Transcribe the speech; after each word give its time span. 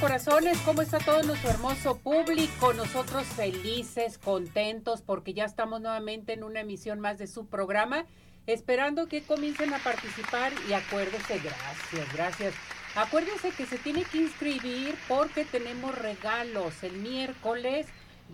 Corazones, 0.00 0.58
¿cómo 0.60 0.82
está 0.82 0.98
todo 0.98 1.22
nuestro 1.22 1.50
hermoso 1.50 1.98
público? 1.98 2.72
Nosotros 2.72 3.24
felices, 3.24 4.18
contentos, 4.18 5.02
porque 5.02 5.34
ya 5.34 5.44
estamos 5.44 5.80
nuevamente 5.80 6.34
en 6.34 6.44
una 6.44 6.60
emisión 6.60 7.00
más 7.00 7.18
de 7.18 7.26
su 7.26 7.46
programa, 7.46 8.06
esperando 8.46 9.08
que 9.08 9.22
comiencen 9.22 9.74
a 9.74 9.78
participar 9.78 10.52
y 10.68 10.72
acuérdense, 10.72 11.38
gracias, 11.38 12.12
gracias. 12.12 12.54
Acuérdense 12.94 13.50
que 13.50 13.66
se 13.66 13.78
tiene 13.78 14.04
que 14.04 14.18
inscribir 14.18 14.94
porque 15.08 15.44
tenemos 15.44 15.96
regalos. 15.96 16.82
El 16.84 16.98
miércoles 16.98 17.86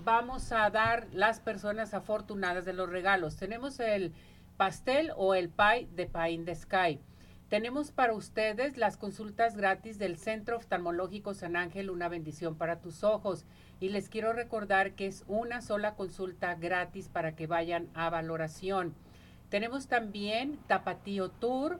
vamos 0.04 0.52
a 0.52 0.68
dar 0.70 1.06
las 1.12 1.40
personas 1.40 1.94
afortunadas 1.94 2.64
de 2.66 2.74
los 2.74 2.90
regalos. 2.90 3.36
Tenemos 3.36 3.80
el 3.80 4.12
pastel 4.58 5.12
o 5.16 5.34
el 5.34 5.48
pie 5.48 5.88
de 5.92 6.06
Pie 6.06 6.30
in 6.32 6.44
the 6.44 6.54
Sky. 6.54 7.00
Tenemos 7.54 7.92
para 7.92 8.14
ustedes 8.14 8.78
las 8.78 8.96
consultas 8.96 9.56
gratis 9.56 9.96
del 9.96 10.18
Centro 10.18 10.56
Oftalmológico 10.56 11.34
San 11.34 11.54
Ángel, 11.54 11.88
una 11.88 12.08
bendición 12.08 12.56
para 12.56 12.80
tus 12.80 13.04
ojos. 13.04 13.44
Y 13.78 13.90
les 13.90 14.08
quiero 14.08 14.32
recordar 14.32 14.94
que 14.94 15.06
es 15.06 15.22
una 15.28 15.62
sola 15.62 15.94
consulta 15.94 16.56
gratis 16.56 17.08
para 17.08 17.36
que 17.36 17.46
vayan 17.46 17.88
a 17.94 18.10
valoración. 18.10 18.92
Tenemos 19.50 19.86
también 19.86 20.58
Tapatío 20.66 21.28
Tour. 21.28 21.78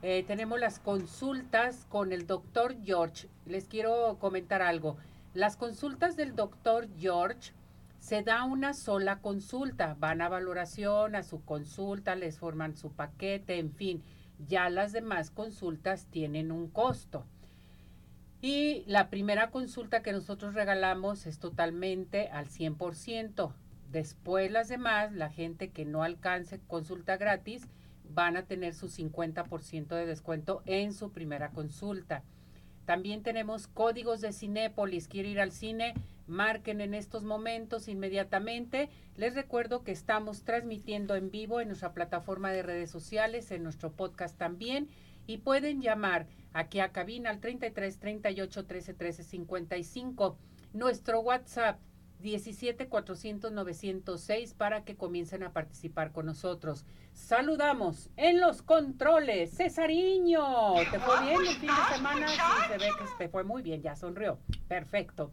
Eh, 0.00 0.24
tenemos 0.26 0.58
las 0.58 0.78
consultas 0.78 1.84
con 1.90 2.14
el 2.14 2.26
doctor 2.26 2.76
George. 2.82 3.28
Les 3.44 3.66
quiero 3.68 4.16
comentar 4.18 4.62
algo. 4.62 4.96
Las 5.34 5.58
consultas 5.58 6.16
del 6.16 6.34
doctor 6.34 6.88
George 6.98 7.52
se 7.98 8.22
da 8.22 8.44
una 8.44 8.72
sola 8.72 9.18
consulta. 9.18 9.96
Van 10.00 10.22
a 10.22 10.30
valoración, 10.30 11.14
a 11.14 11.22
su 11.22 11.44
consulta, 11.44 12.14
les 12.14 12.38
forman 12.38 12.74
su 12.74 12.90
paquete, 12.90 13.58
en 13.58 13.70
fin 13.70 14.02
ya 14.46 14.70
las 14.70 14.92
demás 14.92 15.30
consultas 15.30 16.06
tienen 16.10 16.52
un 16.52 16.68
costo. 16.68 17.24
Y 18.42 18.84
la 18.86 19.10
primera 19.10 19.50
consulta 19.50 20.02
que 20.02 20.12
nosotros 20.12 20.54
regalamos 20.54 21.26
es 21.26 21.38
totalmente 21.38 22.28
al 22.28 22.48
100%. 22.48 23.52
Después 23.92 24.50
las 24.50 24.68
demás, 24.68 25.12
la 25.12 25.30
gente 25.30 25.68
que 25.68 25.84
no 25.84 26.02
alcance 26.02 26.60
consulta 26.66 27.16
gratis, 27.16 27.66
van 28.14 28.36
a 28.36 28.44
tener 28.44 28.74
su 28.74 28.88
50% 28.88 29.88
de 29.88 30.06
descuento 30.06 30.62
en 30.64 30.94
su 30.94 31.12
primera 31.12 31.50
consulta. 31.50 32.22
También 32.86 33.22
tenemos 33.22 33.68
códigos 33.68 34.20
de 34.20 34.32
Cinépolis. 34.32 35.06
Quiere 35.06 35.28
ir 35.28 35.40
al 35.40 35.52
cine, 35.52 35.94
marquen 36.30 36.80
en 36.80 36.94
estos 36.94 37.24
momentos 37.24 37.88
inmediatamente. 37.88 38.88
Les 39.16 39.34
recuerdo 39.34 39.82
que 39.82 39.92
estamos 39.92 40.44
transmitiendo 40.44 41.14
en 41.16 41.30
vivo 41.30 41.60
en 41.60 41.68
nuestra 41.68 41.92
plataforma 41.92 42.50
de 42.52 42.62
redes 42.62 42.90
sociales, 42.90 43.50
en 43.50 43.62
nuestro 43.62 43.92
podcast 43.92 44.38
también. 44.38 44.88
Y 45.26 45.38
pueden 45.38 45.82
llamar 45.82 46.26
aquí 46.52 46.80
a 46.80 46.92
cabina 46.92 47.30
al 47.30 47.40
33 47.40 47.98
38 47.98 48.66
13 48.66 48.94
13 48.94 49.24
55. 49.24 50.38
Nuestro 50.72 51.20
WhatsApp 51.20 51.78
17 52.20 52.88
400 52.88 53.52
906 53.52 54.54
para 54.54 54.84
que 54.84 54.96
comiencen 54.96 55.42
a 55.42 55.52
participar 55.52 56.12
con 56.12 56.26
nosotros. 56.26 56.84
Saludamos 57.12 58.10
en 58.16 58.40
los 58.40 58.62
controles. 58.62 59.56
Cesariño, 59.56 60.74
¿te 60.90 60.98
fue 60.98 61.20
bien 61.22 61.40
el 61.40 61.56
fin 61.56 61.70
de 61.70 61.94
semana? 61.94 62.28
Sí, 62.28 62.36
se 62.68 62.78
ve 62.78 62.90
que 62.98 63.04
te 63.18 63.28
fue 63.28 63.44
muy 63.44 63.62
bien, 63.62 63.82
ya 63.82 63.96
sonrió. 63.96 64.38
Perfecto. 64.68 65.32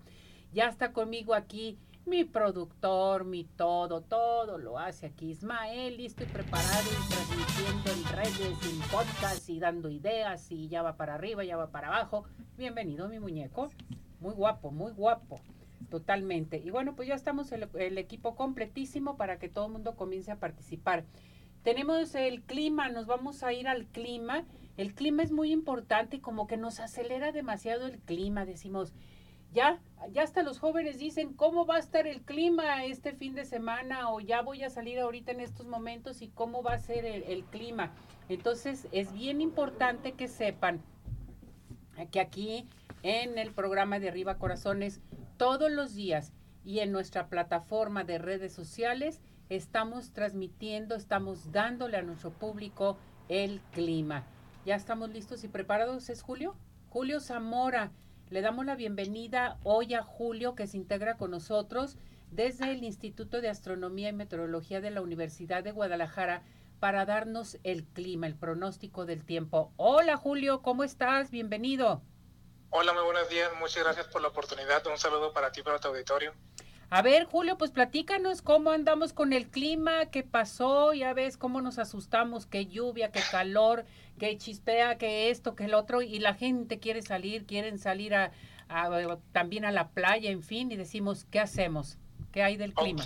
Ya 0.53 0.67
está 0.67 0.93
conmigo 0.93 1.33
aquí 1.33 1.77
mi 2.05 2.23
productor, 2.23 3.25
mi 3.25 3.43
todo, 3.43 3.99
todo 4.01 4.57
lo 4.57 4.79
hace 4.79 5.07
aquí 5.07 5.31
Ismael, 5.31 5.97
listo 5.97 6.23
y 6.23 6.27
preparado 6.27 6.87
y 6.89 7.09
transmitiendo 7.09 7.91
en 7.91 8.15
redes, 8.15 8.57
en 8.65 8.79
podcast 8.89 9.49
y 9.49 9.59
dando 9.59 9.89
ideas 9.89 10.49
y 10.49 10.69
ya 10.69 10.81
va 10.81 10.95
para 10.95 11.15
arriba, 11.15 11.43
ya 11.43 11.57
va 11.57 11.69
para 11.69 11.89
abajo. 11.89 12.23
Bienvenido 12.57 13.09
mi 13.09 13.19
muñeco, 13.19 13.69
muy 14.21 14.33
guapo, 14.33 14.71
muy 14.71 14.93
guapo, 14.93 15.41
totalmente. 15.89 16.61
Y 16.63 16.69
bueno, 16.69 16.95
pues 16.95 17.09
ya 17.09 17.15
estamos 17.15 17.51
el, 17.51 17.67
el 17.77 17.97
equipo 17.97 18.35
completísimo 18.35 19.17
para 19.17 19.39
que 19.39 19.49
todo 19.49 19.65
el 19.65 19.73
mundo 19.73 19.97
comience 19.97 20.31
a 20.31 20.39
participar. 20.39 21.03
Tenemos 21.61 22.15
el 22.15 22.41
clima, 22.43 22.87
nos 22.87 23.05
vamos 23.05 23.43
a 23.43 23.51
ir 23.51 23.67
al 23.67 23.85
clima. 23.85 24.45
El 24.77 24.95
clima 24.95 25.23
es 25.23 25.33
muy 25.33 25.51
importante 25.51 26.21
como 26.21 26.47
que 26.47 26.55
nos 26.55 26.79
acelera 26.79 27.33
demasiado 27.33 27.85
el 27.85 27.99
clima, 27.99 28.45
decimos 28.45 28.93
ya, 29.57 29.79
ya 30.12 30.22
hasta 30.22 30.44
los 30.44 30.59
jóvenes 30.59 31.00
dicen 31.00 31.34
cómo 31.34 31.66
va 31.66 31.78
a 31.78 31.79
estar 31.79 32.06
el 32.06 32.22
clima 32.22 32.85
este 32.85 33.13
fin 33.13 33.34
de 33.34 33.44
semana 33.44 34.12
o 34.12 34.19
ya 34.19 34.44
voy 34.44 34.63
a 34.63 34.69
salir 34.69 35.00
ahorita 35.00 35.31
en 35.31 35.40
estos 35.40 35.66
momentos 35.66 36.22
y 36.22 36.28
cómo 36.28 36.62
va 36.62 36.73
a 36.73 36.78
ser 36.78 37.06
el, 37.06 37.44
clima. 37.45 37.91
Entonces 38.29 38.88
es 38.91 39.12
bien 39.13 39.41
importante 39.41 40.12
que 40.12 40.28
sepan 40.28 40.79
que 42.12 42.19
aquí 42.19 42.69
en 43.01 43.40
el 43.40 43.51
programa 43.51 43.97
de 43.97 44.09
Arriba 44.09 44.38
Corazones 44.38 45.01
todos 45.38 45.72
los 45.72 45.95
días 45.95 46.34
y 46.63 46.81
en 46.81 46.91
nuestra 46.91 47.25
plataforma 47.25 48.03
de 48.03 48.19
redes 48.19 48.53
sociales 48.53 49.22
estamos 49.50 50.12
transmitiendo, 50.12 50.94
estamos 50.94 51.51
dándole 51.51 51.97
a 51.97 52.03
nuestro 52.03 52.29
público 52.29 52.95
el 53.28 53.59
clima. 53.72 54.24
¿Ya 54.68 54.75
estamos 54.75 55.09
listos 55.09 55.44
y 55.44 55.47
preparados? 55.47 56.12
¿Es 56.12 56.22
Julio? 56.22 56.56
Julio 56.91 57.19
Zamora 57.22 57.91
le 58.29 58.41
damos 58.41 58.65
la 58.65 58.75
bienvenida 58.75 59.57
hoy 59.63 59.93
a 59.93 60.03
Julio, 60.03 60.55
que 60.55 60.67
se 60.67 60.77
integra 60.77 61.17
con 61.17 61.31
nosotros 61.31 61.97
desde 62.29 62.71
el 62.71 62.83
Instituto 62.83 63.39
de 63.39 63.49
Astronomía 63.49 64.09
y 64.09 64.13
Meteorología 64.13 64.81
de 64.81 64.91
la 64.91 65.01
Universidad 65.01 65.63
de 65.63 65.71
Guadalajara 65.71 66.43
para 66.79 67.05
darnos 67.05 67.57
el 67.63 67.85
clima, 67.85 68.27
el 68.27 68.35
pronóstico 68.35 69.05
del 69.05 69.23
tiempo. 69.23 69.71
Hola 69.77 70.17
Julio, 70.17 70.61
¿cómo 70.61 70.83
estás? 70.83 71.31
Bienvenido. 71.31 72.01
Hola, 72.69 72.91
muy 72.93 73.03
buenos 73.03 73.29
días. 73.29 73.49
Muchas 73.59 73.83
gracias 73.83 74.07
por 74.07 74.21
la 74.21 74.27
oportunidad. 74.27 74.85
Un 74.88 74.97
saludo 74.97 75.31
para 75.31 75.51
ti, 75.51 75.63
para 75.63 75.79
tu 75.79 75.88
auditorio. 75.88 76.33
A 76.89 77.01
ver, 77.01 77.25
Julio, 77.25 77.57
pues 77.57 77.71
platícanos 77.71 78.41
cómo 78.41 78.71
andamos 78.71 79.11
con 79.11 79.33
el 79.33 79.49
clima, 79.49 80.05
qué 80.05 80.23
pasó, 80.23 80.93
ya 80.93 81.13
ves 81.13 81.35
cómo 81.35 81.59
nos 81.59 81.79
asustamos, 81.79 82.45
qué 82.45 82.65
lluvia, 82.65 83.11
qué 83.11 83.21
calor, 83.29 83.85
qué 84.17 84.37
chispea, 84.37 84.97
qué 84.97 85.29
esto, 85.29 85.53
qué 85.53 85.65
el 85.65 85.73
otro, 85.73 86.01
y 86.01 86.19
la 86.19 86.33
gente 86.33 86.79
quiere 86.79 87.01
salir, 87.01 87.45
quieren 87.45 87.77
salir 87.77 88.15
a, 88.15 88.31
también 89.33 89.65
a 89.65 89.71
la 89.71 89.89
playa, 89.89 90.29
en 90.29 90.43
fin, 90.43 90.71
y 90.71 90.77
decimos, 90.77 91.25
¿qué 91.29 91.41
hacemos? 91.41 91.97
¿Qué 92.31 92.41
hay 92.41 92.55
del 92.55 92.73
clima? 92.73 93.05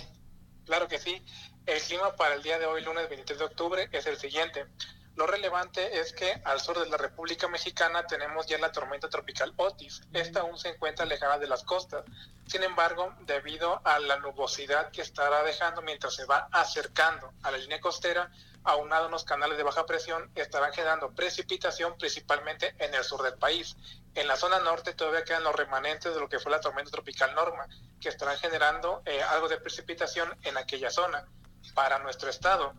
Claro 0.64 0.86
que 0.86 0.98
sí. 0.98 1.20
El 1.66 1.80
clima 1.80 2.14
para 2.14 2.36
el 2.36 2.42
día 2.42 2.60
de 2.60 2.66
hoy, 2.66 2.84
lunes 2.84 3.08
23 3.08 3.38
de 3.40 3.44
octubre, 3.44 3.88
es 3.90 4.06
el 4.06 4.16
siguiente. 4.16 4.66
Lo 5.14 5.26
relevante 5.26 6.00
es 6.00 6.14
que 6.14 6.40
al 6.44 6.60
sur 6.60 6.78
de 6.78 6.88
la 6.88 6.96
República 6.96 7.46
Mexicana 7.46 8.06
tenemos 8.06 8.46
ya 8.46 8.56
la 8.56 8.72
tormenta 8.72 9.10
tropical 9.10 9.52
Otis. 9.56 10.00
Esta 10.12 10.40
aún 10.40 10.56
se 10.56 10.70
encuentra 10.70 11.04
alejada 11.04 11.38
de 11.38 11.46
las 11.46 11.64
costas. 11.64 12.04
Sin 12.46 12.62
embargo, 12.62 13.14
debido 13.20 13.80
a 13.84 13.98
la 13.98 14.16
nubosidad 14.16 14.90
que 14.90 15.02
estará 15.02 15.42
dejando 15.42 15.82
mientras 15.82 16.14
se 16.14 16.24
va 16.24 16.48
acercando 16.50 17.30
a 17.42 17.50
la 17.50 17.58
línea 17.58 17.80
costera, 17.80 18.30
aunado 18.64 19.04
a 19.04 19.08
unos 19.08 19.24
canales 19.24 19.58
de 19.58 19.64
baja 19.64 19.84
presión, 19.84 20.30
estarán 20.34 20.72
generando 20.72 21.10
precipitación 21.10 21.96
principalmente 21.98 22.74
en 22.78 22.94
el 22.94 23.04
sur 23.04 23.22
del 23.22 23.34
país. 23.34 23.76
En 24.14 24.26
la 24.28 24.36
zona 24.36 24.60
norte 24.60 24.94
todavía 24.94 25.24
quedan 25.24 25.44
los 25.44 25.54
remanentes 25.54 26.14
de 26.14 26.20
lo 26.20 26.28
que 26.28 26.38
fue 26.38 26.52
la 26.52 26.60
tormenta 26.60 26.90
tropical 26.90 27.34
Norma, 27.34 27.66
que 28.00 28.08
estarán 28.08 28.38
generando 28.38 29.02
eh, 29.04 29.22
algo 29.22 29.48
de 29.48 29.58
precipitación 29.58 30.34
en 30.42 30.56
aquella 30.56 30.90
zona. 30.90 31.26
Para 31.74 31.98
nuestro 31.98 32.28
estado, 32.28 32.74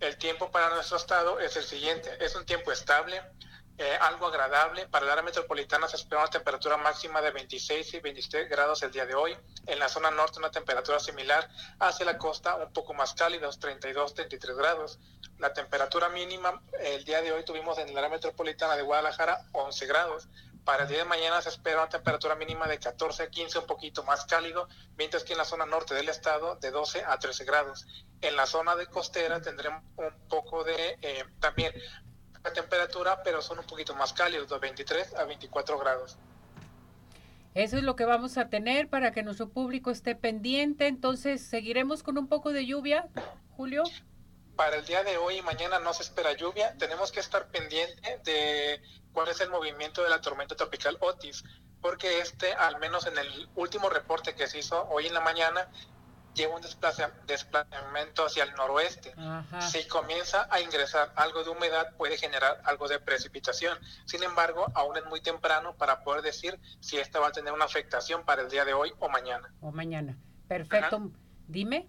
el 0.00 0.16
tiempo 0.18 0.50
para 0.50 0.74
nuestro 0.74 0.96
estado 0.96 1.40
es 1.40 1.56
el 1.56 1.64
siguiente. 1.64 2.10
Es 2.20 2.34
un 2.34 2.44
tiempo 2.44 2.72
estable, 2.72 3.22
eh, 3.78 3.98
algo 4.00 4.26
agradable. 4.26 4.86
Para 4.88 5.06
la 5.06 5.12
área 5.12 5.24
metropolitana 5.24 5.88
se 5.88 5.96
espera 5.96 6.22
una 6.22 6.30
temperatura 6.30 6.76
máxima 6.76 7.22
de 7.22 7.30
26 7.30 7.94
y 7.94 8.00
27 8.00 8.48
grados 8.48 8.82
el 8.82 8.90
día 8.90 9.06
de 9.06 9.14
hoy. 9.14 9.36
En 9.66 9.78
la 9.78 9.88
zona 9.88 10.10
norte 10.10 10.38
una 10.38 10.50
temperatura 10.50 11.00
similar. 11.00 11.48
Hacia 11.78 12.04
la 12.06 12.18
costa 12.18 12.56
un 12.56 12.72
poco 12.72 12.94
más 12.94 13.14
cálida, 13.14 13.48
32, 13.48 14.14
33 14.14 14.56
grados. 14.56 14.98
La 15.38 15.52
temperatura 15.52 16.08
mínima 16.08 16.62
el 16.80 17.04
día 17.04 17.22
de 17.22 17.32
hoy 17.32 17.44
tuvimos 17.44 17.78
en 17.78 17.88
el 17.88 17.96
área 17.96 18.10
metropolitana 18.10 18.76
de 18.76 18.82
Guadalajara 18.82 19.46
11 19.52 19.86
grados. 19.86 20.28
Para 20.66 20.82
el 20.82 20.88
día 20.88 20.98
de 20.98 21.04
mañana 21.04 21.40
se 21.40 21.48
espera 21.48 21.76
una 21.76 21.88
temperatura 21.88 22.34
mínima 22.34 22.66
de 22.66 22.80
14 22.80 23.22
a 23.22 23.30
15, 23.30 23.60
un 23.60 23.66
poquito 23.66 24.02
más 24.02 24.24
cálido, 24.24 24.68
mientras 24.98 25.22
que 25.22 25.34
en 25.34 25.38
la 25.38 25.44
zona 25.44 25.64
norte 25.64 25.94
del 25.94 26.08
estado 26.08 26.56
de 26.56 26.72
12 26.72 27.04
a 27.04 27.16
13 27.20 27.44
grados. 27.44 27.86
En 28.20 28.34
la 28.34 28.46
zona 28.46 28.74
de 28.74 28.88
costera 28.88 29.40
tendremos 29.40 29.84
un 29.96 30.28
poco 30.28 30.64
de 30.64 30.98
eh, 31.02 31.24
también 31.38 31.72
temperatura 31.72 32.52
temperatura, 32.54 33.22
pero 33.22 33.42
son 33.42 33.60
un 33.60 33.64
poquito 33.64 33.94
más 33.94 34.12
cálidos, 34.12 34.48
de 34.48 34.58
23 34.58 35.14
a 35.14 35.24
24 35.24 35.78
grados. 35.78 36.16
Eso 37.54 37.76
es 37.76 37.84
lo 37.84 37.94
que 37.94 38.04
vamos 38.04 38.36
a 38.36 38.48
tener 38.48 38.88
para 38.88 39.12
que 39.12 39.22
nuestro 39.22 39.48
público 39.48 39.92
esté 39.92 40.16
pendiente. 40.16 40.88
Entonces, 40.88 41.42
¿seguiremos 41.42 42.02
con 42.02 42.18
un 42.18 42.28
poco 42.28 42.52
de 42.52 42.66
lluvia, 42.66 43.08
Julio? 43.56 43.84
Para 44.56 44.76
el 44.76 44.84
día 44.84 45.04
de 45.04 45.16
hoy 45.16 45.38
y 45.38 45.42
mañana 45.42 45.78
no 45.78 45.94
se 45.94 46.02
espera 46.02 46.32
lluvia. 46.32 46.76
Tenemos 46.76 47.12
que 47.12 47.20
estar 47.20 47.46
pendiente 47.48 48.20
de 48.24 48.82
cuál 49.16 49.28
es 49.28 49.40
el 49.40 49.48
movimiento 49.48 50.02
de 50.02 50.10
la 50.10 50.20
tormenta 50.20 50.54
tropical 50.56 50.98
Otis, 51.00 51.42
porque 51.80 52.20
este, 52.20 52.52
al 52.52 52.78
menos 52.78 53.06
en 53.06 53.16
el 53.16 53.48
último 53.54 53.88
reporte 53.88 54.34
que 54.34 54.46
se 54.46 54.58
hizo 54.58 54.86
hoy 54.90 55.06
en 55.06 55.14
la 55.14 55.20
mañana, 55.20 55.70
lleva 56.34 56.54
un 56.54 56.60
desplazamiento 56.60 58.26
hacia 58.26 58.44
el 58.44 58.52
noroeste. 58.56 59.14
Si 59.60 59.88
comienza 59.88 60.46
a 60.50 60.60
ingresar 60.60 61.14
algo 61.16 61.42
de 61.44 61.48
humedad, 61.48 61.94
puede 61.96 62.18
generar 62.18 62.60
algo 62.64 62.88
de 62.88 63.00
precipitación. 63.00 63.78
Sin 64.04 64.22
embargo, 64.22 64.66
aún 64.74 64.98
es 64.98 65.06
muy 65.06 65.22
temprano 65.22 65.74
para 65.76 66.04
poder 66.04 66.20
decir 66.20 66.60
si 66.80 66.98
esta 66.98 67.18
va 67.18 67.28
a 67.28 67.32
tener 67.32 67.54
una 67.54 67.64
afectación 67.64 68.22
para 68.26 68.42
el 68.42 68.50
día 68.50 68.66
de 68.66 68.74
hoy 68.74 68.92
o 68.98 69.08
mañana. 69.08 69.50
O 69.62 69.72
mañana. 69.72 70.18
Perfecto. 70.46 71.10
Dime. 71.48 71.88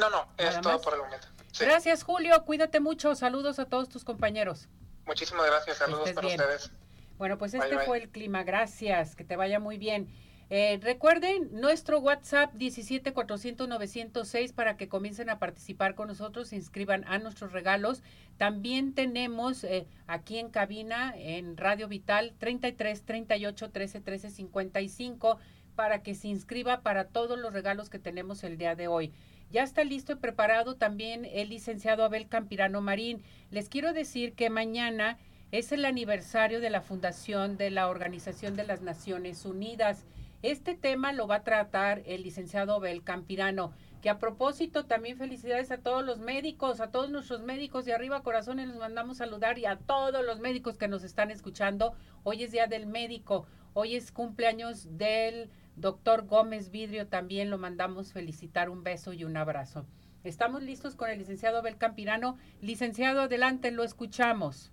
No, 0.00 0.10
no, 0.10 0.26
es 0.36 0.60
todo 0.60 0.80
por 0.80 0.94
el 0.94 1.00
momento. 1.02 1.28
Gracias, 1.60 2.02
Julio. 2.02 2.44
Cuídate 2.44 2.80
mucho. 2.80 3.14
Saludos 3.14 3.60
a 3.60 3.66
todos 3.66 3.88
tus 3.88 4.02
compañeros. 4.02 4.68
Muchísimas 5.10 5.44
gracias. 5.46 5.78
Saludos 5.78 6.12
para 6.12 6.28
ustedes. 6.28 6.70
Bueno, 7.18 7.36
pues 7.36 7.52
este 7.52 7.80
fue 7.80 7.98
el 7.98 8.10
clima. 8.10 8.44
Gracias. 8.44 9.16
Que 9.16 9.24
te 9.24 9.34
vaya 9.34 9.58
muy 9.58 9.76
bien. 9.76 10.08
Eh, 10.50 10.78
recuerden 10.80 11.48
nuestro 11.52 11.98
WhatsApp 11.98 12.52
17400 12.54 14.52
para 14.52 14.76
que 14.76 14.88
comiencen 14.88 15.28
a 15.28 15.40
participar 15.40 15.96
con 15.96 16.06
nosotros, 16.06 16.46
se 16.48 16.56
inscriban 16.56 17.04
a 17.08 17.18
nuestros 17.18 17.50
regalos. 17.50 18.04
También 18.36 18.94
tenemos 18.94 19.64
eh, 19.64 19.88
aquí 20.06 20.38
en 20.38 20.48
cabina 20.48 21.12
en 21.16 21.56
Radio 21.56 21.88
Vital 21.88 22.32
33 22.38 23.02
38 23.04 23.70
13 23.70 24.00
13 24.00 24.30
55 24.30 25.38
para 25.74 26.04
que 26.04 26.14
se 26.14 26.28
inscriba 26.28 26.82
para 26.82 27.08
todos 27.08 27.36
los 27.36 27.52
regalos 27.52 27.90
que 27.90 27.98
tenemos 27.98 28.44
el 28.44 28.58
día 28.58 28.76
de 28.76 28.86
hoy. 28.86 29.12
Ya 29.50 29.64
está 29.64 29.82
listo 29.82 30.12
y 30.12 30.16
preparado 30.16 30.76
también 30.76 31.24
el 31.24 31.48
licenciado 31.48 32.04
Abel 32.04 32.28
Campirano 32.28 32.80
Marín. 32.80 33.24
Les 33.50 33.68
quiero 33.68 33.92
decir 33.92 34.34
que 34.34 34.48
mañana 34.48 35.18
es 35.50 35.72
el 35.72 35.84
aniversario 35.84 36.60
de 36.60 36.70
la 36.70 36.80
fundación 36.80 37.56
de 37.56 37.70
la 37.70 37.88
Organización 37.88 38.54
de 38.54 38.64
las 38.64 38.80
Naciones 38.80 39.44
Unidas. 39.44 40.06
Este 40.42 40.76
tema 40.76 41.12
lo 41.12 41.26
va 41.26 41.36
a 41.36 41.42
tratar 41.42 42.02
el 42.06 42.22
licenciado 42.22 42.78
Bel 42.78 43.02
Campirano, 43.02 43.72
que 44.00 44.08
a 44.08 44.20
propósito 44.20 44.86
también 44.86 45.18
felicidades 45.18 45.72
a 45.72 45.78
todos 45.78 46.04
los 46.04 46.20
médicos, 46.20 46.80
a 46.80 46.92
todos 46.92 47.10
nuestros 47.10 47.42
médicos 47.42 47.84
de 47.84 47.92
arriba 47.92 48.22
corazones, 48.22 48.68
los 48.68 48.78
mandamos 48.78 49.16
saludar 49.16 49.58
y 49.58 49.66
a 49.66 49.76
todos 49.76 50.24
los 50.24 50.38
médicos 50.38 50.78
que 50.78 50.86
nos 50.86 51.02
están 51.02 51.32
escuchando. 51.32 51.92
Hoy 52.22 52.44
es 52.44 52.52
Día 52.52 52.68
del 52.68 52.86
Médico, 52.86 53.48
hoy 53.74 53.96
es 53.96 54.12
cumpleaños 54.12 54.96
del 54.96 55.50
doctor 55.76 56.26
Gómez 56.26 56.70
Vidrio, 56.70 57.06
también 57.06 57.50
lo 57.50 57.58
mandamos 57.58 58.12
felicitar, 58.12 58.70
un 58.70 58.82
beso 58.82 59.12
y 59.12 59.24
un 59.24 59.36
abrazo. 59.36 59.86
Estamos 60.22 60.62
listos 60.62 60.96
con 60.96 61.08
el 61.08 61.18
licenciado 61.18 61.62
Bel 61.62 61.78
Campirano. 61.78 62.36
Licenciado, 62.60 63.22
adelante, 63.22 63.70
lo 63.70 63.84
escuchamos. 63.84 64.70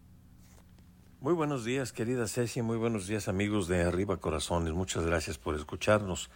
Muy 1.21 1.33
buenos 1.33 1.63
días, 1.63 1.93
querida 1.93 2.27
Ceci, 2.27 2.61
muy 2.61 2.77
buenos 2.77 3.07
días, 3.07 3.27
amigos 3.27 3.67
de 3.67 3.81
Arriba 3.81 4.17
Corazones. 4.17 4.73
Muchas 4.73 5.05
gracias 5.05 5.37
por 5.37 5.55
escucharnos. 5.55 6.29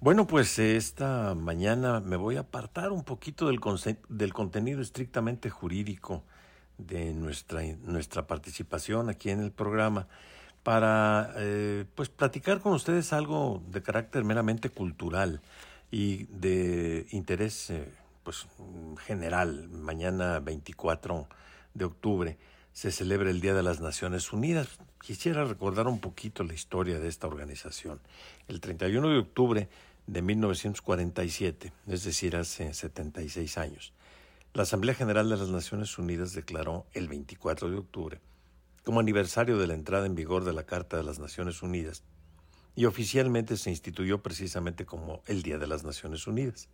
Bueno, 0.00 0.26
pues 0.26 0.58
esta 0.58 1.34
mañana 1.36 2.00
me 2.00 2.16
voy 2.16 2.36
a 2.36 2.40
apartar 2.40 2.90
un 2.90 3.04
poquito 3.04 3.46
del, 3.46 3.60
del 4.08 4.32
contenido 4.34 4.82
estrictamente 4.82 5.48
jurídico 5.48 6.24
de 6.76 7.14
nuestra, 7.14 7.62
nuestra 7.84 8.26
participación 8.26 9.08
aquí 9.08 9.30
en 9.30 9.40
el 9.40 9.52
programa 9.52 10.08
para 10.62 11.32
eh, 11.36 11.84
pues 11.94 12.08
platicar 12.08 12.60
con 12.60 12.72
ustedes 12.72 13.12
algo 13.12 13.62
de 13.68 13.82
carácter 13.82 14.24
meramente 14.24 14.70
cultural 14.70 15.40
y 15.90 16.24
de 16.24 17.06
interés 17.10 17.70
eh, 17.70 17.92
pues 18.22 18.46
general 19.06 19.68
mañana 19.68 20.38
24 20.38 21.26
de 21.74 21.84
octubre 21.84 22.38
se 22.72 22.92
celebra 22.92 23.30
el 23.30 23.40
Día 23.40 23.54
de 23.54 23.62
las 23.62 23.80
Naciones 23.80 24.32
Unidas. 24.32 24.68
Quisiera 25.00 25.44
recordar 25.44 25.88
un 25.88 25.98
poquito 25.98 26.44
la 26.44 26.54
historia 26.54 26.98
de 26.98 27.08
esta 27.08 27.26
organización. 27.26 28.00
El 28.48 28.60
31 28.60 29.10
de 29.10 29.18
octubre 29.18 29.68
de 30.06 30.22
1947, 30.22 31.72
es 31.88 32.04
decir, 32.04 32.36
hace 32.36 32.72
76 32.72 33.58
años, 33.58 33.92
la 34.54 34.62
Asamblea 34.62 34.94
General 34.94 35.28
de 35.28 35.36
las 35.36 35.48
Naciones 35.48 35.98
Unidas 35.98 36.32
declaró 36.32 36.86
el 36.94 37.08
24 37.08 37.70
de 37.70 37.76
octubre 37.78 38.20
como 38.84 39.00
aniversario 39.00 39.58
de 39.58 39.66
la 39.66 39.74
entrada 39.74 40.06
en 40.06 40.14
vigor 40.14 40.44
de 40.44 40.52
la 40.52 40.64
Carta 40.64 40.96
de 40.96 41.04
las 41.04 41.18
Naciones 41.18 41.62
Unidas 41.62 42.02
y 42.74 42.86
oficialmente 42.86 43.56
se 43.56 43.70
instituyó 43.70 44.22
precisamente 44.22 44.86
como 44.86 45.22
el 45.26 45.42
Día 45.42 45.58
de 45.58 45.66
las 45.66 45.84
Naciones 45.84 46.26
Unidas. 46.26 46.68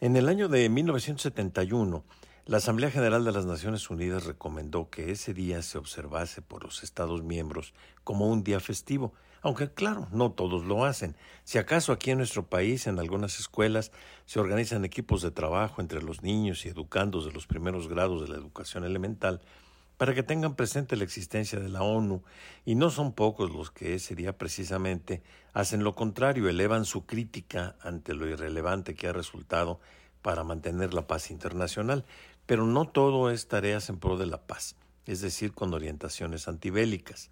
En 0.00 0.16
el 0.16 0.28
año 0.28 0.48
de 0.48 0.68
1971, 0.68 2.04
la 2.46 2.58
Asamblea 2.58 2.90
General 2.90 3.24
de 3.24 3.32
las 3.32 3.44
Naciones 3.44 3.90
Unidas 3.90 4.24
recomendó 4.24 4.88
que 4.88 5.10
ese 5.10 5.34
día 5.34 5.62
se 5.62 5.78
observase 5.78 6.42
por 6.42 6.64
los 6.64 6.82
Estados 6.82 7.22
miembros 7.22 7.74
como 8.04 8.28
un 8.28 8.44
día 8.44 8.60
festivo, 8.60 9.12
aunque 9.42 9.72
claro, 9.72 10.06
no 10.12 10.32
todos 10.32 10.64
lo 10.64 10.84
hacen. 10.84 11.16
Si 11.44 11.58
acaso 11.58 11.92
aquí 11.92 12.10
en 12.10 12.18
nuestro 12.18 12.46
país, 12.46 12.86
en 12.86 12.98
algunas 12.98 13.40
escuelas, 13.40 13.90
se 14.26 14.38
organizan 14.38 14.84
equipos 14.84 15.22
de 15.22 15.30
trabajo 15.30 15.80
entre 15.80 16.02
los 16.02 16.22
niños 16.22 16.64
y 16.66 16.68
educandos 16.68 17.24
de 17.24 17.32
los 17.32 17.46
primeros 17.46 17.88
grados 17.88 18.22
de 18.22 18.28
la 18.28 18.36
educación 18.36 18.84
elemental, 18.84 19.40
para 19.96 20.14
que 20.14 20.22
tengan 20.22 20.54
presente 20.54 20.96
la 20.96 21.04
existencia 21.04 21.58
de 21.58 21.68
la 21.68 21.82
ONU, 21.82 22.22
y 22.64 22.74
no 22.74 22.90
son 22.90 23.12
pocos 23.12 23.50
los 23.50 23.70
que 23.70 23.94
ese 23.94 24.14
día 24.14 24.36
precisamente 24.36 25.22
hacen 25.52 25.84
lo 25.84 25.94
contrario, 25.94 26.48
elevan 26.48 26.84
su 26.84 27.06
crítica 27.06 27.76
ante 27.80 28.14
lo 28.14 28.28
irrelevante 28.28 28.94
que 28.94 29.08
ha 29.08 29.12
resultado 29.12 29.80
para 30.22 30.44
mantener 30.44 30.92
la 30.92 31.06
paz 31.06 31.30
internacional, 31.30 32.04
pero 32.46 32.66
no 32.66 32.86
todo 32.86 33.30
es 33.30 33.48
tareas 33.48 33.88
en 33.88 33.98
pro 33.98 34.16
de 34.18 34.26
la 34.26 34.42
paz, 34.46 34.76
es 35.06 35.20
decir, 35.20 35.52
con 35.52 35.72
orientaciones 35.72 36.48
antibélicas. 36.48 37.30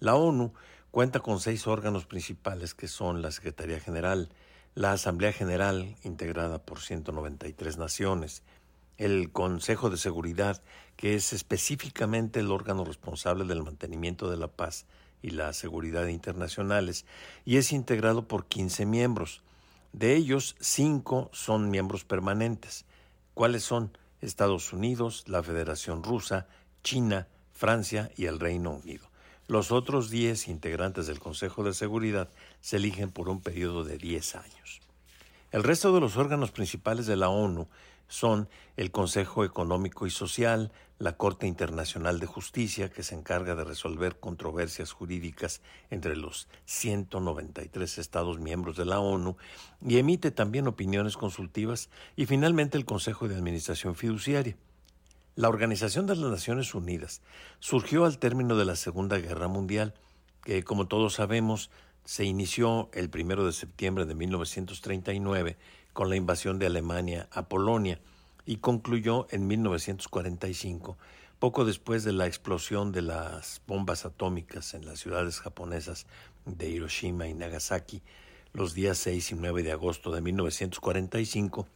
La 0.00 0.16
ONU 0.16 0.52
cuenta 0.90 1.20
con 1.20 1.40
seis 1.40 1.66
órganos 1.66 2.06
principales 2.06 2.74
que 2.74 2.88
son 2.88 3.22
la 3.22 3.30
Secretaría 3.30 3.78
General, 3.78 4.30
la 4.74 4.92
Asamblea 4.92 5.32
General, 5.32 5.96
integrada 6.02 6.58
por 6.58 6.80
193 6.80 7.78
naciones, 7.78 8.42
el 8.98 9.30
Consejo 9.32 9.90
de 9.90 9.96
Seguridad, 9.96 10.62
que 10.96 11.14
es 11.14 11.32
específicamente 11.32 12.40
el 12.40 12.50
órgano 12.50 12.84
responsable 12.84 13.44
del 13.44 13.62
mantenimiento 13.62 14.30
de 14.30 14.36
la 14.36 14.48
paz 14.48 14.86
y 15.22 15.30
la 15.30 15.52
seguridad 15.52 16.06
internacionales, 16.06 17.06
y 17.44 17.56
es 17.56 17.72
integrado 17.72 18.28
por 18.28 18.46
15 18.46 18.86
miembros. 18.86 19.42
De 19.92 20.14
ellos, 20.14 20.56
cinco 20.60 21.30
son 21.32 21.70
miembros 21.70 22.04
permanentes. 22.04 22.84
¿Cuáles 23.34 23.62
son? 23.62 23.96
Estados 24.20 24.72
Unidos, 24.72 25.24
la 25.26 25.42
Federación 25.42 26.02
Rusa, 26.02 26.46
China, 26.82 27.26
Francia 27.52 28.10
y 28.16 28.26
el 28.26 28.38
Reino 28.38 28.70
Unido. 28.70 29.10
Los 29.48 29.72
otros 29.72 30.10
10 30.10 30.48
integrantes 30.48 31.06
del 31.06 31.18
Consejo 31.18 31.64
de 31.64 31.74
Seguridad 31.74 32.28
se 32.60 32.76
eligen 32.76 33.10
por 33.10 33.28
un 33.28 33.40
periodo 33.40 33.82
de 33.82 33.98
10 33.98 34.36
años. 34.36 34.80
El 35.50 35.64
resto 35.64 35.92
de 35.92 36.00
los 36.00 36.16
órganos 36.16 36.52
principales 36.52 37.06
de 37.06 37.16
la 37.16 37.28
ONU 37.30 37.68
son 38.10 38.48
el 38.76 38.90
Consejo 38.90 39.44
Económico 39.44 40.06
y 40.06 40.10
Social, 40.10 40.72
la 40.98 41.16
Corte 41.16 41.46
Internacional 41.46 42.20
de 42.20 42.26
Justicia, 42.26 42.90
que 42.90 43.02
se 43.02 43.14
encarga 43.14 43.54
de 43.54 43.64
resolver 43.64 44.18
controversias 44.20 44.92
jurídicas 44.92 45.62
entre 45.90 46.16
los 46.16 46.48
193 46.66 47.96
Estados 47.98 48.38
miembros 48.38 48.76
de 48.76 48.84
la 48.84 49.00
ONU 49.00 49.36
y 49.80 49.96
emite 49.96 50.30
también 50.30 50.66
opiniones 50.66 51.16
consultivas, 51.16 51.88
y 52.16 52.26
finalmente 52.26 52.76
el 52.76 52.84
Consejo 52.84 53.28
de 53.28 53.36
Administración 53.36 53.94
Fiduciaria. 53.94 54.56
La 55.36 55.48
Organización 55.48 56.06
de 56.06 56.16
las 56.16 56.30
Naciones 56.30 56.74
Unidas 56.74 57.22
surgió 57.60 58.04
al 58.04 58.18
término 58.18 58.56
de 58.56 58.64
la 58.64 58.76
Segunda 58.76 59.18
Guerra 59.18 59.48
Mundial, 59.48 59.94
que, 60.42 60.64
como 60.64 60.88
todos 60.88 61.14
sabemos, 61.14 61.70
se 62.04 62.24
inició 62.24 62.90
el 62.92 63.08
primero 63.08 63.46
de 63.46 63.52
septiembre 63.52 64.04
de 64.04 64.14
1939 64.14 65.56
con 65.92 66.10
la 66.10 66.16
invasión 66.16 66.58
de 66.58 66.66
Alemania 66.66 67.28
a 67.32 67.48
Polonia 67.48 68.00
y 68.46 68.56
concluyó 68.56 69.26
en 69.30 69.46
1945, 69.46 70.96
poco 71.38 71.64
después 71.64 72.04
de 72.04 72.12
la 72.12 72.26
explosión 72.26 72.92
de 72.92 73.02
las 73.02 73.62
bombas 73.66 74.04
atómicas 74.04 74.74
en 74.74 74.86
las 74.86 75.00
ciudades 75.00 75.40
japonesas 75.40 76.06
de 76.46 76.68
Hiroshima 76.68 77.28
y 77.28 77.34
Nagasaki 77.34 78.02
los 78.52 78.74
días 78.74 78.98
6 78.98 79.32
y 79.32 79.34
9 79.36 79.62
de 79.62 79.72
agosto 79.72 80.10
de 80.10 80.20
1945 80.20 81.68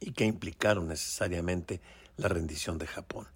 y 0.00 0.12
que 0.12 0.24
implicaron 0.24 0.88
necesariamente 0.88 1.80
la 2.16 2.28
rendición 2.28 2.78
de 2.78 2.86
Japón. 2.86 3.28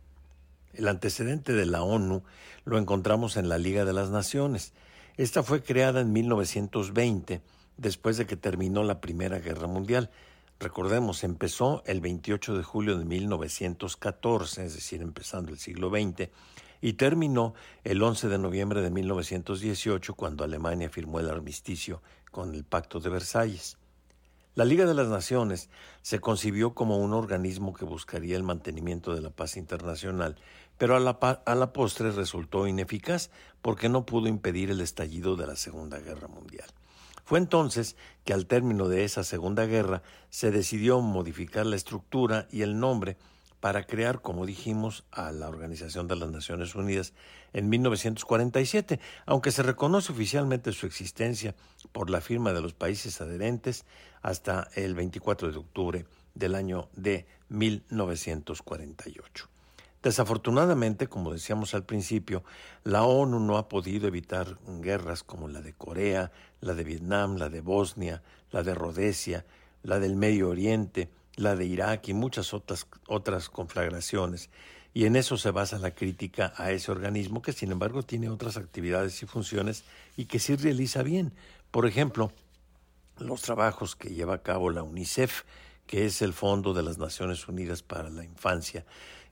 El 0.72 0.88
antecedente 0.88 1.52
de 1.52 1.66
la 1.66 1.82
ONU 1.82 2.22
lo 2.64 2.78
encontramos 2.78 3.36
en 3.36 3.48
la 3.48 3.58
Liga 3.58 3.84
de 3.84 3.92
las 3.92 4.10
Naciones. 4.10 4.72
Esta 5.16 5.42
fue 5.42 5.62
creada 5.62 6.00
en 6.00 6.12
1920 6.12 7.40
después 7.76 8.16
de 8.16 8.26
que 8.26 8.37
terminó 8.37 8.83
la 8.83 9.00
Primera 9.00 9.38
Guerra 9.38 9.66
Mundial. 9.66 10.11
Recordemos, 10.59 11.25
empezó 11.25 11.83
el 11.87 12.00
28 12.00 12.56
de 12.56 12.62
julio 12.62 12.99
de 12.99 13.04
1914, 13.04 14.64
es 14.64 14.75
decir, 14.75 15.02
empezando 15.02 15.52
el 15.52 15.59
siglo 15.59 15.90
XX, 15.90 16.30
y 16.80 16.95
terminó 16.95 17.54
el 17.85 18.02
11 18.02 18.28
de 18.28 18.38
noviembre 18.38 18.80
de 18.80 18.90
1918 18.90 20.14
cuando 20.14 20.45
Alemania 20.45 20.88
firmó 20.88 21.21
el 21.21 21.28
armisticio 21.28 22.02
con 22.30 22.54
el 22.54 22.64
Pacto 22.64 23.00
de 23.00 23.11
Versalles. 23.11 23.76
La 24.54 24.64
Liga 24.64 24.87
de 24.87 24.95
las 24.95 25.09
Naciones 25.09 25.68
se 26.00 26.18
concibió 26.18 26.73
como 26.73 26.97
un 26.97 27.12
organismo 27.12 27.75
que 27.75 27.85
buscaría 27.85 28.37
el 28.37 28.42
mantenimiento 28.42 29.14
de 29.14 29.21
la 29.21 29.28
paz 29.28 29.59
internacional, 29.59 30.37
pero 30.78 30.97
a 30.97 31.00
la, 31.00 31.11
a 31.11 31.54
la, 31.54 31.73
postre 31.75 32.11
resultó 32.11 32.66
ineficaz 32.66 33.30
porque 33.61 33.90
no 33.90 34.06
pudo 34.06 34.28
impedir 34.28 34.71
el 34.71 34.80
estallido 34.80 35.37
de 35.37 35.47
la 35.47 35.56
Segunda 35.56 35.99
Guerra 35.99 36.28
Mundial. 36.28 36.68
Fue 37.26 37.38
entonces 37.40 37.97
que 38.25 38.33
al 38.33 38.47
término 38.47 38.88
de 38.88 39.02
esa 39.02 39.25
Segunda 39.25 39.66
Guerra 39.66 40.04
se 40.30 40.52
decidió 40.52 41.00
modificar 41.00 41.66
la 41.66 41.75
estructura 41.75 42.47
y 42.52 42.62
el 42.62 42.78
nombre 42.78 43.16
para 43.59 43.83
crear, 43.83 44.23
como 44.23 44.47
dijimos, 44.47 45.04
a 45.11 45.33
la 45.33 45.49
Organización 45.49 46.06
de 46.06 46.14
las 46.14 46.30
Naciones 46.30 46.76
Unidas 46.76 47.14
en 47.52 47.68
1947, 47.68 49.00
aunque 49.26 49.50
se 49.50 49.64
reconoce 49.64 50.12
oficialmente 50.12 50.71
su 50.71 50.87
existencia 50.87 51.56
por 51.90 52.11
la 52.11 52.21
firma 52.21 52.52
de 52.52 52.61
los 52.61 52.75
países 52.75 53.21
adherentes 53.21 53.87
hasta 54.23 54.68
el 54.76 54.95
24 54.95 55.50
de 55.50 55.59
octubre 55.59 56.06
del 56.35 56.54
año 56.54 56.88
de 56.95 57.26
1948. 57.49 59.55
Desafortunadamente, 60.06 61.08
como 61.08 61.32
decíamos 61.32 61.75
al 61.75 61.82
principio, 61.82 62.44
la 62.84 63.02
ONU 63.02 63.40
no 63.40 63.58
ha 63.58 63.68
podido 63.68 64.06
evitar 64.06 64.56
guerras 64.80 65.25
como 65.25 65.48
la 65.48 65.60
de 65.60 65.72
Corea, 65.72 66.30
la 66.60 66.75
de 66.75 66.84
Vietnam, 66.84 67.34
la 67.34 67.48
de 67.48 67.60
Bosnia, 67.60 68.22
la 68.52 68.62
de 68.62 68.72
Rhodesia, 68.72 69.44
la 69.82 69.98
del 69.98 70.14
Medio 70.14 70.50
Oriente, 70.50 71.10
la 71.34 71.56
de 71.56 71.64
Irak 71.64 72.06
y 72.06 72.14
muchas 72.14 72.54
otras, 72.54 72.86
otras 73.08 73.50
conflagraciones. 73.50 74.48
Y 74.94 75.06
en 75.06 75.16
eso 75.16 75.36
se 75.38 75.50
basa 75.50 75.76
la 75.80 75.90
crítica 75.90 76.52
a 76.56 76.70
ese 76.70 76.92
organismo 76.92 77.42
que 77.42 77.52
sin 77.52 77.72
embargo 77.72 78.04
tiene 78.04 78.30
otras 78.30 78.56
actividades 78.56 79.20
y 79.25 79.26
funciones 79.26 79.82
y 80.16 80.26
que 80.26 80.38
sí 80.38 80.54
realiza 80.54 81.02
bien. 81.02 81.32
Por 81.72 81.84
ejemplo, 81.84 82.30
los 83.18 83.42
trabajos 83.42 83.96
que 83.96 84.10
lleva 84.10 84.34
a 84.34 84.42
cabo 84.44 84.70
la 84.70 84.84
UNICEF, 84.84 85.42
que 85.88 86.06
es 86.06 86.22
el 86.22 86.32
Fondo 86.32 86.75
de 86.75 86.84
las 86.84 86.98
Naciones 86.98 87.48
Unidas 87.48 87.82
para 87.82 88.08
la 88.08 88.25
Infancia, 88.25 88.84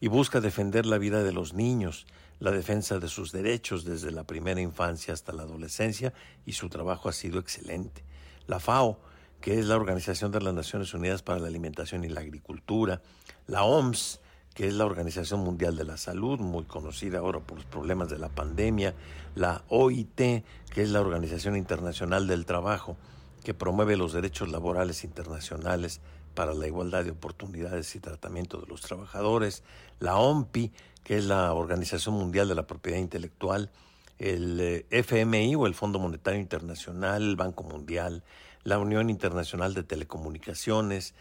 y 0.05 0.09
busca 0.09 0.43
defender 0.43 0.85
la 0.85 0.99
vida 0.99 1.23
de 1.23 1.33
los 1.33 1.55
niños, 1.55 2.07
la 2.39 2.51
defensa 2.51 2.99
de 2.99 3.09
sus 3.09 3.33
derechos 3.33 3.87
desde 3.87 4.11
la 4.11 4.25
primera 4.25 4.61
infancia 4.61 5.15
hasta 5.15 5.33
la 5.33 5.45
adolescencia, 5.45 6.13
y 6.45 6.53
su 6.53 6.69
trabajo 6.69 7.09
ha 7.09 7.13
sido 7.15 7.39
excelente. 7.41 8.05
La 8.47 8.61
FAO, 8.61 8.99
que 9.41 9.59
es 9.59 9.65
la 9.65 9.77
Organización 9.77 10.31
de 10.31 10.43
las 10.43 10.53
Naciones 10.53 10.93
Unidas 10.93 11.23
para 11.23 11.39
la 11.39 11.47
Alimentación 11.49 12.05
y 12.05 12.11
la 12.11 12.21
Agricultura, 12.21 13.01
la 13.47 13.65
OMS, 13.65 14.21
que 14.53 14.69
es 14.69 14.75
la 14.75 14.85
Organización 14.85 15.41
Mundial 15.41 15.75
de 15.75 15.85
la 15.85 15.97
Salud, 15.97 16.39
muy 16.39 16.65
conocida 16.65 17.21
ahora 17.21 17.41
por 17.41 17.57
los 17.57 17.65
problemas 17.65 18.11
de 18.11 18.19
la 18.19 18.29
pandemia, 18.29 18.95
la 19.35 19.65
OIT, 19.71 20.17
que 20.17 20.83
es 20.83 20.91
la 20.91 21.01
Organización 21.01 21.57
Internacional 21.57 22.27
del 22.27 22.45
Trabajo, 22.45 22.99
que 23.43 23.55
promueve 23.55 23.97
los 23.97 24.13
derechos 24.13 24.51
laborales 24.51 25.03
internacionales 25.03 26.03
para 26.35 26.55
la 26.55 26.67
igualdad 26.67 27.05
de 27.05 27.11
oportunidades 27.11 27.95
y 27.95 28.01
tratamiento 28.01 28.61
de 28.61 28.67
los 28.67 28.81
trabajadores, 28.81 29.63
la 30.01 30.17
OMPI, 30.17 30.73
que 31.03 31.19
es 31.19 31.25
la 31.25 31.53
Organización 31.53 32.15
Mundial 32.15 32.49
de 32.49 32.55
la 32.55 32.67
Propiedad 32.67 32.99
Intelectual, 32.99 33.71
el 34.19 34.61
eh, 34.61 34.87
FMI 34.91 35.55
o 35.55 35.67
el 35.67 35.75
Fondo 35.75 35.99
Monetario 35.99 36.41
Internacional, 36.41 37.23
el 37.23 37.37
Banco 37.37 37.65
Mundial, 37.65 38.23
la 38.63 38.79
Unión 38.79 39.11
Internacional 39.11 39.75
de 39.75 39.83
Telecomunicaciones, 39.83 41.15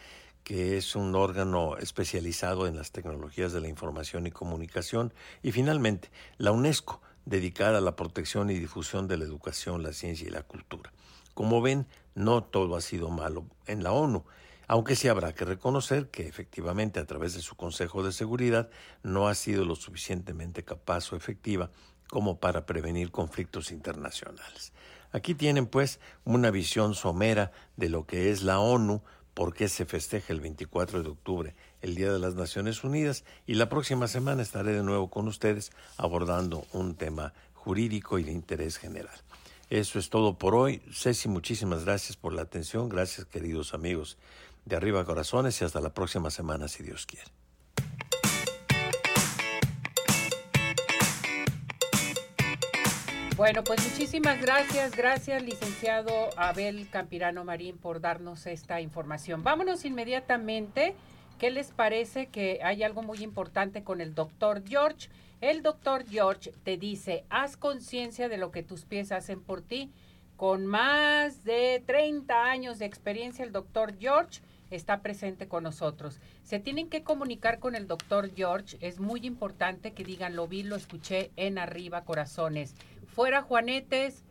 que 0.44 0.78
es 0.78 0.96
un 0.96 1.16
órgano 1.16 1.78
especializado 1.78 2.68
en 2.68 2.76
las 2.76 2.92
tecnologías 2.92 3.54
de 3.54 3.62
la 3.62 3.70
información 3.70 4.28
y 4.28 4.32
comunicación, 4.32 5.14
y 5.42 5.52
finalmente 5.52 6.10
la 6.38 6.52
UNESCO, 6.52 7.02
dedicada 7.26 7.78
a 7.78 7.82
la 7.82 7.96
protección 7.96 8.50
y 8.50 8.60
difusión 8.60 9.08
de 9.08 9.18
la 9.18 9.24
educación, 9.24 9.84
la 9.84 9.94
ciencia 9.94 10.28
y 10.28 10.32
la 10.32 10.44
cultura. 10.44 10.92
Como 11.34 11.62
ven, 11.62 11.88
no 12.16 12.44
todo 12.44 12.76
ha 12.76 12.82
sido 12.82 13.10
malo 13.10 13.46
en 13.66 13.84
la 13.84 13.92
ONU, 13.92 14.26
aunque 14.74 14.96
sí 14.96 15.08
habrá 15.08 15.36
que 15.36 15.46
reconocer 15.46 16.10
que 16.10 16.28
efectivamente 16.28 17.00
a 17.00 17.06
través 17.06 17.36
de 17.36 17.44
su 17.44 17.56
Consejo 17.56 18.02
de 18.02 18.12
Seguridad 18.12 18.72
no 19.04 19.28
ha 19.28 19.36
sido 19.36 19.66
lo 19.66 19.76
suficientemente 19.76 20.64
capaz 20.64 21.14
o 21.14 21.16
efectiva 21.16 21.70
como 22.10 22.40
para 22.40 22.66
prevenir 22.66 23.12
conflictos 23.12 23.70
internacionales. 23.70 24.74
Aquí 25.12 25.36
tienen 25.36 25.68
pues 25.68 26.00
una 26.26 26.50
visión 26.50 26.96
somera 26.96 27.52
de 27.78 27.90
lo 27.90 28.08
que 28.08 28.32
es 28.32 28.42
la 28.42 28.60
ONU, 28.60 29.04
por 29.36 29.54
qué 29.54 29.70
se 29.70 29.86
festeja 29.86 30.34
el 30.34 30.42
24 30.42 31.04
de 31.04 31.10
octubre, 31.10 31.56
el 31.82 31.94
Día 31.94 32.12
de 32.12 32.18
las 32.18 32.34
Naciones 32.34 32.84
Unidas, 32.84 33.26
y 33.46 33.54
la 33.54 33.70
próxima 33.70 34.08
semana 34.08 34.42
estaré 34.42 34.72
de 34.74 34.82
nuevo 34.82 35.12
con 35.12 35.28
ustedes 35.28 35.72
abordando 35.98 36.66
un 36.74 36.96
tema 36.96 37.36
jurídico 37.54 38.18
y 38.18 38.24
de 38.24 38.32
interés 38.32 38.80
general. 38.80 39.22
Eso 39.70 40.00
es 40.00 40.10
todo 40.10 40.38
por 40.38 40.56
hoy. 40.56 40.82
Ceci, 40.92 41.30
muchísimas 41.30 41.86
gracias 41.86 42.18
por 42.18 42.34
la 42.34 42.42
atención. 42.42 42.90
Gracias, 42.90 43.26
queridos 43.26 43.76
amigos 43.76 44.18
de 44.66 44.76
Arriba 44.76 45.06
Corazones, 45.06 45.62
y 45.62 45.66
hasta 45.66 45.82
la 45.82 45.94
próxima 45.94 46.30
semana, 46.30 46.68
si 46.68 46.84
Dios 46.84 47.06
quiere. 47.06 47.32
Bueno, 53.36 53.64
pues 53.64 53.84
muchísimas 53.90 54.40
gracias, 54.40 54.96
gracias 54.96 55.42
licenciado 55.42 56.30
Abel 56.38 56.88
Campirano 56.90 57.44
Marín 57.44 57.78
por 57.78 58.00
darnos 58.00 58.46
esta 58.46 58.80
información. 58.80 59.44
Vámonos 59.44 59.86
inmediatamente. 59.86 60.94
¿Qué 61.40 61.50
les 61.50 61.72
parece 61.72 62.28
que 62.28 62.60
hay 62.64 62.84
algo 62.84 63.02
muy 63.02 63.24
importante 63.24 63.84
con 63.84 64.02
el 64.02 64.14
doctor 64.14 64.64
George? 64.66 65.10
El 65.42 65.64
doctor 65.64 66.06
George 66.08 66.54
te 66.64 66.78
dice, 66.78 67.26
haz 67.30 67.58
conciencia 67.58 68.30
de 68.30 68.38
lo 68.38 68.52
que 68.52 68.62
tus 68.62 68.86
pies 68.86 69.12
hacen 69.12 69.42
por 69.42 69.62
ti. 69.62 69.92
Con 70.38 70.68
más 70.68 71.44
de 71.44 71.84
30 71.86 72.46
años 72.46 72.78
de 72.78 72.86
experiencia, 72.86 73.44
el 73.44 73.52
doctor 73.52 73.98
George 74.00 74.42
está 74.76 75.02
presente 75.02 75.48
con 75.48 75.64
nosotros. 75.64 76.20
Se 76.44 76.60
tienen 76.60 76.90
que 76.90 77.04
comunicar 77.04 77.60
con 77.60 77.76
el 77.76 77.88
doctor 77.88 78.32
George. 78.36 78.78
Es 78.82 79.00
muy 79.00 79.26
importante 79.26 79.94
que 79.94 80.04
digan, 80.04 80.36
lo 80.36 80.48
vi, 80.48 80.64
lo 80.64 80.76
escuché 80.76 81.32
en 81.36 81.58
arriba, 81.58 82.04
corazones. 82.04 82.76
Fuera 83.08 83.42
Juanetes, 83.42 84.24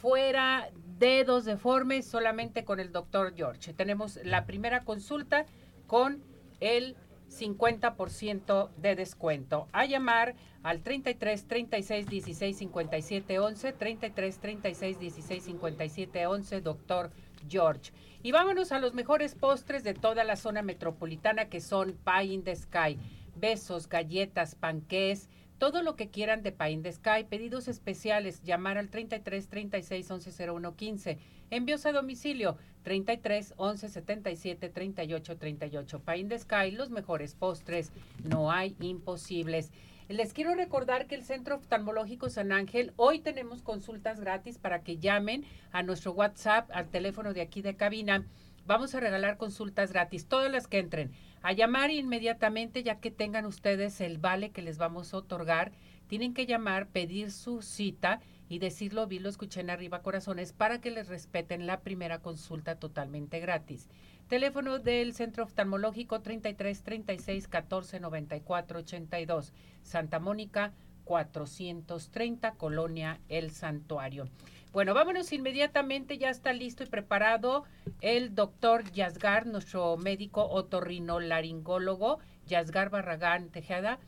fuera 0.00 0.70
dedos 0.98 1.44
deformes, 1.44 2.06
solamente 2.06 2.64
con 2.64 2.80
el 2.80 2.92
doctor 2.92 3.34
George. 3.34 3.72
Tenemos 3.72 4.18
la 4.24 4.46
primera 4.46 4.80
consulta 4.80 5.46
con 5.86 6.22
el 6.60 6.96
50% 7.30 8.70
de 8.76 8.94
descuento. 8.94 9.68
A 9.72 9.86
llamar 9.86 10.34
al 10.62 10.82
33 10.82 11.46
36 11.46 12.06
16 12.06 12.58
57 12.58 13.38
11, 13.38 13.72
33 13.72 14.38
36 14.38 14.98
16 14.98 15.44
57 15.44 16.26
11, 16.26 16.60
doctor 16.60 17.10
George. 17.48 17.92
Y 18.24 18.32
vámonos 18.32 18.72
a 18.72 18.78
los 18.78 18.94
mejores 18.94 19.34
postres 19.34 19.84
de 19.84 19.92
toda 19.92 20.24
la 20.24 20.36
zona 20.36 20.62
metropolitana 20.62 21.50
que 21.50 21.60
son 21.60 21.92
Pie 22.06 22.32
in 22.32 22.42
the 22.42 22.56
Sky, 22.56 22.98
besos, 23.36 23.86
galletas, 23.86 24.54
panqués, 24.54 25.28
todo 25.58 25.82
lo 25.82 25.94
que 25.94 26.08
quieran 26.08 26.42
de 26.42 26.50
Pie 26.50 26.70
in 26.70 26.82
the 26.82 26.90
Sky, 26.90 27.24
pedidos 27.28 27.68
especiales, 27.68 28.42
llamar 28.42 28.78
al 28.78 28.88
33 28.88 29.46
36 29.48 30.10
11 30.10 30.50
01 30.50 30.74
15, 30.74 31.18
envíos 31.50 31.84
a 31.84 31.92
domicilio 31.92 32.56
33 32.82 33.52
11 33.58 33.88
77 33.90 34.70
38 34.70 35.36
38. 35.36 36.00
Pie 36.00 36.16
in 36.16 36.28
the 36.30 36.38
Sky, 36.38 36.70
los 36.70 36.88
mejores 36.88 37.34
postres, 37.34 37.92
no 38.22 38.50
hay 38.50 38.74
imposibles. 38.80 39.70
Les 40.08 40.34
quiero 40.34 40.54
recordar 40.54 41.06
que 41.06 41.14
el 41.14 41.24
Centro 41.24 41.56
Oftalmológico 41.56 42.28
San 42.28 42.52
Ángel, 42.52 42.92
hoy 42.96 43.20
tenemos 43.20 43.62
consultas 43.62 44.20
gratis 44.20 44.58
para 44.58 44.82
que 44.82 44.98
llamen 44.98 45.46
a 45.72 45.82
nuestro 45.82 46.12
WhatsApp, 46.12 46.70
al 46.74 46.90
teléfono 46.90 47.32
de 47.32 47.40
aquí 47.40 47.62
de 47.62 47.74
cabina. 47.74 48.26
Vamos 48.66 48.94
a 48.94 49.00
regalar 49.00 49.38
consultas 49.38 49.94
gratis, 49.94 50.26
todas 50.26 50.52
las 50.52 50.66
que 50.66 50.78
entren 50.78 51.12
a 51.40 51.52
llamar 51.52 51.90
inmediatamente 51.90 52.82
ya 52.82 53.00
que 53.00 53.10
tengan 53.10 53.46
ustedes 53.46 53.98
el 54.02 54.18
vale 54.18 54.50
que 54.50 54.60
les 54.60 54.76
vamos 54.76 55.14
a 55.14 55.16
otorgar. 55.16 55.72
Tienen 56.06 56.34
que 56.34 56.44
llamar, 56.44 56.88
pedir 56.88 57.30
su 57.30 57.62
cita 57.62 58.20
y 58.50 58.58
decirlo, 58.58 59.06
vi, 59.06 59.20
lo 59.20 59.30
escuché 59.30 59.60
en 59.60 59.70
arriba 59.70 60.02
corazones, 60.02 60.52
para 60.52 60.82
que 60.82 60.90
les 60.90 61.08
respeten 61.08 61.66
la 61.66 61.80
primera 61.80 62.18
consulta 62.18 62.78
totalmente 62.78 63.40
gratis. 63.40 63.88
Teléfono 64.34 64.80
del 64.80 65.14
Centro 65.14 65.44
Oftalmológico 65.44 66.20
33 66.20 66.82
36 66.82 67.46
14 67.46 68.00
94 68.00 68.80
82. 68.80 69.52
Santa 69.84 70.18
Mónica 70.18 70.72
430, 71.04 72.54
Colonia 72.56 73.20
El 73.28 73.52
Santuario. 73.52 74.28
Bueno, 74.72 74.92
vámonos 74.92 75.32
inmediatamente, 75.32 76.18
ya 76.18 76.30
está 76.30 76.52
listo 76.52 76.82
y 76.82 76.86
preparado 76.86 77.62
el 78.00 78.34
doctor 78.34 78.90
Yasgar, 78.90 79.46
nuestro 79.46 79.96
médico 79.98 80.44
otorrinolaringólogo, 80.48 82.18
Yasgar 82.44 82.90
Barragán 82.90 83.50
Tejada, 83.50 84.00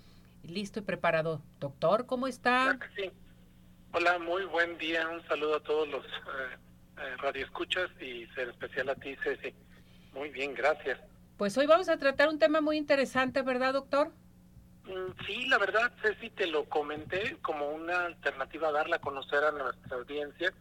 listo 0.43 0.81
y 0.81 0.83
preparado. 0.83 1.41
Doctor, 1.61 2.07
¿cómo 2.07 2.27
está? 2.27 2.77
sí. 2.97 3.13
Hola, 3.93 4.19
muy 4.19 4.45
buen 4.47 4.77
día, 4.79 5.09
un 5.09 5.25
saludo 5.29 5.59
a 5.59 5.61
todos 5.61 5.87
los 5.87 6.05
eh, 6.05 6.57
eh, 6.99 7.17
radioescuchas 7.19 7.91
y 8.01 8.25
en 8.37 8.51
especial 8.51 8.89
a 8.89 8.97
ti, 8.97 9.15
Ceci. 9.23 9.55
Muy 10.17 10.31
bien, 10.31 10.55
gracias. 10.55 10.99
Pues 11.37 11.57
hoy 11.59 11.67
vamos 11.67 11.91
a 11.91 11.99
tratar 11.99 12.29
un 12.29 12.39
tema 12.39 12.63
muy 12.63 12.79
interesante, 12.79 13.43
¿verdad, 13.43 13.75
doctor? 13.75 14.09
Mm, 14.85 15.27
sí, 15.27 15.47
la 15.49 15.59
verdad, 15.59 15.93
Ceci, 16.03 16.31
te 16.31 16.47
lo 16.47 16.65
comenté 16.65 17.37
como 17.43 17.69
una 17.69 18.07
alternativa 18.07 18.69
a 18.69 18.73
darla 18.73 18.97
a 18.97 19.01
conocer 19.01 19.45
a 19.45 19.53
nuestra 19.53 19.99
audiencia, 19.99 20.55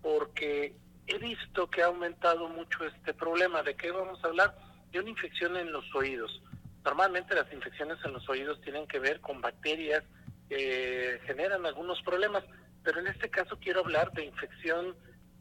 porque 0.00 0.76
he 1.08 1.18
visto 1.18 1.68
que 1.68 1.82
ha 1.82 1.86
aumentado 1.86 2.48
mucho 2.48 2.84
este 2.84 3.12
problema. 3.12 3.62
¿De 3.64 3.74
qué 3.74 3.90
vamos 3.90 4.22
a 4.22 4.28
hablar? 4.28 4.56
De 4.92 5.00
una 5.00 5.10
infección 5.10 5.56
en 5.56 5.72
los 5.72 5.84
oídos. 5.96 6.40
Normalmente 6.84 7.34
las 7.34 7.52
infecciones 7.52 7.98
en 8.04 8.12
los 8.12 8.28
oídos 8.28 8.60
tienen 8.60 8.86
que 8.86 9.00
ver 9.00 9.20
con 9.20 9.40
bacterias 9.40 10.04
que 10.48 11.20
generan 11.26 11.66
algunos 11.66 12.00
problemas, 12.02 12.44
pero 12.84 13.00
en 13.00 13.08
este 13.08 13.30
caso 13.30 13.58
quiero 13.58 13.80
hablar 13.80 14.12
de 14.12 14.26
infección 14.26 14.94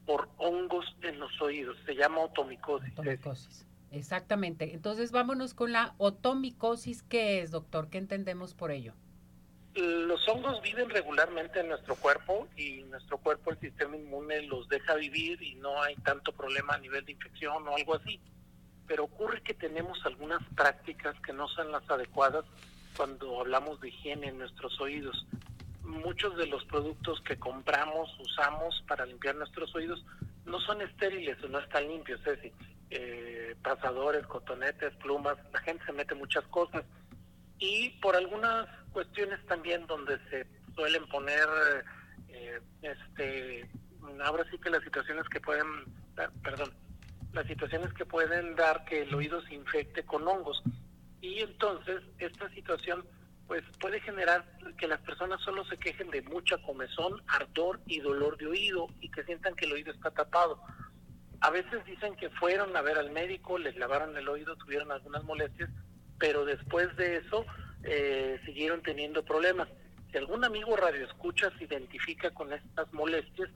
por 0.06 0.30
hongos 0.38 0.86
en 1.02 1.20
los 1.20 1.42
oídos. 1.42 1.78
Se 1.86 1.96
llama 1.96 2.20
otomicosis. 2.20 2.92
Otomicosis. 2.94 3.66
Exactamente. 3.92 4.74
Entonces 4.74 5.12
vámonos 5.12 5.54
con 5.54 5.72
la 5.72 5.96
otomicosis. 5.98 7.04
¿Qué 7.04 7.42
es, 7.42 7.52
doctor? 7.52 7.90
¿Qué 7.90 7.98
entendemos 7.98 8.54
por 8.54 8.72
ello? 8.72 8.94
Los 9.76 10.28
hongos 10.28 10.62
viven 10.62 10.90
regularmente 10.90 11.62
en 11.62 11.70
nuestro 11.70 11.96
cuerpo 11.96 12.48
y 12.58 12.84
nuestro 12.84 13.18
cuerpo, 13.18 13.52
el 13.52 13.60
sistema 13.60 13.96
inmune 13.96 14.42
los 14.42 14.68
deja 14.68 14.96
vivir 14.96 15.42
y 15.42 15.56
no 15.56 15.82
hay 15.82 15.96
tanto 15.96 16.34
problema 16.34 16.74
a 16.74 16.78
nivel 16.78 17.06
de 17.06 17.14
infección 17.14 17.66
o 17.68 17.76
algo 17.76 17.96
así. 17.96 18.20
Pero 18.86 19.06
ocurre 19.06 19.42
que 19.42 19.54
tenemos 19.54 20.06
algunas 20.06 20.42
prácticas 20.56 21.16
que 21.22 21.32
no 21.32 21.48
son 21.48 21.72
las 21.72 21.90
adecuadas 21.90 22.44
cuando 22.98 23.40
hablamos 23.40 23.80
de 23.80 23.90
higiene 23.90 24.28
en 24.28 24.40
nuestros 24.40 24.80
oídos. 24.82 25.26
Muchos 25.92 26.38
de 26.38 26.48
los 26.48 26.64
productos 26.66 27.22
que 27.22 27.38
compramos, 27.38 28.10
usamos 28.20 28.82
para 28.88 29.06
limpiar 29.06 29.36
nuestros 29.36 29.76
oídos, 29.76 30.04
no 30.46 30.60
son 30.62 30.82
estériles 30.82 31.42
o 31.44 31.50
no 31.50 31.60
están 31.60 31.88
limpios, 31.88 32.20
es 32.22 32.26
decir, 32.26 32.54
eh, 32.90 33.56
pasadores, 33.62 34.26
cotonetes, 34.26 34.94
plumas, 34.96 35.38
la 35.52 35.60
gente 35.60 35.86
se 35.86 35.92
mete 35.92 36.16
muchas 36.16 36.46
cosas. 36.46 36.84
Y 37.60 37.90
por 38.02 38.16
algunas 38.16 38.68
cuestiones 38.94 39.46
también 39.48 39.86
donde 39.86 40.18
se 40.30 40.48
suelen 40.76 41.06
poner, 41.10 41.48
eh, 42.30 42.62
este, 42.82 43.70
ahora 44.24 44.46
sí 44.50 44.58
que 44.58 44.70
las 44.70 44.84
situaciones 44.84 45.28
que 45.28 45.42
pueden, 45.42 45.68
ah, 46.18 46.30
perdón, 46.42 46.72
las 47.34 47.46
situaciones 47.48 47.94
que 47.94 48.06
pueden 48.06 48.56
dar 48.56 48.86
que 48.86 49.04
el 49.04 49.14
oído 49.14 49.42
se 49.44 49.56
infecte 49.56 50.04
con 50.04 50.28
hongos. 50.28 50.64
Y 51.22 51.40
entonces 51.40 52.02
esta 52.18 52.50
situación 52.50 53.06
pues 53.48 53.64
puede 53.80 54.00
generar 54.00 54.46
que 54.78 54.88
las 54.88 55.02
personas 55.02 55.42
solo 55.42 55.66
se 55.66 55.78
quejen 55.78 56.10
de 56.10 56.22
mucha 56.22 56.58
comezón, 56.60 57.22
ardor 57.28 57.82
y 57.86 58.00
dolor 58.00 58.38
de 58.38 58.48
oído 58.48 58.88
y 59.00 59.10
que 59.10 59.24
sientan 59.24 59.56
que 59.56 59.66
el 59.66 59.74
oído 59.74 59.92
está 59.92 60.12
tapado. 60.12 60.62
A 61.42 61.50
veces 61.50 61.84
dicen 61.86 62.16
que 62.16 62.30
fueron 62.30 62.76
a 62.78 62.82
ver 62.82 62.98
al 62.98 63.12
médico, 63.12 63.58
les 63.58 63.76
lavaron 63.76 64.16
el 64.16 64.30
oído, 64.30 64.56
tuvieron 64.56 64.92
algunas 64.92 65.24
molestias, 65.24 65.70
pero 66.18 66.46
después 66.46 66.96
de 66.98 67.18
eso 67.18 67.46
eh, 67.84 68.40
siguieron 68.46 68.82
teniendo 68.84 69.26
problemas. 69.26 69.68
Si 70.12 70.18
algún 70.18 70.46
amigo 70.46 70.76
radio 70.76 71.06
escucha 71.06 71.52
se 71.58 71.64
identifica 71.64 72.32
con 72.32 72.54
estas 72.54 72.94
molestias, 72.94 73.50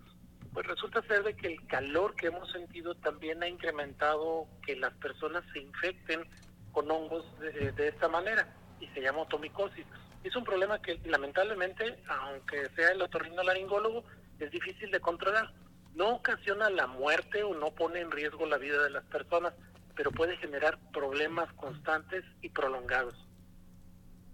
pues 0.52 0.66
resulta 0.66 1.02
ser 1.04 1.24
de 1.24 1.36
que 1.36 1.48
el 1.48 1.68
calor 1.68 2.16
que 2.16 2.28
hemos 2.28 2.52
sentido 2.52 2.96
también 2.96 3.44
ha 3.44 3.48
incrementado 3.48 4.48
que 4.66 4.76
las 4.76 4.94
personas 4.96 5.44
se 5.54 5.60
infecten 5.60 6.28
con 6.72 6.90
hongos 6.90 7.26
de, 7.40 7.72
de 7.72 7.88
esta 7.88 8.08
manera 8.08 8.54
y 8.80 8.88
se 8.88 9.02
llama 9.02 9.22
otomicosis. 9.22 9.86
Es 10.24 10.36
un 10.36 10.44
problema 10.44 10.82
que 10.82 11.00
lamentablemente, 11.06 12.00
aunque 12.08 12.70
sea 12.76 12.92
el 12.92 13.02
otorrinolaringólogo, 13.02 14.04
es 14.40 14.52
difícil 14.52 14.92
de 14.92 15.00
controlar. 15.00 15.54
No 15.94 16.16
ocasiona 16.16 16.70
la 16.70 16.88
muerte 16.88 17.44
o 17.44 17.54
no 17.54 17.72
pone 17.72 18.02
en 18.02 18.12
riesgo 18.12 18.46
la 18.46 18.58
vida 18.58 18.84
de 18.84 18.90
las 18.90 19.06
personas, 19.06 19.54
pero 19.96 20.12
puede 20.12 20.36
generar 20.38 20.78
problemas 20.92 21.52
constantes 21.54 22.26
y 22.42 22.50
prolongados. 22.50 23.16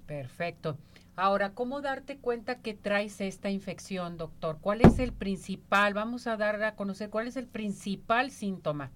Perfecto. 0.08 0.78
Ahora, 1.16 1.54
¿cómo 1.54 1.82
darte 1.82 2.18
cuenta 2.18 2.62
que 2.62 2.74
traes 2.74 3.22
esta 3.22 3.50
infección, 3.50 4.18
doctor? 4.18 4.58
¿Cuál 4.60 4.82
es 4.82 4.98
el 4.98 5.14
principal? 5.14 5.94
Vamos 5.94 6.26
a 6.26 6.38
dar 6.38 6.64
a 6.64 6.76
conocer 6.76 7.10
cuál 7.10 7.28
es 7.28 7.38
el 7.38 7.48
principal 7.48 8.32
síntoma 8.32 8.92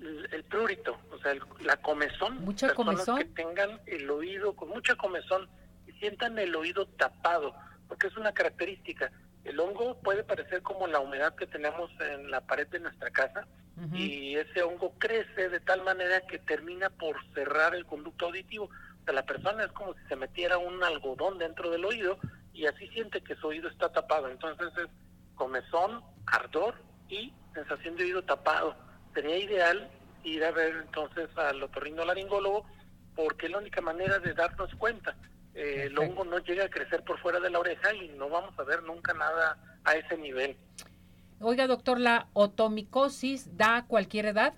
el 0.00 0.44
prurito, 0.44 0.98
o 1.12 1.18
sea, 1.18 1.34
la 1.60 1.76
comezón. 1.76 2.44
Mucha 2.44 2.68
personas 2.68 3.04
comezón. 3.04 3.18
que 3.18 3.24
tengan 3.42 3.80
el 3.86 4.10
oído 4.10 4.54
con 4.54 4.68
mucha 4.70 4.94
comezón 4.96 5.48
y 5.86 5.92
sientan 5.92 6.38
el 6.38 6.54
oído 6.54 6.86
tapado, 6.86 7.54
porque 7.88 8.06
es 8.06 8.16
una 8.16 8.32
característica. 8.32 9.10
El 9.44 9.60
hongo 9.60 9.98
puede 10.00 10.24
parecer 10.24 10.62
como 10.62 10.86
la 10.86 11.00
humedad 11.00 11.34
que 11.34 11.46
tenemos 11.46 11.90
en 12.00 12.30
la 12.30 12.40
pared 12.42 12.66
de 12.68 12.80
nuestra 12.80 13.10
casa 13.10 13.46
y 13.94 14.36
ese 14.36 14.62
hongo 14.62 14.92
crece 14.98 15.48
de 15.48 15.58
tal 15.58 15.82
manera 15.82 16.20
que 16.26 16.38
termina 16.38 16.90
por 16.90 17.16
cerrar 17.32 17.74
el 17.74 17.86
conducto 17.86 18.26
auditivo. 18.26 18.64
O 18.66 19.04
sea, 19.04 19.14
la 19.14 19.24
persona 19.24 19.64
es 19.64 19.72
como 19.72 19.94
si 19.94 20.00
se 20.06 20.16
metiera 20.16 20.58
un 20.58 20.84
algodón 20.84 21.38
dentro 21.38 21.70
del 21.70 21.86
oído 21.86 22.18
y 22.52 22.66
así 22.66 22.88
siente 22.88 23.22
que 23.22 23.36
su 23.36 23.46
oído 23.46 23.70
está 23.70 23.90
tapado. 23.90 24.28
Entonces 24.28 24.68
es 24.76 24.88
comezón, 25.34 26.02
ardor 26.26 26.74
y 27.08 27.32
sensación 27.54 27.96
de 27.96 28.04
oído 28.04 28.22
tapado 28.22 28.76
sería 29.14 29.38
ideal 29.38 29.90
ir 30.24 30.44
a 30.44 30.50
ver 30.50 30.76
entonces 30.76 31.28
al 31.36 31.62
otorrinolaringólogo 31.62 32.66
porque 33.14 33.46
es 33.46 33.52
la 33.52 33.58
única 33.58 33.80
manera 33.80 34.18
de 34.18 34.34
darnos 34.34 34.74
cuenta. 34.76 35.16
Eh, 35.54 35.84
el 35.86 35.98
hongo 35.98 36.24
no 36.24 36.38
llega 36.38 36.64
a 36.64 36.70
crecer 36.70 37.02
por 37.02 37.18
fuera 37.20 37.40
de 37.40 37.50
la 37.50 37.58
oreja 37.58 37.92
y 37.94 38.08
no 38.10 38.28
vamos 38.28 38.56
a 38.58 38.62
ver 38.64 38.82
nunca 38.82 39.12
nada 39.14 39.58
a 39.84 39.94
ese 39.94 40.16
nivel. 40.16 40.56
Oiga, 41.40 41.66
doctor, 41.66 41.98
¿la 41.98 42.28
otomicosis 42.34 43.56
da 43.56 43.78
a 43.78 43.86
cualquier 43.86 44.26
edad? 44.26 44.54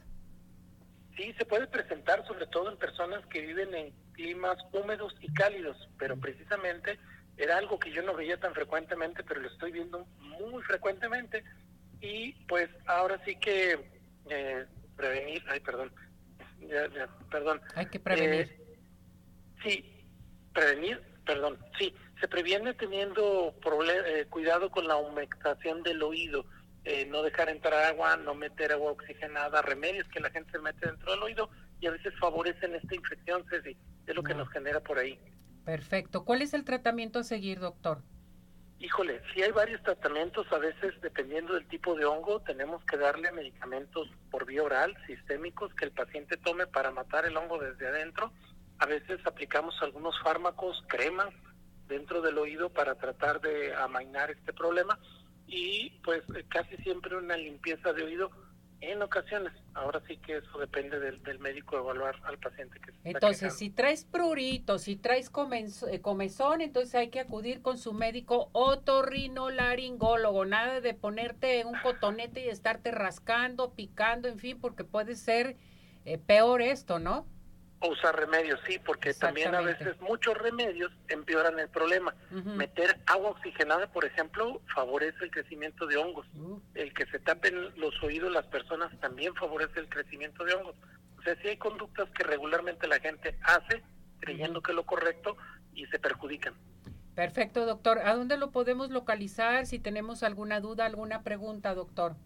Sí, 1.16 1.32
se 1.38 1.44
puede 1.44 1.66
presentar 1.66 2.26
sobre 2.26 2.46
todo 2.46 2.70
en 2.70 2.76
personas 2.76 3.24
que 3.26 3.40
viven 3.40 3.74
en 3.74 3.92
climas 4.12 4.58
húmedos 4.72 5.14
y 5.20 5.32
cálidos, 5.32 5.76
pero 5.98 6.18
precisamente 6.18 6.98
era 7.36 7.56
algo 7.56 7.78
que 7.78 7.92
yo 7.92 8.02
no 8.02 8.14
veía 8.14 8.38
tan 8.38 8.52
frecuentemente, 8.52 9.22
pero 9.22 9.40
lo 9.40 9.48
estoy 9.48 9.72
viendo 9.72 10.06
muy 10.18 10.62
frecuentemente 10.64 11.44
y 12.00 12.32
pues 12.46 12.68
ahora 12.86 13.20
sí 13.24 13.36
que 13.36 14.01
eh, 14.28 14.66
prevenir, 14.96 15.42
ay, 15.48 15.61
perdón, 15.61 15.92
perdón. 17.30 17.61
Hay 17.74 17.87
que 17.87 18.00
prevenir. 18.00 18.40
Eh, 18.40 18.78
sí, 19.62 20.06
prevenir, 20.52 21.02
perdón, 21.24 21.58
sí, 21.78 21.94
se 22.20 22.28
previene 22.28 22.74
teniendo 22.74 23.54
eh, 24.06 24.26
cuidado 24.30 24.70
con 24.70 24.87
la 24.87 24.96
humectación 24.96 25.82
del 25.82 26.02
oído, 26.02 26.44
eh, 26.85 27.04
no 27.06 27.22
dejar 27.22 27.48
entrar 27.48 27.85
agua, 27.85 28.16
no 28.16 28.35
meter 28.35 28.72
agua 28.72 28.92
oxigenada, 28.92 29.62
remedios 29.62 30.06
que 30.08 30.20
la 30.20 30.30
gente 30.30 30.52
se 30.52 30.58
mete 30.61 30.87
dentro 30.87 31.12
del 31.12 31.22
oído 31.22 31.50
y 31.80 31.87
a 31.87 31.90
veces 31.90 32.12
favorecen 32.20 32.74
esta 32.74 32.94
infección, 32.94 33.44
Ceci, 33.50 33.76
es 34.06 34.14
lo 34.14 34.22
que 34.22 34.35
nos 34.35 34.48
genera 34.50 34.80
por 34.80 34.98
ahí. 34.98 35.18
Perfecto. 35.64 36.24
¿Cuál 36.24 36.42
es 36.42 36.54
el 36.54 36.64
tratamiento 36.64 37.20
a 37.20 37.24
seguir, 37.24 37.58
doctor? 37.58 38.02
Híjole, 38.83 39.23
si 39.33 39.40
hay 39.40 39.53
varios 39.53 39.81
tratamientos, 39.85 40.45
a 40.53 40.59
veces 40.59 41.01
dependiendo 41.01 41.55
del 41.55 41.68
tipo 41.68 41.95
de 41.95 42.05
hongo, 42.05 42.40
tenemos 42.40 42.85
que 42.85 42.97
darle 42.97 43.31
medicamentos 43.31 44.09
por 44.29 44.45
vía 44.45 44.64
oral, 44.64 44.92
sistémicos, 45.07 45.73
que 45.75 45.85
el 45.85 45.92
paciente 45.92 46.37
tome 46.37 46.66
para 46.66 46.90
matar 46.90 47.25
el 47.25 47.37
hongo 47.37 47.61
desde 47.61 47.87
adentro. 47.87 48.33
A 48.79 48.87
veces 48.87 49.25
aplicamos 49.25 49.81
algunos 49.83 50.21
fármacos, 50.21 50.83
cremas, 50.88 51.33
dentro 51.87 52.23
del 52.23 52.37
oído 52.38 52.71
para 52.71 52.97
tratar 52.97 53.40
de 53.40 53.73
amainar 53.73 54.33
este 54.33 54.53
problema. 54.53 54.99
Y 55.47 55.90
pues 56.03 56.25
casi 56.49 56.77
siempre 56.79 57.16
una 57.16 57.37
limpieza 57.37 57.92
de 57.92 58.03
oído 58.03 58.33
en 58.83 59.01
ocasiones. 59.01 59.53
Ahora 59.75 60.03
sí 60.07 60.18
que 60.18 60.38
eso 60.38 60.59
depende 60.59 60.99
del, 60.99 61.38
médico 61.38 61.79
evaluar 61.79 62.16
al 62.25 62.38
paciente 62.38 62.79
que 62.81 62.92
se 62.92 62.99
Entonces, 63.05 63.57
si 63.57 63.71
traes 63.71 64.05
prurito, 64.05 64.79
si 64.79 64.97
traes 64.97 65.31
eh, 65.88 66.01
comezón, 66.01 66.61
entonces 66.61 66.95
hay 66.97 67.09
que 67.09 67.21
acudir 67.21 67.62
con 67.62 67.79
su 67.79 67.92
médico 67.95 68.51
otorrinolaringólogo. 68.53 70.45
Nada 70.45 70.81
de 70.81 70.95
ponerte 70.95 71.64
un 71.64 71.79
cotonete 71.83 72.45
y 72.45 72.49
estarte 72.49 72.90
rascando, 72.90 73.73
picando, 73.73 74.29
en 74.29 74.38
fin, 74.38 74.61
porque 74.61 74.85
puede 74.85 75.14
ser 75.14 75.57
eh, 76.05 76.18
peor 76.18 76.61
esto, 76.61 76.99
¿no? 76.99 77.27
Usar 77.88 78.16
remedios, 78.16 78.61
sí, 78.66 78.79
porque 78.79 79.14
también 79.14 79.55
a 79.55 79.61
veces 79.61 80.01
muchos 80.01 80.37
remedios 80.37 80.92
empeoran 81.09 81.59
el 81.59 81.68
problema. 81.68 82.14
Meter 82.31 82.99
agua 83.07 83.31
oxigenada, 83.31 83.87
por 83.88 84.05
ejemplo, 84.05 84.61
favorece 84.75 85.25
el 85.25 85.31
crecimiento 85.31 85.87
de 85.87 85.97
hongos. 85.97 86.27
Uh. 86.37 86.61
El 86.75 86.92
que 86.95 87.07
se 87.07 87.18
tapen 87.18 87.79
los 87.79 88.03
oídos 88.03 88.33
las 88.33 88.47
personas 88.47 88.90
también 89.01 89.35
favorece 89.35 89.81
el 89.81 89.88
crecimiento 89.88 90.45
de 90.45 90.55
hongos. 90.55 90.77
O 91.18 91.23
sea, 91.23 91.37
sí 91.40 91.49
hay 91.49 91.57
conductas 91.57 92.09
que 92.11 92.25
regularmente 92.25 92.87
la 92.87 92.99
gente 93.01 93.38
hace 93.42 93.83
creyendo 94.21 94.62
que 94.62 94.73
es 94.73 94.77
lo 94.77 94.87
correcto 94.87 95.37
y 95.75 95.87
se 95.87 95.99
perjudican. 95.99 96.55
Perfecto, 97.14 97.66
doctor. 97.66 97.99
¿A 97.99 98.14
dónde 98.14 98.38
lo 98.38 98.51
podemos 98.53 98.90
localizar 98.90 99.66
si 99.66 99.79
tenemos 99.79 100.23
alguna 100.23 100.61
duda, 100.61 100.87
alguna 100.87 101.23
pregunta, 101.23 101.75
doctor? 101.75 102.16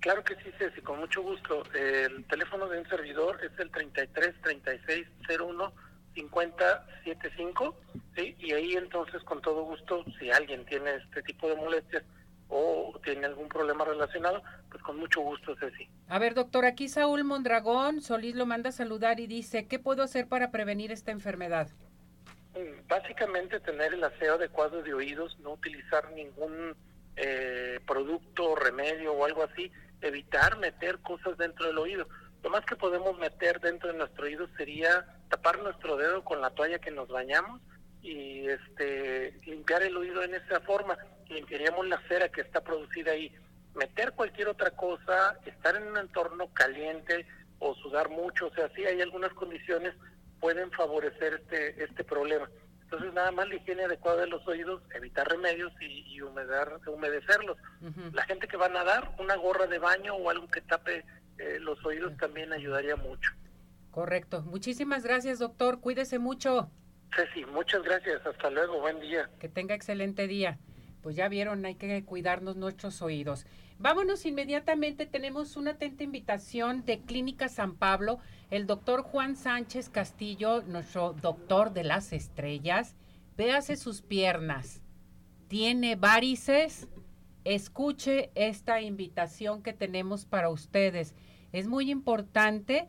Claro 0.00 0.22
que 0.24 0.36
sí, 0.36 0.50
Ceci, 0.58 0.80
con 0.82 0.98
mucho 0.98 1.22
gusto. 1.22 1.62
El 1.74 2.24
teléfono 2.26 2.68
de 2.68 2.80
un 2.80 2.88
servidor 2.88 3.38
es 3.44 3.58
el 3.58 3.70
33 3.70 4.40
36 4.42 5.06
01 5.28 5.72
50 6.14 6.86
75, 7.04 7.76
¿sí? 8.14 8.36
Y 8.38 8.52
ahí 8.52 8.72
entonces, 8.74 9.22
con 9.24 9.40
todo 9.42 9.64
gusto, 9.64 10.04
si 10.18 10.30
alguien 10.30 10.64
tiene 10.64 10.94
este 10.96 11.22
tipo 11.22 11.48
de 11.48 11.56
molestias, 11.56 12.04
o 12.48 12.98
tiene 13.02 13.26
algún 13.26 13.48
problema 13.48 13.84
relacionado, 13.84 14.42
pues 14.70 14.82
con 14.82 14.98
mucho 14.98 15.20
gusto, 15.20 15.56
Ceci. 15.56 15.88
A 16.08 16.18
ver, 16.18 16.34
doctor, 16.34 16.64
aquí 16.64 16.88
Saúl 16.88 17.24
Mondragón 17.24 18.00
Solís 18.00 18.36
lo 18.36 18.46
manda 18.46 18.70
a 18.70 18.72
saludar 18.72 19.20
y 19.20 19.26
dice, 19.26 19.66
¿qué 19.66 19.78
puedo 19.78 20.02
hacer 20.02 20.28
para 20.28 20.50
prevenir 20.50 20.92
esta 20.92 21.10
enfermedad? 21.10 21.68
Mm, 22.54 22.86
básicamente 22.86 23.60
tener 23.60 23.94
el 23.94 24.04
aseo 24.04 24.34
adecuado 24.34 24.82
de 24.82 24.94
oídos, 24.94 25.36
no 25.40 25.52
utilizar 25.54 26.12
ningún 26.12 26.76
eh, 27.16 27.80
producto, 27.86 28.54
remedio 28.54 29.12
o 29.12 29.24
algo 29.24 29.42
así, 29.42 29.72
evitar 30.00 30.58
meter 30.58 30.98
cosas 30.98 31.36
dentro 31.38 31.66
del 31.66 31.78
oído. 31.78 32.08
Lo 32.42 32.50
más 32.50 32.64
que 32.64 32.76
podemos 32.76 33.18
meter 33.18 33.60
dentro 33.60 33.90
de 33.90 33.98
nuestro 33.98 34.24
oído 34.24 34.48
sería 34.56 35.04
tapar 35.28 35.58
nuestro 35.62 35.96
dedo 35.96 36.24
con 36.24 36.40
la 36.40 36.50
toalla 36.50 36.78
que 36.78 36.90
nos 36.90 37.08
bañamos 37.08 37.60
y 38.02 38.46
este 38.46 39.40
limpiar 39.44 39.82
el 39.82 39.96
oído 39.96 40.22
en 40.22 40.34
esa 40.34 40.60
forma. 40.60 40.96
Limpiaríamos 41.28 41.86
la 41.88 42.00
cera 42.08 42.28
que 42.28 42.42
está 42.42 42.62
producida 42.62 43.12
ahí. 43.12 43.34
Meter 43.74 44.12
cualquier 44.12 44.48
otra 44.48 44.70
cosa 44.70 45.38
estar 45.44 45.76
en 45.76 45.88
un 45.88 45.98
entorno 45.98 46.48
caliente 46.52 47.26
o 47.58 47.74
sudar 47.74 48.10
mucho. 48.10 48.46
O 48.46 48.54
sea 48.54 48.70
sí 48.74 48.84
hay 48.84 49.00
algunas 49.00 49.32
condiciones 49.32 49.94
pueden 50.40 50.70
favorecer 50.72 51.34
este 51.34 51.82
este 51.82 52.04
problema 52.04 52.48
entonces 52.86 53.12
nada 53.12 53.32
más 53.32 53.48
la 53.48 53.56
higiene 53.56 53.84
adecuada 53.84 54.22
de 54.22 54.28
los 54.28 54.46
oídos 54.46 54.80
evitar 54.94 55.28
remedios 55.28 55.72
y, 55.80 56.20
humedar, 56.22 56.80
humedecerlos 56.86 57.58
la 58.12 58.22
gente 58.24 58.48
que 58.48 58.56
va 58.56 58.66
a 58.66 58.70
nadar 58.70 59.12
una 59.18 59.36
gorra 59.36 59.66
de 59.66 59.78
baño 59.78 60.14
o 60.14 60.30
algo 60.30 60.48
que 60.48 60.60
tape 60.62 61.04
eh, 61.38 61.58
los 61.60 61.84
oídos 61.84 62.16
también 62.16 62.52
ayudaría 62.52 62.96
mucho 62.96 63.32
correcto 63.90 64.42
muchísimas 64.42 65.04
gracias 65.04 65.38
doctor 65.38 65.80
cuídese 65.80 66.18
mucho 66.18 66.70
Ceci, 67.14 67.44
muchas 67.46 67.82
gracias. 67.82 68.24
Hasta 68.26 68.50
luego. 68.50 68.80
Buen 68.80 69.00
día. 69.00 69.30
Que 69.38 69.48
tenga 69.48 69.74
excelente 69.74 70.26
día. 70.26 70.58
Pues 71.06 71.14
ya 71.14 71.28
vieron, 71.28 71.64
hay 71.64 71.76
que 71.76 72.04
cuidarnos 72.04 72.56
nuestros 72.56 73.00
oídos. 73.00 73.46
Vámonos 73.78 74.26
inmediatamente. 74.26 75.06
Tenemos 75.06 75.56
una 75.56 75.70
atenta 75.70 76.02
invitación 76.02 76.84
de 76.84 76.98
Clínica 76.98 77.48
San 77.48 77.76
Pablo. 77.76 78.18
El 78.50 78.66
doctor 78.66 79.02
Juan 79.02 79.36
Sánchez 79.36 79.88
Castillo, 79.88 80.62
nuestro 80.62 81.12
doctor 81.12 81.72
de 81.72 81.84
las 81.84 82.12
estrellas. 82.12 82.96
Véase 83.36 83.76
sus 83.76 84.02
piernas. 84.02 84.82
¿Tiene 85.46 85.94
varices? 85.94 86.88
Escuche 87.44 88.32
esta 88.34 88.80
invitación 88.80 89.62
que 89.62 89.74
tenemos 89.74 90.24
para 90.24 90.48
ustedes. 90.48 91.14
Es 91.52 91.68
muy 91.68 91.92
importante 91.92 92.88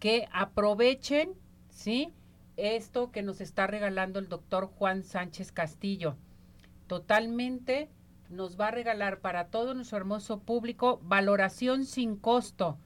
que 0.00 0.28
aprovechen, 0.32 1.32
¿sí? 1.70 2.12
esto 2.56 3.10
que 3.10 3.22
nos 3.22 3.40
está 3.40 3.66
regalando 3.66 4.18
el 4.18 4.28
doctor 4.28 4.66
Juan 4.66 5.02
Sánchez 5.02 5.50
Castillo. 5.50 6.18
Totalmente 6.94 7.88
nos 8.30 8.56
va 8.56 8.68
a 8.68 8.70
regalar 8.70 9.18
para 9.18 9.48
todo 9.48 9.74
nuestro 9.74 9.98
hermoso 9.98 10.38
público 10.38 11.00
valoración 11.02 11.86
sin 11.86 12.14
costo, 12.14 12.78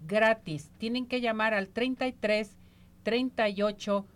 gratis. 0.00 0.72
Tienen 0.78 1.06
que 1.06 1.20
llamar 1.20 1.54
al 1.54 1.68
33 1.68 2.56
38 3.04 4.06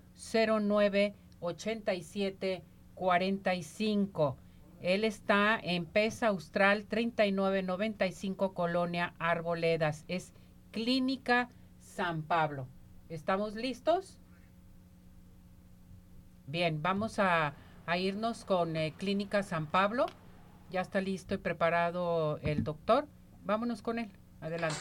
09 0.61 1.15
87 1.39 2.65
45. 2.97 4.37
Él 4.81 5.05
está 5.05 5.57
en 5.63 5.87
Pesa 5.87 6.27
Austral 6.27 6.87
3995 6.87 8.55
Colonia 8.55 9.15
Arboledas. 9.21 10.05
Es 10.09 10.33
Clínica 10.73 11.49
San 11.79 12.23
Pablo. 12.23 12.67
¿Estamos 13.09 13.55
listos? 13.55 14.19
Bien, 16.49 16.83
vamos 16.83 17.21
a, 17.21 17.55
irnos 17.97 18.45
con 18.45 18.77
eh, 18.77 18.95
Clínica 18.99 19.43
San 19.43 19.67
Pablo. 19.67 20.07
Ya 20.71 20.83
está 20.83 21.01
listo 21.01 21.35
y 21.35 21.39
preparado 21.39 22.39
el 22.43 22.65
doctor. 22.65 23.07
Vámonos 23.45 23.81
con 23.81 23.99
él. 23.99 24.11
Adelante. 24.41 24.79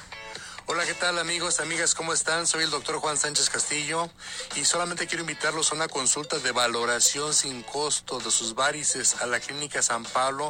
Hola, 0.69 0.85
¿qué 0.85 0.93
tal 0.93 1.17
amigos, 1.17 1.61
amigas? 1.61 1.95
¿Cómo 1.95 2.11
están? 2.11 2.45
Soy 2.45 2.65
el 2.65 2.69
doctor 2.69 2.97
Juan 2.97 3.15
Sánchez 3.15 3.49
Castillo 3.49 4.09
y 4.57 4.65
solamente 4.65 5.07
quiero 5.07 5.21
invitarlos 5.21 5.71
a 5.71 5.75
una 5.75 5.87
consulta 5.87 6.39
de 6.39 6.51
valoración 6.51 7.33
sin 7.33 7.63
costo 7.63 8.19
de 8.19 8.29
sus 8.29 8.53
varices 8.53 9.21
a 9.21 9.27
la 9.27 9.39
Clínica 9.39 9.81
San 9.81 10.03
Pablo 10.03 10.49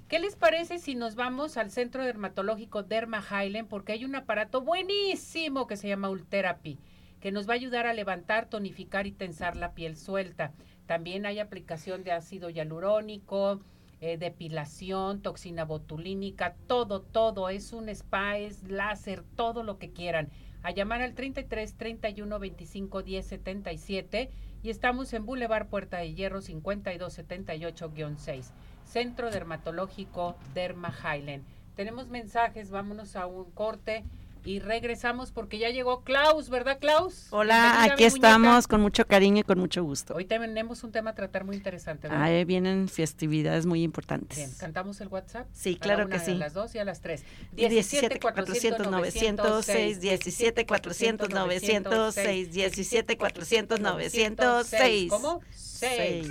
¿Qué 0.08 0.20
les 0.20 0.38
parece 0.38 0.80
si 0.80 0.96
nos 0.96 1.16
vamos 1.16 1.58
al 1.58 1.72
centro 1.72 2.06
dermatológico 2.06 2.84
Derma 2.84 3.22
Highland? 3.22 3.68
Porque 3.68 3.92
hay 3.92 4.06
un 4.06 4.16
aparato 4.16 4.62
buenísimo 4.62 5.68
que 5.68 5.76
se 5.76 5.90
llama 5.90 6.10
Ultherapy 6.10 6.80
que 7.20 7.32
nos 7.32 7.48
va 7.48 7.54
a 7.54 7.56
ayudar 7.56 7.88
a 7.88 7.94
levantar, 7.94 8.50
tonificar 8.50 9.08
y 9.08 9.12
tensar 9.12 9.56
la 9.56 9.74
piel 9.74 9.98
suelta. 9.98 10.54
También 10.86 11.26
hay 11.26 11.40
aplicación 11.40 12.04
de 12.04 12.12
ácido 12.12 12.50
hialurónico, 12.50 13.62
eh, 14.02 14.18
depilación, 14.18 15.22
toxina 15.22 15.66
botulínica, 15.66 16.56
todo, 16.68 17.02
todo. 17.02 17.50
Es 17.50 17.74
un 17.74 17.90
spa, 17.90 18.38
es 18.38 18.64
láser, 18.64 19.24
todo 19.36 19.64
lo 19.64 19.78
que 19.78 19.92
quieran. 19.92 20.30
A 20.64 20.72
llamar 20.72 21.02
al 21.02 21.14
33 21.14 21.76
31 21.76 22.40
25 22.40 23.04
10 23.04 23.26
77 23.26 24.30
y 24.62 24.70
estamos 24.70 25.14
en 25.14 25.26
Boulevard 25.26 25.68
Puerta 25.68 25.98
de 25.98 26.14
Hierro 26.14 26.42
52 26.42 27.20
78-6. 27.20 28.52
Centro 28.84 29.32
Dermatológico 29.32 30.36
Derma 30.54 30.92
Highland. 30.92 31.44
Tenemos 31.76 32.10
mensajes, 32.10 32.72
vámonos 32.72 33.16
a 33.16 33.26
un 33.26 33.52
corte 33.52 34.04
y 34.44 34.60
regresamos 34.60 35.32
porque 35.32 35.58
ya 35.58 35.70
llegó 35.70 36.04
Klaus, 36.04 36.50
¿verdad 36.50 36.80
Klaus? 36.80 37.28
Hola, 37.30 37.84
aquí 37.84 38.04
estamos 38.04 38.68
con 38.68 38.82
mucho 38.82 39.06
cariño 39.06 39.42
y 39.42 39.44
con 39.44 39.60
mucho 39.60 39.84
gusto. 39.84 40.16
Hoy 40.16 40.26
tenemos 40.26 40.84
un 40.84 40.92
tema 40.92 41.12
a 41.12 41.16
tratar 41.16 41.44
muy 41.44 41.56
interesante. 41.56 42.08
¿verdad? 42.08 42.46
vienen 42.46 42.88
festividades 42.88 43.66
muy 43.66 43.84
importantes. 43.84 44.38
Bien, 44.38 44.52
¿cantamos 44.58 45.02
el 45.02 45.08
WhatsApp? 45.08 45.48
Sí, 45.54 45.76
claro 45.76 46.08
que 46.08 46.20
sí. 46.20 46.32
A 46.32 46.36
las 46.36 46.54
dos 46.54 46.74
y 46.76 46.80
a 46.80 46.86
las 46.86 47.02
tres. 47.02 47.24
17 47.54 48.20
400 48.20 48.90
906, 48.90 50.02
17 50.02 50.66
400 50.66 51.30
906, 51.30 52.52
17 52.52 53.18
400 53.18 53.80
906. 53.80 55.10
¿Cómo? 55.10 55.42
6. 55.52 56.30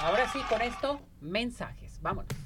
Ahora 0.00 0.30
sí, 0.32 0.38
con 0.48 0.62
esto, 0.62 1.00
mensajes. 1.20 2.00
Vámonos. 2.00 2.45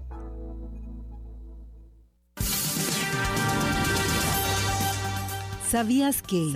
¿Sabías 5.71 6.21
que 6.21 6.53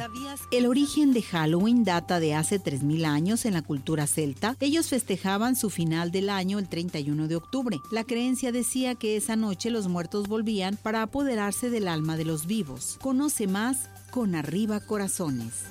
el 0.52 0.66
origen 0.66 1.14
de 1.14 1.22
Halloween 1.22 1.86
data 1.86 2.20
de 2.20 2.36
hace 2.36 2.60
3.000 2.60 3.06
años 3.06 3.46
en 3.46 3.54
la 3.54 3.62
cultura 3.62 4.08
celta? 4.08 4.58
Ellos 4.60 4.90
festejaban 4.90 5.56
su 5.56 5.70
final 5.70 6.12
del 6.12 6.30
año 6.30 6.60
el 6.60 6.68
31 6.68 7.30
de 7.30 7.38
octubre. 7.38 7.80
La 7.92 8.04
creencia 8.04 8.52
decía 8.52 8.96
que 8.96 9.16
esa 9.16 9.38
noche 9.38 9.70
los 9.70 9.88
muertos 9.88 10.28
volvían 10.28 10.76
para 10.76 11.02
apoderarse 11.02 11.70
del 11.70 11.88
alma 11.88 12.18
de 12.18 12.26
los 12.26 12.46
vivos. 12.46 12.98
Conoce 13.02 13.48
más 13.48 13.90
con 14.12 14.36
Arriba 14.36 14.82
Corazones. 14.82 15.62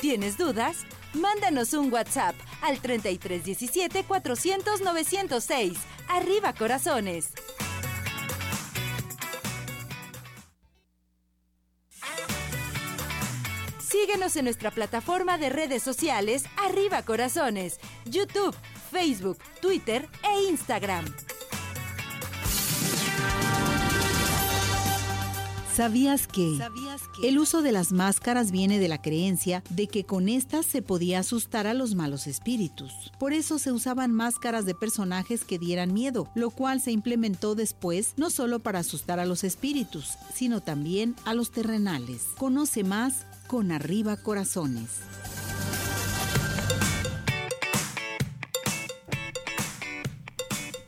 ¿Tienes 0.00 0.38
dudas? 0.38 0.84
Mándanos 1.12 1.72
un 1.72 1.92
WhatsApp 1.92 2.36
al 2.60 2.78
3317 2.78 4.04
400 4.04 4.80
906. 4.80 5.76
Arriba 6.08 6.52
Corazones. 6.52 7.32
Síguenos 13.92 14.36
en 14.36 14.46
nuestra 14.46 14.70
plataforma 14.70 15.36
de 15.36 15.50
redes 15.50 15.82
sociales 15.82 16.44
Arriba 16.56 17.02
Corazones, 17.02 17.78
YouTube, 18.06 18.56
Facebook, 18.90 19.36
Twitter 19.60 20.08
e 20.24 20.48
Instagram. 20.48 21.04
¿Sabías 25.74 26.26
que? 26.26 26.58
el 27.22 27.38
uso 27.38 27.60
de 27.60 27.72
las 27.72 27.92
máscaras 27.92 28.50
viene 28.50 28.78
de 28.78 28.88
la 28.88 29.00
creencia 29.00 29.62
de 29.68 29.86
que 29.88 30.04
con 30.04 30.30
estas 30.30 30.64
se 30.64 30.80
podía 30.80 31.18
asustar 31.18 31.66
a 31.66 31.74
los 31.74 31.94
malos 31.94 32.26
espíritus? 32.26 33.12
Por 33.18 33.34
eso 33.34 33.58
se 33.58 33.72
usaban 33.72 34.12
máscaras 34.12 34.64
de 34.64 34.74
personajes 34.74 35.44
que 35.44 35.58
dieran 35.58 35.92
miedo, 35.92 36.30
lo 36.34 36.50
cual 36.50 36.80
se 36.80 36.92
implementó 36.92 37.54
después 37.54 38.14
no 38.16 38.30
solo 38.30 38.58
para 38.58 38.78
asustar 38.78 39.20
a 39.20 39.26
los 39.26 39.44
espíritus, 39.44 40.16
sino 40.34 40.62
también 40.62 41.14
a 41.26 41.34
los 41.34 41.50
terrenales. 41.50 42.24
Conoce 42.38 42.84
más 42.84 43.26
con 43.52 43.70
Arriba 43.70 44.16
Corazones. 44.16 45.02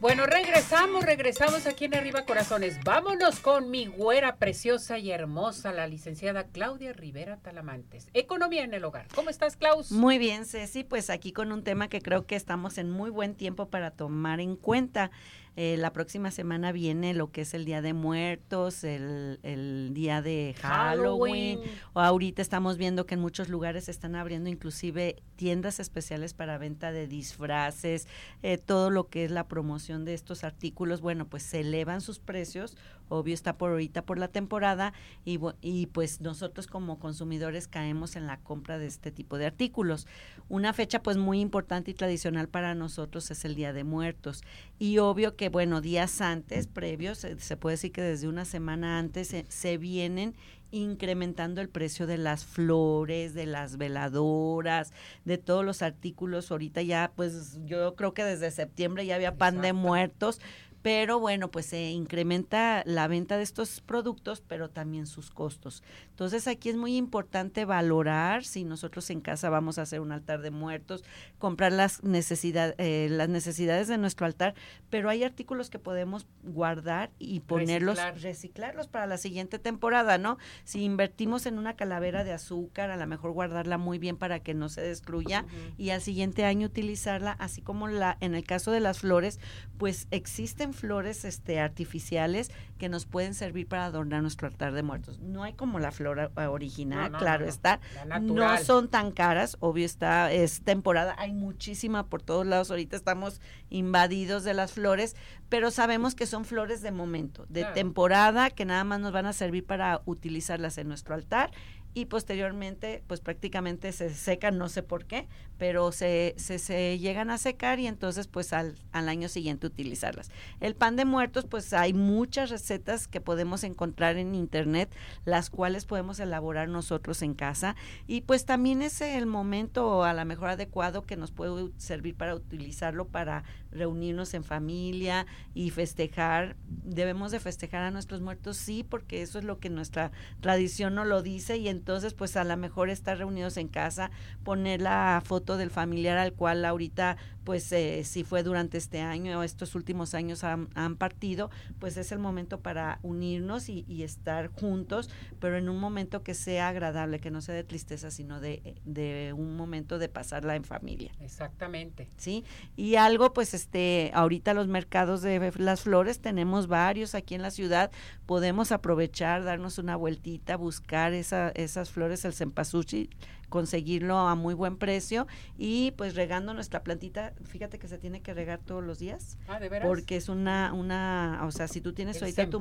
Bueno, 0.00 0.24
regresamos, 0.24 1.04
regresamos 1.04 1.66
aquí 1.66 1.84
en 1.84 1.94
Arriba 1.94 2.24
Corazones. 2.24 2.78
Vámonos 2.82 3.40
con 3.40 3.70
mi 3.70 3.84
güera 3.84 4.36
preciosa 4.36 4.98
y 4.98 5.10
hermosa, 5.10 5.72
la 5.72 5.86
licenciada 5.86 6.44
Claudia 6.44 6.94
Rivera 6.94 7.36
Talamantes. 7.36 8.08
Economía 8.14 8.64
en 8.64 8.72
el 8.72 8.84
hogar. 8.84 9.08
¿Cómo 9.14 9.28
estás, 9.28 9.56
Klaus? 9.56 9.92
Muy 9.92 10.16
bien, 10.16 10.46
Ceci. 10.46 10.84
Pues 10.84 11.10
aquí 11.10 11.32
con 11.32 11.52
un 11.52 11.64
tema 11.64 11.88
que 11.88 12.00
creo 12.00 12.26
que 12.26 12.34
estamos 12.34 12.78
en 12.78 12.90
muy 12.90 13.10
buen 13.10 13.34
tiempo 13.34 13.68
para 13.68 13.90
tomar 13.90 14.40
en 14.40 14.56
cuenta. 14.56 15.10
Eh, 15.56 15.76
la 15.78 15.92
próxima 15.92 16.30
semana 16.30 16.72
viene 16.72 17.14
lo 17.14 17.30
que 17.30 17.42
es 17.42 17.54
el 17.54 17.64
Día 17.64 17.80
de 17.80 17.92
Muertos, 17.92 18.82
el, 18.82 19.90
Día 19.94 20.20
de 20.20 20.54
Halloween. 20.60 21.60
O 21.92 22.00
ahorita 22.00 22.42
estamos 22.42 22.76
viendo 22.76 23.06
que 23.06 23.14
en 23.14 23.20
muchos 23.20 23.48
lugares 23.48 23.88
están 23.88 24.16
abriendo 24.16 24.50
inclusive 24.50 25.22
tiendas 25.36 25.80
especiales 25.80 26.34
para 26.34 26.58
venta 26.58 26.92
de 26.92 27.06
disfraces, 27.06 28.08
eh, 28.42 28.58
todo 28.58 28.90
lo 28.90 29.08
que 29.08 29.24
es 29.24 29.30
la 29.30 29.46
promoción 29.46 30.04
de 30.04 30.14
estos 30.14 30.44
artículos. 30.44 31.00
Bueno, 31.00 31.26
pues 31.28 31.42
se 31.44 31.60
elevan 31.60 32.00
sus 32.00 32.18
precios 32.18 32.76
obvio 33.08 33.34
está 33.34 33.56
por 33.56 33.70
ahorita 33.70 34.02
por 34.02 34.18
la 34.18 34.28
temporada 34.28 34.92
y, 35.24 35.38
y 35.60 35.86
pues 35.86 36.20
nosotros 36.20 36.66
como 36.66 36.98
consumidores 36.98 37.68
caemos 37.68 38.16
en 38.16 38.26
la 38.26 38.38
compra 38.40 38.78
de 38.78 38.86
este 38.86 39.10
tipo 39.10 39.38
de 39.38 39.46
artículos. 39.46 40.06
Una 40.48 40.72
fecha 40.72 41.02
pues 41.02 41.16
muy 41.16 41.40
importante 41.40 41.90
y 41.90 41.94
tradicional 41.94 42.48
para 42.48 42.74
nosotros 42.74 43.30
es 43.30 43.44
el 43.44 43.54
Día 43.54 43.72
de 43.72 43.84
Muertos 43.84 44.42
y 44.78 44.98
obvio 44.98 45.36
que 45.36 45.48
bueno, 45.48 45.80
días 45.80 46.20
antes, 46.20 46.66
previos, 46.66 47.26
se 47.36 47.56
puede 47.56 47.74
decir 47.74 47.92
que 47.92 48.02
desde 48.02 48.28
una 48.28 48.44
semana 48.44 48.98
antes 48.98 49.28
se, 49.28 49.46
se 49.48 49.78
vienen 49.78 50.34
incrementando 50.74 51.60
el 51.60 51.68
precio 51.68 52.06
de 52.06 52.18
las 52.18 52.44
flores, 52.44 53.32
de 53.32 53.46
las 53.46 53.76
veladoras, 53.76 54.92
de 55.24 55.38
todos 55.38 55.64
los 55.64 55.82
artículos. 55.82 56.50
Ahorita 56.50 56.82
ya, 56.82 57.12
pues 57.14 57.58
yo 57.64 57.94
creo 57.94 58.12
que 58.12 58.24
desde 58.24 58.50
septiembre 58.50 59.06
ya 59.06 59.14
había 59.14 59.36
pan 59.36 59.60
de 59.60 59.72
muertos, 59.72 60.40
pero 60.84 61.18
bueno, 61.18 61.50
pues 61.50 61.64
se 61.64 61.92
incrementa 61.92 62.82
la 62.84 63.08
venta 63.08 63.38
de 63.38 63.42
estos 63.42 63.80
productos, 63.80 64.42
pero 64.46 64.68
también 64.68 65.06
sus 65.06 65.30
costos. 65.30 65.82
Entonces 66.10 66.46
aquí 66.46 66.68
es 66.68 66.76
muy 66.76 66.98
importante 66.98 67.64
valorar 67.64 68.44
si 68.44 68.64
nosotros 68.64 69.08
en 69.08 69.22
casa 69.22 69.48
vamos 69.48 69.78
a 69.78 69.82
hacer 69.82 70.00
un 70.00 70.12
altar 70.12 70.42
de 70.42 70.50
muertos, 70.50 71.02
comprar 71.38 71.72
las, 71.72 72.04
necesidad, 72.04 72.74
eh, 72.76 73.08
las 73.10 73.30
necesidades 73.30 73.88
de 73.88 73.96
nuestro 73.96 74.26
altar, 74.26 74.54
pero 74.90 75.08
hay 75.08 75.24
artículos 75.24 75.70
que 75.70 75.78
podemos 75.78 76.26
guardar 76.42 77.10
y 77.18 77.40
ponerlos, 77.40 77.98
reciclarlos 78.20 78.86
para 78.86 79.06
la 79.06 79.16
siguiente 79.16 79.58
temporada, 79.58 80.18
¿no? 80.18 80.36
Si 80.64 80.84
invertimos 80.84 81.46
en 81.46 81.56
una 81.56 81.76
calavera 81.76 82.24
de 82.24 82.34
azúcar, 82.34 82.90
a 82.90 82.98
lo 82.98 83.06
mejor 83.06 83.32
guardarla 83.32 83.78
muy 83.78 83.98
bien 83.98 84.18
para 84.18 84.40
que 84.40 84.52
no 84.52 84.68
se 84.68 84.82
destruya 84.82 85.46
y 85.78 85.90
al 85.90 86.02
siguiente 86.02 86.44
año 86.44 86.66
utilizarla, 86.66 87.32
así 87.32 87.62
como 87.62 87.88
la 87.88 88.18
en 88.20 88.34
el 88.34 88.44
caso 88.44 88.70
de 88.70 88.80
las 88.80 88.98
flores, 88.98 89.40
pues 89.78 90.08
existen 90.10 90.73
flores 90.74 91.24
este, 91.24 91.60
artificiales 91.60 92.50
que 92.78 92.88
nos 92.88 93.06
pueden 93.06 93.34
servir 93.34 93.66
para 93.66 93.86
adornar 93.86 94.22
nuestro 94.22 94.48
altar 94.48 94.72
de 94.72 94.82
muertos. 94.82 95.20
No 95.20 95.42
hay 95.42 95.54
como 95.54 95.78
la 95.78 95.92
flor 95.92 96.32
original, 96.36 97.12
claro 97.12 97.46
está. 97.46 97.80
No 98.20 98.58
son 98.58 98.88
tan 98.88 99.12
caras, 99.12 99.56
obvio 99.60 99.86
está, 99.86 100.32
es 100.32 100.62
temporada, 100.62 101.14
hay 101.18 101.32
muchísima 101.32 102.06
por 102.06 102.20
todos 102.20 102.46
lados. 102.46 102.70
Ahorita 102.70 102.96
estamos 102.96 103.40
invadidos 103.70 104.44
de 104.44 104.54
las 104.54 104.72
flores, 104.72 105.16
pero 105.48 105.70
sabemos 105.70 106.14
que 106.14 106.26
son 106.26 106.44
flores 106.44 106.82
de 106.82 106.90
momento, 106.90 107.46
de 107.48 107.64
temporada, 107.66 108.50
que 108.50 108.64
nada 108.64 108.84
más 108.84 109.00
nos 109.00 109.12
van 109.12 109.26
a 109.26 109.32
servir 109.32 109.64
para 109.64 110.02
utilizarlas 110.04 110.78
en 110.78 110.88
nuestro 110.88 111.14
altar 111.14 111.50
y 111.94 112.06
posteriormente 112.06 113.02
pues 113.06 113.20
prácticamente 113.20 113.92
se 113.92 114.12
secan, 114.12 114.58
no 114.58 114.68
sé 114.68 114.82
por 114.82 115.04
qué, 115.04 115.28
pero 115.58 115.92
se, 115.92 116.34
se, 116.36 116.98
llegan 116.98 117.30
a 117.30 117.38
secar 117.38 117.78
y 117.78 117.86
entonces 117.86 118.26
pues 118.26 118.52
al, 118.52 118.74
al, 118.90 119.08
año 119.08 119.28
siguiente 119.28 119.68
utilizarlas. 119.68 120.30
El 120.60 120.74
pan 120.74 120.96
de 120.96 121.04
muertos 121.04 121.46
pues 121.46 121.72
hay 121.72 121.92
muchas 121.92 122.50
recetas 122.50 123.06
que 123.06 123.20
podemos 123.20 123.62
encontrar 123.62 124.16
en 124.16 124.34
internet, 124.34 124.92
las 125.24 125.50
cuales 125.50 125.86
podemos 125.86 126.18
elaborar 126.18 126.68
nosotros 126.68 127.22
en 127.22 127.34
casa 127.34 127.76
y 128.08 128.22
pues 128.22 128.44
también 128.44 128.82
es 128.82 129.00
el 129.00 129.26
momento 129.26 130.02
a 130.02 130.12
lo 130.12 130.24
mejor 130.24 130.50
adecuado 130.50 131.02
que 131.02 131.16
nos 131.16 131.30
puede 131.30 131.70
servir 131.76 132.16
para 132.16 132.34
utilizarlo 132.34 133.06
para 133.06 133.44
reunirnos 133.70 134.34
en 134.34 134.42
familia 134.42 135.26
y 135.54 135.70
festejar. 135.70 136.56
Debemos 136.66 137.30
de 137.32 137.40
festejar 137.40 137.82
a 137.82 137.90
nuestros 137.90 138.20
muertos, 138.20 138.56
sí, 138.56 138.84
porque 138.88 139.22
eso 139.22 139.38
es 139.38 139.44
lo 139.44 139.58
que 139.58 139.70
nuestra 139.70 140.12
tradición 140.40 140.94
nos 140.94 141.06
lo 141.06 141.22
dice 141.22 141.56
y 141.56 141.68
entonces 141.84 142.14
pues 142.14 142.34
a 142.38 142.44
lo 142.44 142.56
mejor 142.56 142.88
estar 142.88 143.18
reunidos 143.18 143.58
en 143.58 143.68
casa, 143.68 144.10
poner 144.42 144.80
la 144.80 145.22
foto 145.22 145.58
del 145.58 145.68
familiar 145.68 146.16
al 146.16 146.32
cual 146.32 146.64
ahorita 146.64 147.18
pues 147.44 147.70
eh, 147.72 148.04
si 148.04 148.24
fue 148.24 148.42
durante 148.42 148.78
este 148.78 149.02
año 149.02 149.38
o 149.38 149.42
estos 149.42 149.74
últimos 149.74 150.14
años 150.14 150.44
han, 150.44 150.96
partido, 150.96 151.50
pues 151.78 151.96
es 151.96 152.10
el 152.12 152.18
momento 152.18 152.60
para 152.60 152.98
unirnos 153.02 153.68
y, 153.68 153.84
estar 154.02 154.48
juntos, 154.48 155.10
pero 155.40 155.56
en 155.56 155.68
un 155.68 155.78
momento 155.78 156.22
que 156.22 156.34
sea 156.34 156.68
agradable, 156.68 157.20
que 157.20 157.30
no 157.30 157.40
sea 157.40 157.54
de 157.54 157.64
tristeza, 157.64 158.10
sino 158.10 158.40
de, 158.40 158.74
de 158.84 159.34
un 159.36 159.56
momento 159.56 159.98
de 159.98 160.08
pasarla 160.08 160.56
en 160.56 160.64
familia. 160.64 161.12
Exactamente. 161.20 162.08
Sí, 162.16 162.44
y 162.76 162.96
algo 162.96 163.32
pues 163.32 163.54
este, 163.54 164.10
ahorita 164.14 164.54
los 164.54 164.68
mercados 164.68 165.20
de 165.20 165.52
las 165.58 165.82
flores, 165.82 166.20
tenemos 166.20 166.66
varios 166.66 167.14
aquí 167.14 167.34
en 167.34 167.42
la 167.42 167.50
ciudad, 167.50 167.90
podemos 168.26 168.72
aprovechar, 168.72 169.44
darnos 169.44 169.78
una 169.78 169.96
vueltita, 169.96 170.56
buscar 170.56 171.12
esa, 171.12 171.50
esas 171.74 171.90
flores, 171.90 172.24
el 172.24 172.32
cempasúchil, 172.32 173.10
conseguirlo 173.48 174.16
a 174.18 174.34
muy 174.34 174.54
buen 174.54 174.76
precio 174.76 175.26
y 175.58 175.90
pues 175.92 176.14
regando 176.14 176.54
nuestra 176.54 176.82
plantita, 176.82 177.34
fíjate 177.44 177.78
que 177.78 177.88
se 177.88 177.98
tiene 177.98 178.20
que 178.20 178.32
regar 178.32 178.60
todos 178.60 178.82
los 178.82 178.98
días. 178.98 179.38
Ah, 179.48 179.58
¿de 179.58 179.68
veras? 179.68 179.86
Porque 179.88 180.16
es 180.16 180.28
una, 180.28 180.72
una, 180.72 181.40
o 181.44 181.50
sea, 181.50 181.68
si 181.68 181.80
tú 181.80 181.92
tienes 181.92 182.16
El 182.16 182.24
ahorita 182.24 182.50
tu. 182.50 182.60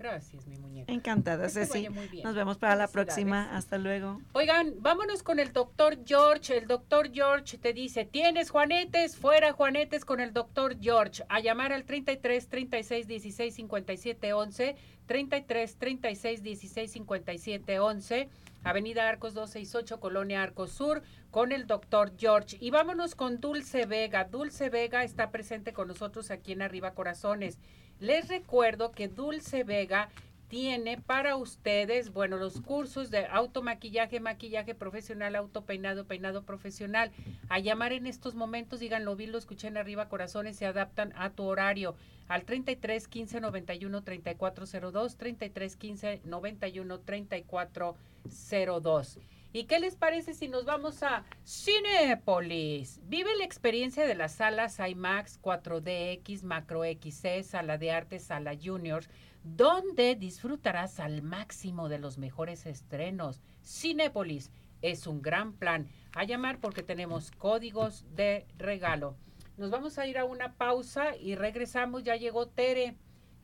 Gracias, 0.00 0.46
mi 0.46 0.56
muñeca. 0.56 0.90
Encantada, 0.90 1.44
Que 1.44 1.50
Ceci. 1.50 1.72
vaya 1.72 1.90
muy 1.90 2.08
bien. 2.08 2.24
Nos 2.24 2.34
vemos 2.34 2.56
para 2.56 2.74
la 2.74 2.88
próxima. 2.88 3.54
Hasta 3.54 3.76
luego. 3.76 4.18
Oigan, 4.32 4.72
vámonos 4.78 5.22
con 5.22 5.38
el 5.38 5.52
doctor 5.52 5.98
George. 6.06 6.56
El 6.56 6.66
doctor 6.66 7.12
George 7.12 7.58
te 7.58 7.74
dice, 7.74 8.06
¿tienes 8.06 8.48
Juanetes? 8.48 9.16
Fuera 9.18 9.52
Juanetes 9.52 10.06
con 10.06 10.20
el 10.20 10.32
doctor 10.32 10.78
George. 10.80 11.22
A 11.28 11.40
llamar 11.40 11.74
al 11.74 11.84
33 11.84 12.48
36 12.48 13.06
16 13.06 13.54
57 13.54 14.32
11, 14.32 14.76
33 15.04 15.76
36 15.76 16.42
16 16.42 16.92
57 16.92 17.78
11, 17.78 18.28
Avenida 18.64 19.06
Arcos 19.06 19.34
268, 19.34 20.00
Colonia 20.00 20.42
Arcos 20.42 20.72
Sur, 20.72 21.02
con 21.30 21.52
el 21.52 21.66
doctor 21.66 22.12
George. 22.16 22.56
Y 22.58 22.70
vámonos 22.70 23.14
con 23.14 23.38
Dulce 23.38 23.84
Vega. 23.84 24.24
Dulce 24.24 24.70
Vega 24.70 25.04
está 25.04 25.30
presente 25.30 25.74
con 25.74 25.88
nosotros 25.88 26.30
aquí 26.30 26.52
en 26.52 26.62
Arriba 26.62 26.94
Corazones. 26.94 27.58
Les 28.00 28.28
recuerdo 28.28 28.92
que 28.92 29.08
Dulce 29.08 29.62
Vega 29.62 30.08
tiene 30.48 30.96
para 30.98 31.36
ustedes, 31.36 32.12
bueno, 32.12 32.38
los 32.38 32.62
cursos 32.62 33.10
de 33.10 33.26
automaquillaje, 33.26 34.20
maquillaje 34.20 34.74
profesional, 34.74 35.36
autopeinado, 35.36 36.06
peinado 36.06 36.42
profesional. 36.42 37.12
A 37.48 37.60
llamar 37.60 37.92
en 37.92 38.06
estos 38.06 38.34
momentos, 38.34 38.80
díganlo, 38.80 39.14
vi, 39.16 39.26
lo 39.26 39.36
escuché 39.36 39.68
en 39.68 39.76
arriba, 39.76 40.08
corazones, 40.08 40.56
se 40.56 40.64
adaptan 40.66 41.12
a 41.14 41.28
tu 41.30 41.44
horario. 41.44 41.94
Al 42.26 42.44
33 42.44 43.06
15 43.06 43.42
91 43.42 44.02
3402, 44.02 45.16
33 45.16 45.76
15 45.76 46.22
91 46.24 47.00
3402. 47.00 49.18
¿Y 49.52 49.64
qué 49.64 49.80
les 49.80 49.96
parece 49.96 50.32
si 50.32 50.46
nos 50.46 50.64
vamos 50.64 51.02
a 51.02 51.24
Cinépolis? 51.44 53.00
Vive 53.08 53.36
la 53.36 53.44
experiencia 53.44 54.06
de 54.06 54.14
las 54.14 54.36
salas 54.36 54.78
IMAX 54.78 55.42
4DX, 55.42 56.44
Macro 56.44 56.84
XC, 56.84 57.42
Sala 57.42 57.76
de 57.76 57.90
Arte, 57.90 58.20
Sala 58.20 58.52
Juniors, 58.62 59.10
donde 59.42 60.14
disfrutarás 60.14 61.00
al 61.00 61.22
máximo 61.22 61.88
de 61.88 61.98
los 61.98 62.16
mejores 62.16 62.64
estrenos. 62.64 63.40
Cinépolis, 63.64 64.52
es 64.82 65.08
un 65.08 65.20
gran 65.20 65.52
plan. 65.52 65.88
A 66.14 66.22
llamar 66.22 66.60
porque 66.60 66.84
tenemos 66.84 67.32
códigos 67.32 68.04
de 68.14 68.46
regalo. 68.56 69.16
Nos 69.56 69.70
vamos 69.70 69.98
a 69.98 70.06
ir 70.06 70.18
a 70.18 70.24
una 70.24 70.54
pausa 70.54 71.16
y 71.16 71.34
regresamos. 71.34 72.04
Ya 72.04 72.14
llegó 72.14 72.46
Tere. 72.46 72.94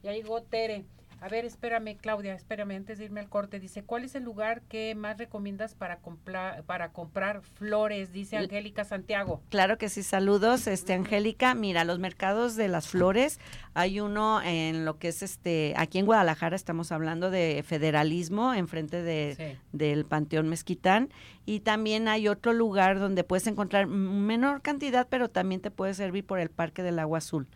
Ya 0.04 0.12
llegó 0.12 0.40
Tere. 0.44 0.84
A 1.20 1.28
ver, 1.28 1.44
espérame, 1.44 1.96
Claudia, 1.96 2.34
espérame, 2.34 2.72
antes 2.72 2.98
de 2.98 3.06
irme 3.06 3.20
al 3.20 3.28
corte. 3.28 3.58
Dice, 3.58 3.82
¿cuál 3.82 4.04
es 4.04 4.14
el 4.14 4.22
lugar 4.22 4.62
que 4.62 4.94
más 4.94 5.18
recomiendas 5.18 5.74
para, 5.74 5.98
comprar 5.98 6.62
para 6.64 6.92
comprar 6.92 7.42
flores? 7.42 8.12
Dice 8.12 8.36
Angélica 8.36 8.84
Santiago. 8.84 9.40
Claro 9.48 9.78
que 9.78 9.88
sí, 9.88 10.02
saludos, 10.02 10.66
este 10.66 10.92
Angélica. 10.92 11.54
Mira, 11.54 11.84
los 11.84 11.98
mercados 11.98 12.56
de 12.56 12.68
las 12.68 12.88
flores, 12.88 13.40
hay 13.74 14.00
uno 14.00 14.42
en 14.42 14.84
lo 14.84 14.98
que 14.98 15.08
es 15.08 15.22
este, 15.22 15.74
aquí 15.76 15.98
en 15.98 16.06
Guadalajara 16.06 16.56
estamos 16.56 16.92
hablando 16.92 17.30
de 17.30 17.64
federalismo, 17.66 18.52
enfrente 18.52 19.02
de, 19.02 19.58
del 19.72 20.04
Panteón 20.04 20.48
Mezquitán, 20.48 21.10
y 21.46 21.60
también 21.60 22.08
hay 22.08 22.26
otro 22.26 22.52
lugar 22.52 22.98
donde 22.98 23.22
puedes 23.22 23.46
encontrar 23.46 23.86
menor 23.86 24.62
cantidad, 24.62 25.06
pero 25.08 25.30
también 25.30 25.60
te 25.60 25.70
puede 25.70 25.94
servir 25.94 26.26
por 26.26 26.40
el 26.40 26.50
Parque 26.50 26.82
del 26.82 26.98
Agua 26.98 27.18
Azul. 27.18 27.46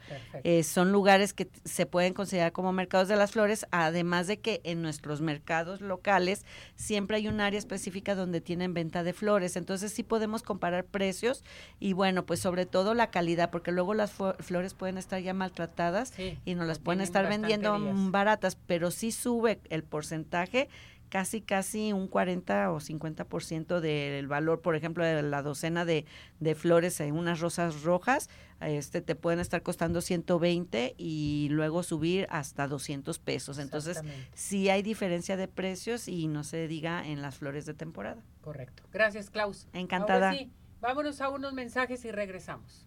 Eh, 0.45 0.63
son 0.63 0.93
lugares 0.93 1.35
que 1.35 1.49
se 1.65 1.87
pueden 1.87 2.15
considerar 2.15 2.53
como 2.53 2.73
mercados 2.73 3.09
de 3.09 3.17
las 3.17 3.33
flores, 3.33 3.50
además 3.71 4.27
de 4.27 4.41
que 4.41 4.61
en 4.65 4.83
nuestros 4.83 5.21
mercados 5.21 5.81
locales 5.81 6.45
siempre 6.75 7.17
hay 7.17 7.29
un 7.29 7.41
área 7.41 7.59
específica 7.59 8.15
donde 8.15 8.41
tienen 8.41 8.75
venta 8.75 9.03
de 9.03 9.13
flores, 9.13 9.57
entonces 9.57 9.93
sí 9.93 10.03
podemos 10.03 10.43
comparar 10.43 10.85
precios 10.85 11.45
y 11.79 11.93
bueno, 11.93 12.27
pues 12.27 12.41
sobre 12.41 12.67
todo 12.67 12.95
la 12.95 13.11
calidad, 13.11 13.51
porque 13.51 13.73
luego 13.73 13.95
las 13.95 14.13
flores 14.13 14.75
pueden 14.75 14.99
estar 14.99 15.21
ya 15.21 15.35
maltratadas 15.35 16.13
y 16.45 16.55
nos 16.55 16.67
las 16.67 16.79
pueden 16.79 17.01
estar 17.01 17.29
vendiendo 17.29 17.79
baratas, 18.11 18.57
pero 18.67 18.91
sí 18.91 19.13
sube 19.13 19.61
el 19.69 19.83
porcentaje 19.83 20.69
casi, 21.11 21.43
casi 21.43 21.93
un 21.93 22.09
40 22.09 22.73
o 22.73 22.81
50% 22.81 23.81
del 23.81 24.27
valor, 24.27 24.63
por 24.63 24.77
ejemplo, 24.77 25.05
de 25.05 25.23
la 25.23 25.43
docena 25.43 25.85
de, 25.85 26.07
de 26.39 26.55
flores 26.55 26.99
en 27.01 27.17
unas 27.17 27.41
rosas 27.41 27.83
rojas, 27.83 28.31
este 28.61 29.01
te 29.01 29.15
pueden 29.15 29.41
estar 29.41 29.63
costando 29.63 30.01
120 30.01 30.95
y 30.97 31.49
luego 31.51 31.83
subir 31.83 32.27
hasta 32.31 32.69
200 32.69 33.19
pesos. 33.19 33.59
Entonces, 33.59 34.03
sí 34.35 34.69
hay 34.69 34.83
diferencia 34.83 35.37
de 35.37 35.49
precios 35.49 36.09
y 36.09 36.29
no 36.29 36.45
se 36.45 36.69
diga 36.69 37.07
en 37.07 37.23
las 37.23 37.37
flores 37.37 37.67
de 37.67 37.75
temporada. 37.75 38.23
Correcto. 38.41 38.83
Gracias, 38.93 39.31
Klaus. 39.31 39.67
Encantada. 39.73 40.35
vámonos 40.81 41.21
a 41.21 41.29
unos 41.31 41.53
mensajes 41.53 42.05
y 42.05 42.11
regresamos. 42.11 42.87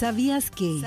¿Sabías 0.00 0.50
que? 0.50 0.82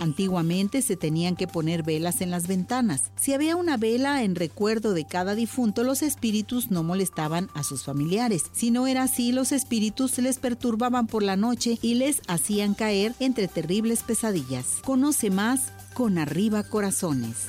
Antiguamente 0.00 0.80
se 0.80 0.96
tenían 0.96 1.36
que 1.36 1.46
poner 1.46 1.82
velas 1.82 2.22
en 2.22 2.30
las 2.30 2.46
ventanas. 2.46 3.10
Si 3.14 3.34
había 3.34 3.54
una 3.54 3.76
vela 3.76 4.22
en 4.22 4.34
recuerdo 4.34 4.94
de 4.94 5.04
cada 5.04 5.34
difunto, 5.34 5.84
los 5.84 6.00
espíritus 6.00 6.70
no 6.70 6.82
molestaban 6.82 7.50
a 7.52 7.62
sus 7.62 7.84
familiares. 7.84 8.44
Si 8.52 8.70
no 8.70 8.86
era 8.86 9.02
así, 9.02 9.30
los 9.30 9.52
espíritus 9.52 10.16
les 10.16 10.38
perturbaban 10.38 11.06
por 11.06 11.22
la 11.22 11.36
noche 11.36 11.78
y 11.82 11.96
les 11.96 12.22
hacían 12.28 12.72
caer 12.72 13.14
entre 13.20 13.46
terribles 13.46 14.02
pesadillas. 14.02 14.80
Conoce 14.86 15.28
más 15.28 15.72
con 15.92 16.16
Arriba 16.16 16.62
Corazones. 16.62 17.48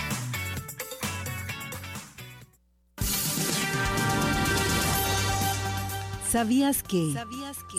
¿Sabías 6.31 6.81
que, 6.81 7.13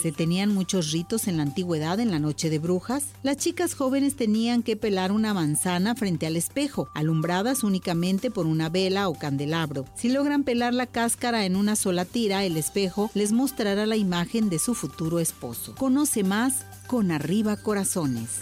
se 0.02 0.12
tenían 0.12 0.52
muchos 0.52 0.92
ritos 0.92 1.26
en 1.26 1.38
la 1.38 1.42
antigüedad 1.42 1.98
en 2.00 2.10
la 2.10 2.18
noche 2.18 2.50
de 2.50 2.58
brujas? 2.58 3.04
Las 3.22 3.38
chicas 3.38 3.74
jóvenes 3.74 4.14
tenían 4.14 4.62
que 4.62 4.76
pelar 4.76 5.10
una 5.10 5.32
manzana 5.32 5.94
frente 5.94 6.26
al 6.26 6.36
espejo, 6.36 6.90
alumbradas 6.92 7.64
únicamente 7.64 8.30
por 8.30 8.44
una 8.44 8.68
vela 8.68 9.08
o 9.08 9.14
candelabro. 9.14 9.86
Si 9.94 10.10
logran 10.10 10.44
pelar 10.44 10.74
la 10.74 10.86
cáscara 10.86 11.46
en 11.46 11.56
una 11.56 11.76
sola 11.76 12.04
tira, 12.04 12.44
el 12.44 12.58
espejo 12.58 13.10
les 13.14 13.32
mostrará 13.32 13.86
la 13.86 13.96
imagen 13.96 14.50
de 14.50 14.58
su 14.58 14.74
futuro 14.74 15.18
esposo. 15.18 15.74
Conoce 15.76 16.22
más 16.22 16.66
con 16.86 17.10
Arriba 17.10 17.56
Corazones. 17.56 18.40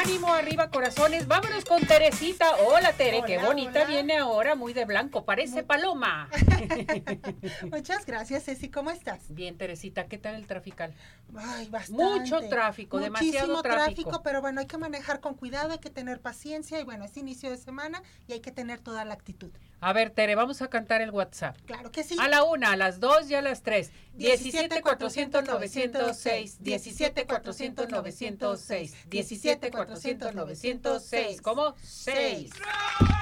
Ánimo, 0.00 0.32
arriba 0.32 0.70
corazones. 0.70 1.26
Vámonos 1.26 1.64
con 1.64 1.86
Teresita. 1.86 2.56
Hola, 2.66 2.92
Tere, 2.92 3.22
qué 3.26 3.38
bonita 3.38 3.84
viene 3.84 4.16
ahora, 4.16 4.54
muy 4.54 4.72
de 4.72 4.84
blanco, 4.86 5.24
parece 5.24 5.62
paloma. 5.62 6.28
Muchas 7.70 8.06
gracias, 8.06 8.44
Ceci. 8.44 8.70
¿Cómo 8.70 8.90
estás? 8.90 9.34
Bien, 9.34 9.58
Teresita, 9.58 10.06
¿qué 10.06 10.16
tal 10.16 10.36
el 10.36 10.46
trafical? 10.46 10.94
Ay, 11.36 11.68
bastante. 11.68 12.02
Mucho 12.02 12.40
tráfico, 12.48 12.98
demasiado 12.98 13.60
tráfico. 13.62 13.84
tráfico. 13.84 14.22
Pero 14.22 14.40
bueno, 14.40 14.60
hay 14.60 14.66
que 14.66 14.78
manejar 14.78 15.20
con 15.20 15.34
cuidado, 15.34 15.72
hay 15.72 15.78
que 15.78 15.90
tener 15.90 16.20
paciencia 16.20 16.80
y 16.80 16.84
bueno, 16.84 17.04
es 17.04 17.16
inicio 17.16 17.50
de 17.50 17.58
semana 17.58 18.02
y 18.26 18.32
hay 18.32 18.40
que 18.40 18.52
tener 18.52 18.80
toda 18.80 19.04
la 19.04 19.14
actitud. 19.14 19.50
A 19.82 19.94
ver, 19.94 20.10
Tere, 20.10 20.34
vamos 20.34 20.60
a 20.60 20.68
cantar 20.68 21.00
el 21.00 21.10
WhatsApp. 21.10 21.56
Claro 21.64 21.90
que 21.90 22.04
sí. 22.04 22.14
A 22.20 22.28
la 22.28 22.44
una, 22.44 22.72
a 22.72 22.76
las 22.76 23.00
dos 23.00 23.30
y 23.30 23.34
a 23.34 23.40
las 23.40 23.62
tres. 23.62 23.92
17 24.14 24.82
400 24.82 25.44
906. 25.46 26.62
17 26.62 27.26
400 27.26 27.88
906. 27.88 29.08
17 29.08 29.70
400 29.70 30.34
906. 30.34 31.40
¿Cómo? 31.40 31.74
6. 31.82 32.50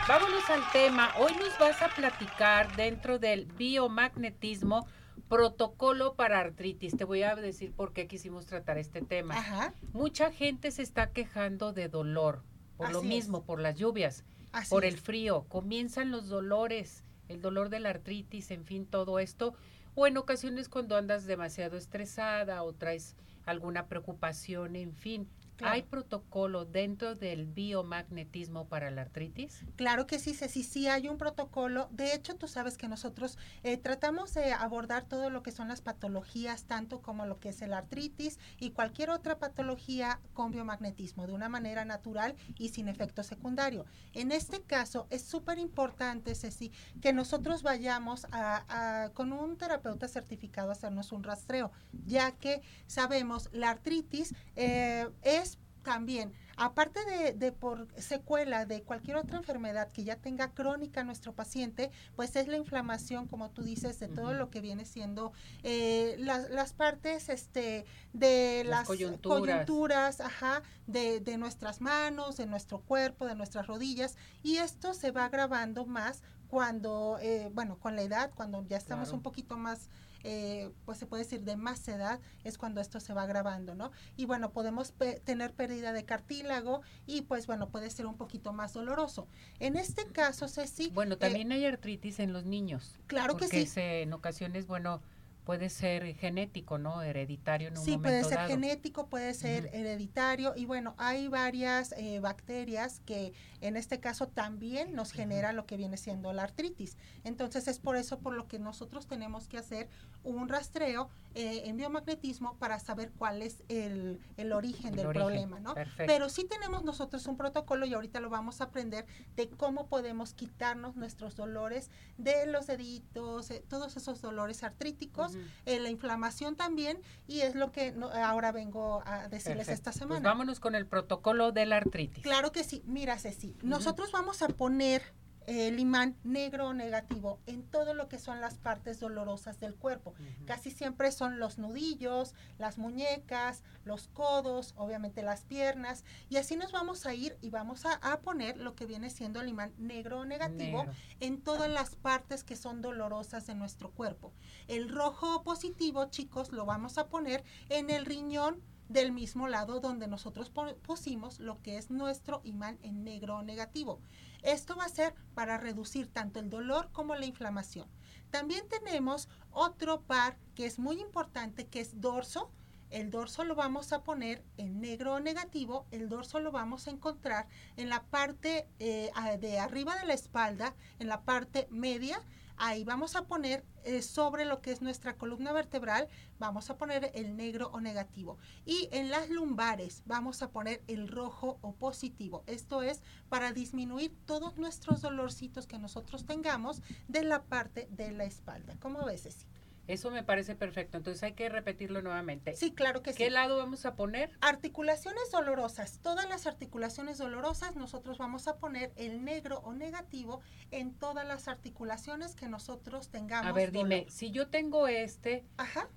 Vámonos 0.09 0.51
al 0.51 0.63
tema. 0.73 1.13
Hoy 1.19 1.33
nos 1.39 1.57
vas 1.61 1.81
a 1.81 1.95
platicar 1.95 2.75
dentro 2.75 3.21
del 3.21 3.47
biomagnetismo 3.47 4.89
protocolo 5.29 6.15
para 6.15 6.41
artritis. 6.41 6.97
Te 6.97 7.05
voy 7.05 7.23
a 7.23 7.37
decir 7.37 7.73
por 7.73 7.93
qué 7.93 8.09
quisimos 8.09 8.47
tratar 8.47 8.79
este 8.79 9.01
tema. 9.01 9.39
Ajá. 9.39 9.75
Mucha 9.93 10.33
gente 10.33 10.73
se 10.73 10.83
está 10.83 11.13
quejando 11.13 11.73
de 11.73 11.89
dolor 11.89 12.43
por 12.77 12.91
lo 12.91 13.03
mismo, 13.03 13.45
por 13.45 13.61
las 13.61 13.77
lluvias 13.77 14.25
por 14.68 14.84
el 14.84 14.99
frío, 14.99 15.44
comienzan 15.49 16.11
los 16.11 16.28
dolores, 16.28 17.05
el 17.28 17.40
dolor 17.40 17.68
de 17.68 17.80
la 17.80 17.90
artritis, 17.90 18.51
en 18.51 18.64
fin, 18.64 18.86
todo 18.86 19.18
esto, 19.18 19.55
o 19.94 20.07
en 20.07 20.16
ocasiones 20.16 20.68
cuando 20.68 20.96
andas 20.96 21.26
demasiado 21.26 21.76
estresada 21.76 22.62
o 22.62 22.72
traes 22.72 23.16
alguna 23.46 23.86
preocupación, 23.86 24.76
en 24.76 24.94
fin, 24.94 25.28
¿Hay 25.67 25.83
protocolo 25.83 26.65
dentro 26.65 27.15
del 27.15 27.47
biomagnetismo 27.47 28.69
para 28.69 28.91
la 28.91 29.03
artritis? 29.03 29.65
Claro 29.77 30.07
que 30.07 30.19
sí, 30.19 30.35
sí, 30.35 30.63
sí 30.63 30.89
hay 30.89 31.09
un 31.09 31.19
protocolo. 31.19 31.89
De 31.91 32.15
hecho, 32.15 32.37
tú 32.37 32.49
sabes 32.49 32.77
que 32.77 32.89
nosotros 32.89 33.39
eh, 33.63 33.77
tratamos 33.77 34.35
de 34.35 34.53
abordar 34.53 35.05
todo 35.05 35.31
lo 35.31 35.43
que 35.43 35.53
son 35.53 35.69
las 35.69 35.81
patologías, 35.81 36.65
tanto 36.65 37.01
como 37.03 37.27
lo 37.27 37.41
que 37.41 37.51
es 37.51 37.63
el 37.63 37.73
artritis 37.73 38.39
y 38.59 38.71
cualquier 38.71 39.11
otra 39.11 39.39
patología 39.39 40.21
con 40.35 40.53
biomagnetismo, 40.53 41.27
de 41.27 41.33
una 41.33 41.49
manera 41.49 41.85
natural 41.85 42.37
y 42.57 42.69
sin 42.71 42.89
efecto 42.89 43.23
secundario. 43.23 43.85
En 44.15 44.33
este 44.33 44.63
caso, 44.63 45.07
es 45.11 45.23
súper 45.23 45.59
importante, 45.59 46.35
Ceci, 46.35 46.73
que 47.01 47.13
nosotros 47.13 47.63
vayamos 47.63 48.27
a, 48.33 49.11
con 49.15 49.33
un 49.33 49.57
terapeuta 49.57 50.09
certificado 50.09 50.71
a 50.71 50.73
hacernos 50.73 51.13
un 51.13 51.23
rastreo, 51.23 51.71
ya 52.07 52.33
que 52.33 52.63
sabemos 52.87 53.49
la 53.53 53.71
artritis 53.71 54.35
eh, 54.57 55.09
es 55.23 55.47
también, 55.89 56.34
aparte 56.59 57.01
de, 57.32 57.53
por 57.53 57.89
secuela 57.97 58.66
de 58.66 58.82
cualquier 58.82 59.16
otra 59.16 59.39
enfermedad 59.39 59.91
que 59.91 60.05
ya 60.05 60.16
tenga 60.16 60.53
crónica 60.53 61.03
nuestro 61.03 61.32
paciente, 61.32 61.91
pues 62.14 62.36
es 62.36 62.47
la 62.47 62.59
inflamación, 62.59 63.26
como 63.26 63.51
tú 63.51 63.62
dices, 63.62 63.99
de 63.99 64.09
todo 64.09 64.34
lo 64.34 64.51
que 64.51 64.61
viene 64.61 64.84
siendo 64.84 65.32
eh, 65.62 66.16
las, 66.18 66.74
partes 66.74 67.30
este, 67.30 67.86
de 68.12 68.64
las, 68.66 68.86
coyunturas, 68.86 70.20
ajá, 70.20 70.62
de, 70.86 71.20
de 71.20 71.39
nuestras 71.39 71.80
manos, 71.80 72.36
de 72.36 72.45
nuestro 72.45 72.80
cuerpo, 72.80 73.24
de 73.24 73.34
nuestras 73.34 73.66
rodillas, 73.66 74.18
y 74.43 74.59
esto 74.59 74.93
se 74.93 75.11
va 75.11 75.24
agravando 75.24 75.86
más 75.86 76.22
cuando, 76.49 77.18
eh, 77.22 77.51
bueno, 77.55 77.78
con 77.78 77.97
la 77.97 78.03
edad, 78.03 78.30
cuando 78.34 78.62
ya 78.68 78.76
estamos 78.76 79.12
un 79.12 79.22
poquito 79.22 79.57
más 79.57 79.89
eh, 80.25 80.71
pues 80.85 80.99
se 80.99 81.07
puede 81.07 81.25
decir 81.25 81.43
de 81.43 81.57
más 81.57 81.87
edad, 81.89 82.21
es 82.45 82.59
cuando 82.59 82.81
esto 82.81 83.01
se 83.01 83.12
va 83.12 83.23
agravando, 83.23 83.75
¿no? 83.75 83.91
Y 84.16 84.27
bueno, 84.27 84.53
podemos 84.53 84.93
tener 85.25 85.53
pérdida 85.53 85.93
de 85.93 86.05
cartílago 86.05 86.83
y 87.07 87.23
pues 87.23 87.47
bueno, 87.47 87.69
puede 87.69 87.91
ser 87.91 88.07
un 88.07 88.16
poquito 88.16 88.53
más 88.53 88.73
doloroso. 88.73 89.27
En 89.61 89.77
este 89.77 90.07
caso, 90.07 90.49
Ceci... 90.49 90.91
Bueno, 90.91 91.14
eh, 91.14 91.19
también 91.19 91.53
hay 91.53 91.64
artritis 91.64 92.21
en 92.21 92.33
los 92.33 92.45
niños. 92.45 92.99
Claro 93.07 93.37
que 93.37 93.49
sí. 93.49 93.69
en 93.77 94.12
ocasiones, 94.12 94.66
bueno, 94.66 95.01
puede 95.49 95.70
ser 95.70 96.14
genético, 96.16 96.76
¿no? 96.76 97.01
Hereditario 97.01 97.68
en 97.68 97.78
un 97.78 97.82
sí, 97.82 97.96
puede 97.96 98.22
ser 98.22 98.40
genético, 98.40 99.07
puede 99.07 99.32
ser 99.32 99.70
hereditario 99.72 100.53
y 100.55 100.66
bueno, 100.66 100.94
hay 100.99 101.28
varias 101.28 101.92
eh, 101.92 102.20
bacterias 102.20 103.01
que 103.07 103.32
en 103.62 103.78
este 103.78 103.99
caso 103.99 104.28
también 104.28 104.94
nos 104.94 105.11
genera 105.11 105.55
lo 105.55 105.64
que 105.64 105.78
viene 105.78 105.96
siendo 105.96 106.34
la 106.34 106.42
artritis. 106.42 106.99
Entonces 107.24 107.66
es 107.66 107.78
por 107.78 107.96
eso 107.96 108.18
por 108.18 108.34
lo 108.34 108.46
que 108.46 108.59
nosotros 108.59 109.07
tenemos 109.07 109.49
que 109.49 109.57
hacer 109.57 109.88
un 110.22 110.51
rastreo 110.51 111.09
eh, 111.34 111.62
en 111.64 111.78
biomagnetismo 111.78 112.57
para 112.59 112.78
saber 112.78 113.11
cuál 113.16 113.40
es 113.40 113.62
el, 113.68 114.20
origen 114.53 114.94
del 114.94 115.09
problema, 115.09 115.61
¿no? 115.61 115.74
Pero 115.96 116.28
sí 116.28 116.44
tenemos 116.44 116.84
nosotros 116.84 117.26
un 117.26 117.38
protocolo 117.38 117.86
y 117.86 117.94
ahorita 117.94 118.20
lo 118.20 118.28
vamos 118.28 118.61
a 118.61 118.64
aprender 118.64 119.07
de 119.34 119.49
cómo 119.49 119.86
podemos 119.86 120.34
quitarnos 120.34 120.96
nuestros 120.96 121.36
dolores 121.36 121.90
de 122.18 122.46
los 122.46 122.66
deditos, 122.66 123.51
eh, 123.51 123.64
todos 123.66 123.96
esos 123.96 124.20
dolores 124.20 124.62
artríticos 124.62 125.38
eh, 125.66 125.78
la 125.80 125.91
inflamación 125.91 126.57
también, 126.57 127.01
y 127.26 127.41
es 127.41 127.55
lo 127.55 127.72
que 127.72 127.95
ahora 128.14 128.53
vengo 128.53 129.03
a 129.07 129.28
decirles 129.28 129.68
esta 129.68 129.91
pues 129.91 129.99
semana. 130.01 130.28
vámonos 130.28 130.61
con 130.61 130.74
el 130.74 130.86
protocolo 130.86 131.53
de 131.53 131.66
la 131.66 131.76
artritis. 131.76 132.22
Claro 132.22 132.53
que 132.53 132.64
sí. 132.64 132.82
Mira, 132.86 133.18
Ceci, 133.18 133.57
nosotros 133.62 134.12
vamos 134.12 134.43
a 134.43 134.49
poner 134.49 135.03
el 135.49 135.80
imán 135.80 136.14
negro 136.24 136.68
o 136.68 136.74
negativo 136.74 137.38
en 137.46 137.62
todo 137.62 137.94
lo 137.94 138.07
que 138.07 138.18
son 138.18 138.42
las 138.42 138.59
partes 138.59 139.01
dolorosas 139.01 139.59
del 139.59 139.74
cuerpo. 139.74 140.12
Casi 140.44 140.70
siempre 140.70 141.11
son 141.11 141.38
los 141.38 141.57
nudillos, 141.57 142.34
las 142.59 142.76
muñecas, 142.76 143.62
los 143.84 144.09
codos, 144.09 144.74
obviamente 144.76 145.22
las 145.22 145.44
piernas, 145.44 146.05
y 146.28 146.36
así 146.36 146.57
nos 146.57 146.70
vamos 146.70 147.07
a 147.07 147.14
ir 147.14 147.38
y 147.40 147.49
vamos 147.49 147.86
a, 147.86 147.99
poner 148.20 148.59
lo 148.59 148.74
que 148.74 148.84
viene 148.84 149.09
siendo 149.09 149.40
el 149.40 149.49
imán 149.49 149.72
negro 149.78 150.20
o 150.20 150.24
negativo 150.26 150.84
en 151.20 151.40
todas 151.40 151.70
las 151.70 151.96
partes 151.96 152.44
que 152.44 152.57
son 152.57 152.82
dolorosas 152.82 153.46
de 153.46 153.55
nuestro 153.55 153.90
cuerpo. 153.90 154.32
El 154.66 154.90
rojo 154.90 155.42
positivo, 155.44 156.07
chicos, 156.11 156.53
lo 156.53 156.66
vamos 156.66 156.99
a 156.99 157.07
poner 157.07 157.42
en 157.70 157.88
el 157.88 158.05
riñón 158.05 158.61
del 158.88 159.12
mismo 159.12 159.49
lado 159.49 159.80
donde 159.80 160.09
nosotros 160.09 160.51
pusimos 160.82 161.40
lo 161.40 161.62
que 161.62 161.76
es 161.78 161.90
nuestro 161.90 162.40
imán 162.44 162.78
en 162.82 163.05
negro 163.05 163.36
o 163.36 163.42
negativo. 163.42 164.01
Esto 164.43 164.76
va 164.76 164.84
a 164.84 164.89
ser 164.89 165.14
para 165.34 165.59
reducir 165.59 166.09
tanto 166.09 166.41
el 166.41 166.51
dolor 166.51 166.91
como 166.93 167.14
la 167.14 167.26
inflamación. 167.26 167.89
También 168.30 168.68
tenemos 168.68 169.28
otro 169.51 170.03
par 170.03 170.36
que 170.55 170.66
es 170.66 170.78
muy 170.78 171.01
importante, 171.01 171.66
que 171.66 171.80
es 171.80 172.01
dorso. 172.01 172.51
El 172.91 173.11
dorso 173.11 173.45
lo 173.45 173.55
vamos 173.55 173.93
a 173.93 174.03
poner 174.03 174.45
en 174.57 174.80
negro 174.80 175.14
o 175.14 175.20
negativo. 175.20 175.86
El 175.91 176.09
dorso 176.09 176.41
lo 176.41 176.51
vamos 176.51 176.86
a 176.86 176.91
encontrar 176.91 177.47
en 177.76 177.89
la 177.89 178.05
parte 178.05 178.66
eh, 178.78 179.11
de 179.41 179.59
arriba 179.59 179.97
de 179.97 180.07
la 180.07 180.14
espalda, 180.14 180.74
en 180.99 181.09
la 181.09 181.22
parte 181.22 181.68
media 181.70 182.22
Ahí 182.59 182.85
vamos 182.85 183.17
a 183.17 183.23
poner 183.23 183.65
eh, 183.85 184.03
sobre 184.03 184.45
lo 184.45 184.61
que 184.61 184.73
es 184.73 184.83
nuestra 184.83 185.17
columna 185.17 185.53
vertebral, 185.53 186.09
vamos 186.39 186.71
a 186.71 186.77
poner 186.77 187.11
el 187.15 187.37
negro 187.37 187.71
o 187.73 187.81
negativo. 187.81 188.37
Y 188.67 188.89
en 188.93 189.11
las 189.11 189.31
lumbares 189.31 190.03
vamos 190.07 190.43
a 190.43 190.51
poner 190.51 190.83
el 190.89 191.09
rojo 191.09 191.59
o 191.63 191.75
positivo. 191.75 192.43
Esto 192.47 192.83
es 192.83 193.01
para 193.29 193.53
disminuir 193.53 194.15
todos 194.27 194.57
nuestros 194.59 195.01
dolorcitos 195.01 195.67
que 195.67 195.79
nosotros 195.79 196.27
tengamos 196.27 196.83
de 197.07 197.23
la 197.23 197.45
parte 197.45 197.89
de 197.93 198.11
la 198.11 198.25
espalda. 198.25 198.77
¿Cómo 198.81 199.05
ves, 199.05 199.23
Ceci? 199.23 199.47
Eso 199.89 200.11
me 200.11 200.22
parece 200.22 200.55
perfecto. 200.55 200.99
Entonces 200.99 201.22
hay 201.22 201.32
que 201.32 201.49
repetirlo 201.49 202.03
nuevamente. 202.03 202.55
Sí, 202.55 202.72
claro 202.72 203.03
que 203.03 203.12
sí. 203.12 203.18
¿Qué 203.18 203.30
lado 203.30 203.57
vamos 203.57 203.86
a 203.86 203.95
poner? 203.95 204.30
Articulaciones 204.41 205.30
dolorosas. 205.32 205.99
Todas 206.03 206.28
las 206.28 206.47
articulaciones 206.47 207.16
dolorosas 207.18 207.74
nosotros 207.74 208.18
vamos 208.18 208.49
a 208.49 208.59
poner 208.59 208.93
el 208.97 209.24
negro 209.24 209.61
o 209.64 209.72
negativo 209.72 210.43
en 210.70 210.93
todas 210.95 211.26
las 211.26 211.49
articulaciones 211.49 212.34
que 212.34 212.49
nosotros 212.49 213.09
tengamos. 213.09 213.49
A 213.49 213.53
ver, 213.53 213.72
dime, 213.72 214.07
si 214.11 214.30
yo 214.30 214.49
tengo 214.49 214.89
este, 214.89 215.45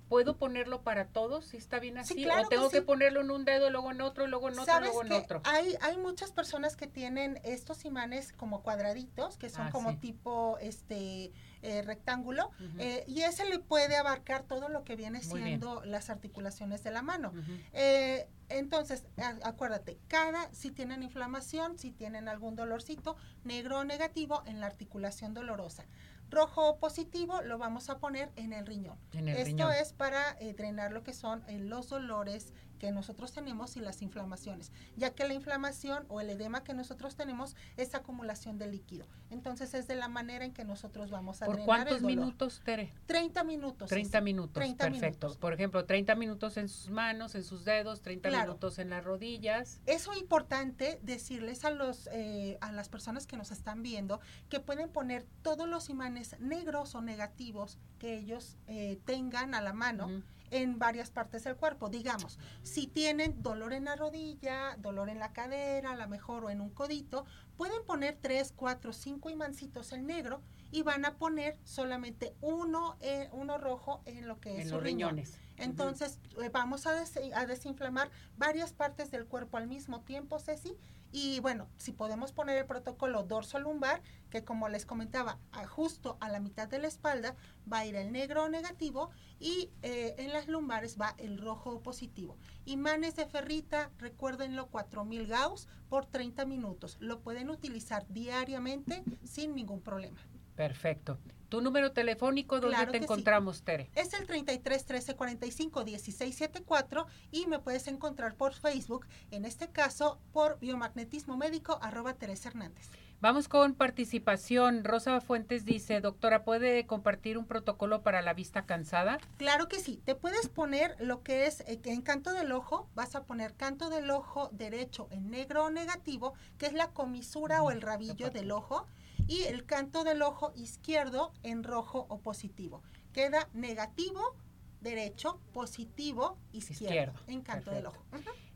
¿puedo 0.08 0.38
ponerlo 0.38 0.82
para 0.82 1.08
todos? 1.08 1.46
¿Si 1.46 1.58
está 1.58 1.78
bien 1.78 1.98
así? 1.98 2.26
¿O 2.26 2.48
tengo 2.48 2.70
que, 2.70 2.80
ponerlo 2.80 3.20
en 3.20 3.30
un 3.30 3.44
dedo, 3.44 3.70
luego 3.70 3.90
en 3.90 4.00
otro, 4.00 4.26
luego 4.26 4.48
en 4.48 4.58
otro, 4.58 4.80
luego 4.80 5.04
en 5.04 5.12
otro? 5.12 5.42
Hay, 5.44 5.76
hay 5.82 5.98
muchas 5.98 6.32
personas 6.32 6.76
que 6.76 6.86
tienen 6.86 7.40
estos 7.44 7.84
imanes 7.84 8.32
como 8.32 8.62
cuadraditos, 8.62 9.36
que 9.36 9.50
son 9.50 9.66
ah, 9.66 9.70
como 9.70 9.98
tipo 9.98 10.56
este 10.60 11.32
eh, 11.62 11.82
rectángulo, 11.82 12.50
eh, 12.78 13.04
y 13.06 13.22
ese 13.22 13.44
le 13.44 13.60
puede 13.60 13.96
abarcar 13.96 14.42
todo 14.42 14.68
lo 14.68 14.82
que 14.82 14.96
viene 14.96 15.22
siendo 15.22 15.84
las 15.84 16.10
articulaciones 16.10 16.82
de 16.82 16.90
la 16.90 17.02
mano. 17.02 17.32
Eh, 17.72 18.28
entonces, 18.48 19.04
acuérdate, 19.44 19.96
cada, 20.08 20.52
si 20.52 20.72
tienen 20.72 21.04
inflamación, 21.04 21.78
si 21.78 21.92
tienen 21.92 22.28
algún 22.28 22.56
dolorcito, 22.56 23.16
negro 23.44 23.78
o 23.78 23.84
negativo 23.84 24.42
en 24.46 24.60
la 24.60 24.66
articulación 24.66 25.34
dolorosa. 25.34 25.84
Rojo 26.30 26.68
o 26.68 26.78
positivo 26.78 27.42
lo 27.42 27.58
vamos 27.58 27.90
a 27.90 27.98
poner 27.98 28.32
en 28.34 28.52
el 28.52 28.66
riñón. 28.66 28.98
Esto 29.12 29.70
es 29.70 29.92
para 29.92 30.36
drenar 30.56 30.90
lo 30.90 31.04
que 31.04 31.12
son 31.12 31.44
los 31.68 31.88
dolores 31.90 32.52
que 32.82 32.90
nosotros 32.90 33.30
tenemos 33.32 33.76
y 33.76 33.80
las 33.80 34.02
inflamaciones, 34.02 34.72
ya 34.96 35.14
que 35.14 35.24
la 35.24 35.34
inflamación 35.34 36.04
o 36.08 36.20
el 36.20 36.28
edema 36.30 36.64
que 36.64 36.74
nosotros 36.74 37.14
tenemos 37.14 37.54
es 37.76 37.94
acumulación 37.94 38.58
de 38.58 38.66
líquido. 38.66 39.06
Entonces 39.30 39.72
es 39.74 39.86
de 39.86 39.94
la 39.94 40.08
manera 40.08 40.44
en 40.44 40.52
que 40.52 40.64
nosotros 40.64 41.08
vamos 41.08 41.42
a 41.42 41.46
¿Por 41.46 41.64
cuántos 41.64 42.02
minutos, 42.02 42.60
Tere? 42.64 42.92
30 43.06 43.44
minutos. 43.44 43.88
30 43.88 44.20
minutos, 44.20 44.64
perfecto. 44.74 45.32
Por 45.38 45.52
ejemplo, 45.52 45.84
30 45.84 46.16
minutos 46.16 46.56
en 46.56 46.68
sus 46.68 46.90
manos, 46.90 47.36
en 47.36 47.44
sus 47.44 47.64
dedos, 47.64 48.02
30 48.02 48.30
minutos 48.30 48.80
en 48.80 48.90
las 48.90 49.04
rodillas. 49.04 49.80
Eso 49.86 50.12
es 50.12 50.18
importante 50.18 50.98
decirles 51.02 51.64
a, 51.64 51.70
los, 51.70 52.08
eh, 52.10 52.58
a 52.62 52.72
las 52.72 52.88
personas 52.88 53.28
que 53.28 53.36
nos 53.36 53.52
están 53.52 53.84
viendo 53.84 54.18
que 54.48 54.58
pueden 54.58 54.88
poner 54.88 55.24
todos 55.42 55.68
los 55.68 55.88
imanes 55.88 56.34
negros 56.40 56.96
o 56.96 57.00
negativos 57.00 57.78
que 58.00 58.16
ellos 58.16 58.56
eh, 58.66 58.98
tengan 59.04 59.54
a 59.54 59.60
la 59.60 59.72
mano 59.72 60.08
en 60.52 60.78
varias 60.78 61.10
partes 61.10 61.44
del 61.44 61.56
cuerpo. 61.56 61.88
Digamos, 61.88 62.38
si 62.62 62.86
tienen 62.86 63.42
dolor 63.42 63.72
en 63.72 63.86
la 63.86 63.96
rodilla, 63.96 64.76
dolor 64.78 65.08
en 65.08 65.18
la 65.18 65.32
cadera, 65.32 65.92
a 65.92 65.96
lo 65.96 66.08
mejor 66.08 66.44
o 66.44 66.50
en 66.50 66.60
un 66.60 66.70
codito, 66.70 67.24
pueden 67.56 67.84
poner 67.84 68.18
tres, 68.20 68.52
cuatro, 68.54 68.92
cinco 68.92 69.30
imancitos 69.30 69.92
en 69.92 70.06
negro 70.06 70.42
y 70.70 70.82
van 70.82 71.04
a 71.04 71.16
poner 71.16 71.58
solamente 71.64 72.34
uno, 72.40 72.96
eh, 73.00 73.28
uno 73.32 73.58
rojo 73.58 74.02
en 74.06 74.28
lo 74.28 74.40
que 74.40 74.60
es 74.60 74.70
los 74.70 74.82
riñones. 74.82 75.38
Entonces, 75.62 76.18
eh, 76.42 76.50
vamos 76.52 76.86
a, 76.86 77.04
a 77.34 77.46
desinflamar 77.46 78.10
varias 78.36 78.72
partes 78.72 79.10
del 79.10 79.26
cuerpo 79.26 79.56
al 79.56 79.68
mismo 79.68 80.00
tiempo, 80.00 80.38
Ceci, 80.38 80.76
y 81.12 81.40
bueno, 81.40 81.68
si 81.76 81.92
podemos 81.92 82.32
poner 82.32 82.56
el 82.56 82.64
protocolo 82.64 83.22
dorso 83.22 83.58
lumbar, 83.58 84.00
que 84.30 84.44
como 84.44 84.70
les 84.70 84.86
comentaba, 84.86 85.38
justo 85.68 86.16
a 86.20 86.30
la 86.30 86.40
mitad 86.40 86.68
de 86.68 86.78
la 86.78 86.88
espalda 86.88 87.36
va 87.70 87.80
a 87.80 87.86
ir 87.86 87.96
el 87.96 88.12
negro 88.12 88.48
negativo 88.48 89.10
y 89.38 89.70
eh, 89.82 90.14
en 90.16 90.32
las 90.32 90.48
lumbares 90.48 90.98
va 90.98 91.14
el 91.18 91.38
rojo 91.38 91.82
positivo. 91.82 92.38
Imanes 92.64 93.14
de 93.14 93.26
ferrita, 93.26 93.90
recuérdenlo, 93.98 94.68
4000 94.68 95.26
Gauss 95.26 95.68
por 95.90 96.06
30 96.06 96.46
minutos. 96.46 96.96
Lo 96.98 97.20
pueden 97.20 97.50
utilizar 97.50 98.06
diariamente 98.08 99.04
sin 99.22 99.54
ningún 99.54 99.82
problema. 99.82 100.18
Perfecto. 100.56 101.18
¿Tu 101.52 101.60
número 101.60 101.92
telefónico 101.92 102.60
dónde 102.60 102.86
te 102.86 102.96
encontramos, 102.96 103.60
Tere? 103.60 103.90
Es 103.94 104.14
el 104.14 104.26
33 104.26 104.86
13 104.86 105.16
45 105.16 105.84
16 105.84 106.34
74 106.34 107.06
y 107.30 107.44
me 107.44 107.58
puedes 107.58 107.88
encontrar 107.88 108.36
por 108.36 108.54
Facebook, 108.54 109.06
en 109.30 109.44
este 109.44 109.68
caso 109.68 110.18
por 110.32 110.58
biomagnetismo 110.60 111.36
médico 111.36 111.78
arroba 111.82 112.14
Teresa 112.14 112.48
Hernández. 112.48 112.88
Vamos 113.20 113.48
con 113.48 113.74
participación. 113.74 114.82
Rosa 114.82 115.20
Fuentes 115.20 115.66
dice, 115.66 116.00
doctora, 116.00 116.42
¿puede 116.42 116.86
compartir 116.86 117.36
un 117.36 117.44
protocolo 117.44 118.00
para 118.00 118.22
la 118.22 118.32
vista 118.32 118.64
cansada? 118.64 119.18
Claro 119.36 119.68
que 119.68 119.78
sí. 119.78 120.00
Te 120.06 120.14
puedes 120.14 120.48
poner 120.48 120.96
lo 121.00 121.22
que 121.22 121.44
es 121.44 121.60
eh, 121.60 121.78
en 121.84 122.00
canto 122.00 122.32
del 122.32 122.50
ojo, 122.50 122.88
vas 122.94 123.14
a 123.14 123.24
poner 123.24 123.52
canto 123.52 123.90
del 123.90 124.10
ojo 124.10 124.48
derecho 124.52 125.06
en 125.10 125.30
negro 125.30 125.66
o 125.66 125.70
negativo, 125.70 126.32
que 126.56 126.64
es 126.64 126.72
la 126.72 126.92
comisura 126.92 127.62
o 127.62 127.70
el 127.70 127.82
rabillo 127.82 128.30
del 128.30 128.52
ojo 128.52 128.86
y 129.26 129.42
el 129.44 129.64
canto 129.64 130.04
del 130.04 130.22
ojo 130.22 130.52
izquierdo 130.56 131.32
en 131.42 131.64
rojo 131.64 132.06
o 132.08 132.18
positivo. 132.18 132.82
Queda 133.12 133.48
negativo, 133.52 134.36
derecho, 134.80 135.38
positivo, 135.52 136.38
izquierdo, 136.52 137.18
en 137.26 137.42
canto 137.42 137.70
del 137.70 137.86
ojo. 137.86 138.02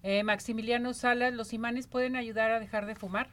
Eh, 0.03 0.23
Maximiliano 0.23 0.95
Salas, 0.95 1.33
¿los 1.33 1.53
imanes 1.53 1.87
pueden 1.87 2.17
ayudar 2.17 2.51
a 2.51 2.61
dejar 2.61 2.87
de 2.87 2.95
fumar? 2.95 3.31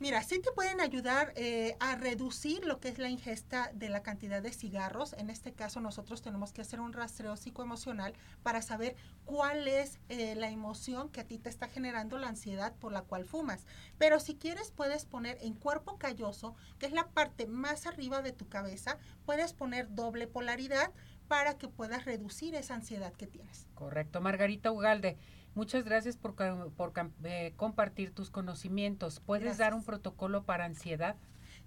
Mira, 0.00 0.22
sí 0.22 0.38
te 0.40 0.50
pueden 0.52 0.80
ayudar 0.80 1.34
eh, 1.36 1.76
a 1.78 1.94
reducir 1.94 2.64
lo 2.64 2.80
que 2.80 2.88
es 2.88 2.96
la 2.96 3.10
ingesta 3.10 3.70
de 3.74 3.90
la 3.90 4.02
cantidad 4.02 4.40
de 4.40 4.50
cigarros. 4.50 5.12
En 5.12 5.28
este 5.28 5.52
caso, 5.52 5.78
nosotros 5.82 6.22
tenemos 6.22 6.54
que 6.54 6.62
hacer 6.62 6.80
un 6.80 6.94
rastreo 6.94 7.36
psicoemocional 7.36 8.14
para 8.42 8.62
saber 8.62 8.96
cuál 9.26 9.68
es 9.68 10.00
eh, 10.08 10.36
la 10.36 10.48
emoción 10.48 11.10
que 11.10 11.20
a 11.20 11.26
ti 11.26 11.38
te 11.38 11.50
está 11.50 11.68
generando 11.68 12.16
la 12.16 12.28
ansiedad 12.28 12.74
por 12.76 12.92
la 12.92 13.02
cual 13.02 13.26
fumas. 13.26 13.66
Pero 13.98 14.20
si 14.20 14.36
quieres, 14.36 14.70
puedes 14.70 15.04
poner 15.04 15.36
en 15.42 15.52
cuerpo 15.52 15.98
calloso, 15.98 16.54
que 16.78 16.86
es 16.86 16.92
la 16.92 17.08
parte 17.08 17.46
más 17.46 17.86
arriba 17.86 18.22
de 18.22 18.32
tu 18.32 18.48
cabeza, 18.48 18.96
puedes 19.26 19.52
poner 19.52 19.94
doble 19.94 20.26
polaridad 20.26 20.92
para 21.28 21.58
que 21.58 21.68
puedas 21.68 22.06
reducir 22.06 22.54
esa 22.54 22.74
ansiedad 22.74 23.12
que 23.12 23.26
tienes. 23.26 23.68
Correcto, 23.74 24.22
Margarita 24.22 24.72
Ugalde. 24.72 25.18
Muchas 25.54 25.84
gracias 25.84 26.16
por, 26.16 26.34
por 26.34 26.92
eh, 27.24 27.52
compartir 27.56 28.14
tus 28.14 28.30
conocimientos. 28.30 29.20
¿Puedes 29.20 29.58
dar 29.58 29.74
un 29.74 29.84
protocolo 29.84 30.44
para 30.44 30.64
ansiedad? 30.64 31.16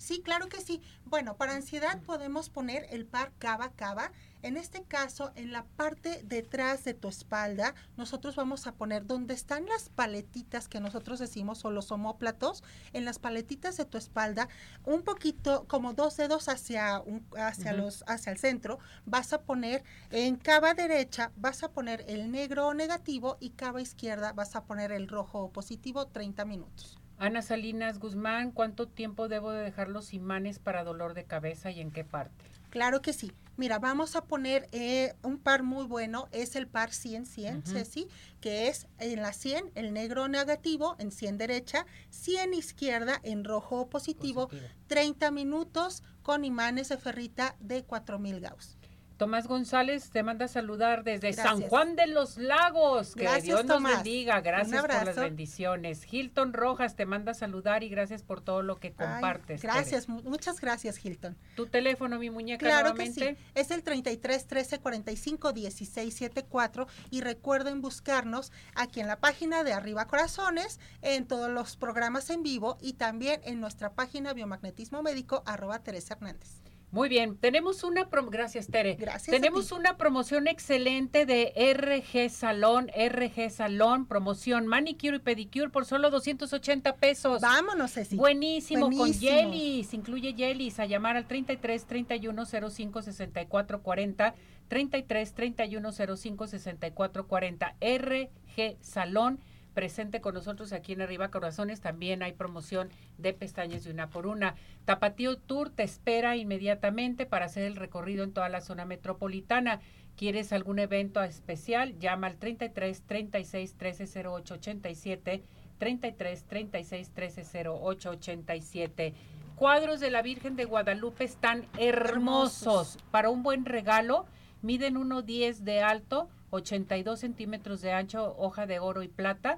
Sí, 0.03 0.21
claro 0.21 0.49
que 0.49 0.59
sí. 0.59 0.81
Bueno, 1.05 1.37
para 1.37 1.55
ansiedad 1.55 2.01
podemos 2.01 2.49
poner 2.49 2.85
el 2.89 3.05
par 3.05 3.31
cava 3.39 3.71
cava. 3.71 4.11
En 4.41 4.57
este 4.57 4.83
caso, 4.83 5.31
en 5.35 5.53
la 5.53 5.63
parte 5.63 6.19
detrás 6.25 6.83
de 6.83 6.93
tu 6.93 7.07
espalda, 7.07 7.73
nosotros 7.95 8.35
vamos 8.35 8.67
a 8.67 8.73
poner 8.73 9.05
donde 9.05 9.33
están 9.33 9.65
las 9.65 9.87
paletitas 9.87 10.67
que 10.67 10.81
nosotros 10.81 11.19
decimos 11.19 11.63
o 11.63 11.71
los 11.71 11.89
homóplatos, 11.89 12.65
en 12.91 13.05
las 13.05 13.17
paletitas 13.17 13.77
de 13.77 13.85
tu 13.85 13.97
espalda, 13.97 14.49
un 14.83 15.03
poquito 15.03 15.63
como 15.69 15.93
dos 15.93 16.17
dedos 16.17 16.49
hacia 16.49 16.99
un, 16.99 17.25
hacia 17.37 17.71
los 17.71 18.03
hacia 18.05 18.33
el 18.33 18.37
centro, 18.37 18.79
vas 19.05 19.31
a 19.31 19.43
poner 19.43 19.85
en 20.09 20.35
cava 20.35 20.73
derecha 20.73 21.31
vas 21.37 21.63
a 21.63 21.71
poner 21.71 22.03
el 22.09 22.29
negro 22.29 22.73
negativo 22.73 23.37
y 23.39 23.51
cava 23.51 23.81
izquierda 23.81 24.33
vas 24.33 24.57
a 24.57 24.65
poner 24.65 24.91
el 24.91 25.07
rojo 25.07 25.49
positivo 25.53 26.07
30 26.07 26.43
minutos. 26.43 26.99
Ana 27.23 27.41
Salinas 27.41 27.99
Guzmán, 27.99 28.51
¿cuánto 28.51 28.89
tiempo 28.89 29.29
debo 29.29 29.53
de 29.53 29.63
dejar 29.63 29.87
los 29.87 30.13
imanes 30.13 30.59
para 30.59 30.83
dolor 30.83 31.13
de 31.13 31.23
cabeza 31.23 31.71
y 31.71 31.79
en 31.79 31.89
qué 31.89 32.03
parte? 32.03 32.51
Claro 32.69 33.01
que 33.01 33.13
sí. 33.13 33.31
Mira, 33.55 33.79
vamos 33.79 34.17
a 34.17 34.25
poner 34.25 34.67
eh, 34.73 35.13
un 35.23 35.37
par 35.37 35.63
muy 35.63 35.85
bueno, 35.85 36.27
es 36.33 36.57
el 36.57 36.67
par 36.67 36.89
100-100, 36.89 37.63
Ceci, 37.63 38.09
que 38.41 38.67
es 38.67 38.87
en 38.97 39.21
la 39.21 39.31
100, 39.31 39.71
el 39.75 39.93
negro 39.93 40.27
negativo, 40.27 40.97
en 40.99 41.11
100 41.11 41.37
derecha, 41.37 41.85
100 42.09 42.55
izquierda, 42.55 43.21
en 43.23 43.45
rojo 43.45 43.87
positivo, 43.87 44.49
30 44.87 45.31
minutos 45.31 46.03
con 46.23 46.43
imanes 46.43 46.89
de 46.89 46.97
ferrita 46.97 47.55
de 47.61 47.85
4000 47.85 48.41
Gauss. 48.41 48.77
Tomás 49.17 49.47
González 49.47 50.09
te 50.09 50.23
manda 50.23 50.45
a 50.45 50.47
saludar 50.47 51.03
desde 51.03 51.33
San 51.33 51.61
Juan 51.61 51.95
de 51.95 52.07
los 52.07 52.37
Lagos. 52.37 53.15
Que 53.15 53.29
Dios 53.41 53.63
nos 53.65 53.81
bendiga. 53.81 54.41
Gracias 54.41 54.81
por 54.81 55.05
las 55.05 55.15
bendiciones. 55.15 56.11
Hilton 56.11 56.53
Rojas 56.53 56.95
te 56.95 57.05
manda 57.05 57.31
a 57.31 57.35
saludar 57.35 57.83
y 57.83 57.89
gracias 57.89 58.23
por 58.23 58.41
todo 58.41 58.63
lo 58.63 58.77
que 58.79 58.91
compartes. 58.91 59.61
gracias, 59.61 60.09
muchas 60.09 60.59
gracias, 60.59 61.03
Hilton. 61.03 61.37
Tu 61.55 61.67
teléfono, 61.67 62.17
mi 62.17 62.29
muñeca, 62.29 62.65
claro 62.65 62.95
Que 62.95 63.11
sí. 63.11 63.37
Es 63.55 63.71
el 63.71 63.83
33 63.83 64.47
13 64.47 64.79
45 64.79 65.53
16 65.53 66.13
74 66.13 66.87
y 67.11 67.21
recuerden 67.21 67.81
buscarnos 67.81 68.51
aquí 68.75 68.99
en 68.99 69.07
la 69.07 69.19
página 69.19 69.63
de 69.63 69.73
Arriba 69.73 70.07
Corazones, 70.07 70.79
en 71.01 71.27
todos 71.27 71.49
los 71.49 71.75
programas 71.77 72.29
en 72.29 72.43
vivo 72.43 72.77
y 72.81 72.93
también 72.93 73.41
en 73.43 73.61
nuestra 73.61 73.93
página 73.93 74.33
biomagnetismo 74.33 75.01
médico 75.03 75.43
arroba 75.45 75.79
Teresa 75.79 76.15
Hernández. 76.15 76.62
Muy 76.93 77.09
bien, 77.09 77.37
tenemos 77.37 77.83
una 77.83 78.07
gracias 78.29 78.67
Tere. 78.67 78.93
Gracias. 78.99 79.35
Tenemos 79.35 79.71
una 79.71 79.97
promoción 79.97 80.47
excelente 80.47 81.25
de 81.25 81.51
RG 81.73 82.29
Salón, 82.29 82.91
RG 82.95 83.49
Salón, 83.49 84.05
promoción 84.05 84.67
manicure 84.67 85.15
y 85.15 85.19
pedicure 85.19 85.69
por 85.69 85.85
solo 85.85 86.11
280 86.11 86.97
pesos. 86.97 87.41
Vámonos, 87.41 87.93
Ceci. 87.93 88.15
Buenísimo, 88.15 88.91
con 88.91 89.11
jellies, 89.11 89.91
incluye 89.95 90.35
jellies, 90.35 90.79
a 90.79 90.85
llamar 90.85 91.17
al 91.17 91.25
33 91.25 91.83
31 91.85 92.45
05 92.45 93.01
64 93.01 93.81
40, 93.81 94.35
33 94.67 95.33
31 95.33 95.91
05 96.15 96.47
64 96.47 97.27
40, 97.27 97.75
RG 97.81 98.77
Salón 98.81 99.39
presente 99.73 100.21
con 100.21 100.33
nosotros 100.33 100.73
aquí 100.73 100.93
en 100.93 101.01
Arriba 101.01 101.29
Corazones. 101.29 101.81
También 101.81 102.23
hay 102.23 102.33
promoción 102.33 102.89
de 103.17 103.33
pestañas 103.33 103.83
de 103.83 103.91
una 103.91 104.09
por 104.09 104.27
una. 104.27 104.55
Tapatío 104.85 105.37
Tour 105.37 105.69
te 105.69 105.83
espera 105.83 106.35
inmediatamente 106.35 107.25
para 107.25 107.45
hacer 107.45 107.63
el 107.63 107.75
recorrido 107.75 108.23
en 108.23 108.33
toda 108.33 108.49
la 108.49 108.61
zona 108.61 108.85
metropolitana. 108.85 109.81
¿Quieres 110.15 110.53
algún 110.53 110.79
evento 110.79 111.23
especial? 111.23 111.97
Llama 111.99 112.27
al 112.27 112.37
33 112.37 113.01
36 113.01 113.75
13 113.75 114.27
08 114.27 114.53
87 114.53 115.43
33 115.79 116.43
36 116.45 117.09
13 117.09 117.69
08 117.69 118.09
87. 118.11 119.13
Cuadros 119.55 119.99
de 119.99 120.11
la 120.11 120.21
Virgen 120.21 120.55
de 120.55 120.65
Guadalupe 120.65 121.23
están 121.23 121.65
hermosos. 121.77 122.97
Para 123.11 123.29
un 123.29 123.43
buen 123.43 123.65
regalo, 123.65 124.25
miden 124.61 124.95
1,10 124.95 125.57
de 125.59 125.81
alto, 125.81 126.29
82 126.53 127.19
centímetros 127.19 127.81
de 127.81 127.93
ancho, 127.93 128.35
hoja 128.37 128.67
de 128.67 128.79
oro 128.79 129.01
y 129.01 129.07
plata. 129.07 129.57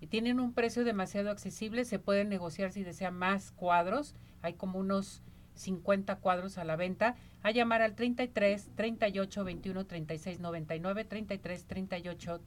Y 0.00 0.06
tienen 0.06 0.40
un 0.40 0.52
precio 0.52 0.82
demasiado 0.82 1.30
accesible, 1.30 1.84
se 1.84 1.98
pueden 1.98 2.28
negociar 2.28 2.72
si 2.72 2.82
desean 2.82 3.14
más 3.14 3.52
cuadros. 3.52 4.14
Hay 4.40 4.54
como 4.54 4.78
unos 4.78 5.22
50 5.54 6.16
cuadros 6.16 6.56
a 6.58 6.64
la 6.64 6.76
venta. 6.76 7.16
A 7.42 7.50
llamar 7.50 7.82
al 7.82 7.94
33 7.94 8.70
38 8.74 9.44
21 9.44 9.86
36 9.86 10.40
99, 10.40 11.04
33 11.04 11.66
38 11.66 12.40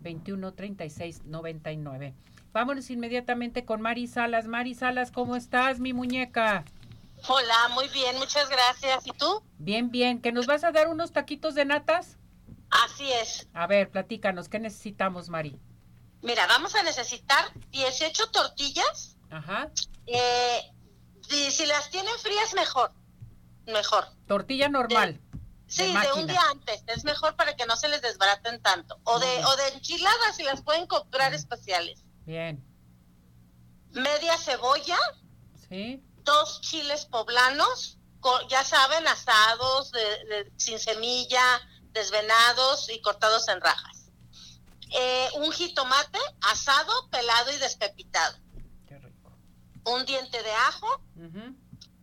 21 0.00 0.52
36 0.54 1.24
99. 1.26 2.14
Vámonos 2.52 2.90
inmediatamente 2.90 3.64
con 3.64 3.82
Mari 3.82 4.06
Salas. 4.06 4.46
Mari 4.48 4.74
Salas, 4.74 5.12
¿cómo 5.12 5.36
estás, 5.36 5.78
mi 5.78 5.92
muñeca? 5.92 6.64
Hola, 7.28 7.68
muy 7.74 7.86
bien, 7.88 8.16
muchas 8.18 8.48
gracias. 8.48 9.06
¿Y 9.06 9.10
tú? 9.12 9.42
Bien, 9.58 9.90
bien. 9.90 10.20
¿Que 10.20 10.32
nos 10.32 10.46
vas 10.46 10.64
a 10.64 10.72
dar 10.72 10.88
unos 10.88 11.12
taquitos 11.12 11.54
de 11.54 11.66
natas? 11.66 12.16
Así 12.70 13.12
es. 13.12 13.48
A 13.52 13.66
ver, 13.66 13.90
platícanos, 13.90 14.48
¿qué 14.48 14.58
necesitamos, 14.58 15.28
Mari? 15.28 15.60
Mira, 16.22 16.46
vamos 16.46 16.74
a 16.74 16.82
necesitar 16.82 17.52
18 17.70 18.30
tortillas. 18.30 19.16
Ajá. 19.30 19.70
Eh, 20.06 20.60
si 21.28 21.66
las 21.66 21.90
tienen 21.90 22.16
frías, 22.18 22.54
mejor. 22.54 22.92
Mejor. 23.66 24.06
Tortilla 24.26 24.68
normal. 24.68 25.20
sí, 25.66 25.92
de, 25.92 26.12
un 26.20 26.26
día 26.26 26.40
antes. 26.50 26.82
Es 26.86 27.04
mejor 27.04 27.36
para 27.36 27.56
que 27.56 27.66
no 27.66 27.76
se 27.76 27.88
les 27.88 28.02
desbaraten 28.02 28.60
tanto. 28.60 29.00
O 29.04 29.18
de, 29.18 29.44
o 29.44 29.56
de 29.56 29.68
enchiladas, 29.74 30.36
si 30.36 30.42
las 30.42 30.62
pueden 30.62 30.86
comprar 30.86 31.32
especiales. 31.34 32.04
Bien. 32.26 32.62
Media 33.92 34.36
cebolla. 34.38 34.98
Sí. 35.68 36.02
Dos 36.24 36.60
chiles 36.60 37.06
poblanos. 37.06 37.98
ya 38.48 38.62
saben, 38.64 39.08
asados, 39.08 39.92
sin 40.56 40.78
semilla, 40.78 41.60
desvenados 41.92 42.88
y 42.90 43.00
cortados 43.00 43.48
en 43.48 43.60
rajas. 43.60 44.06
Eh, 44.92 45.28
un 45.34 45.52
jitomate 45.52 46.18
asado, 46.42 46.92
pelado 47.10 47.52
y 47.52 47.58
despepitado. 47.58 48.36
Qué 48.86 48.98
rico. 48.98 49.30
Un 49.84 50.04
diente 50.04 50.42
de 50.42 50.52
ajo, 50.52 51.02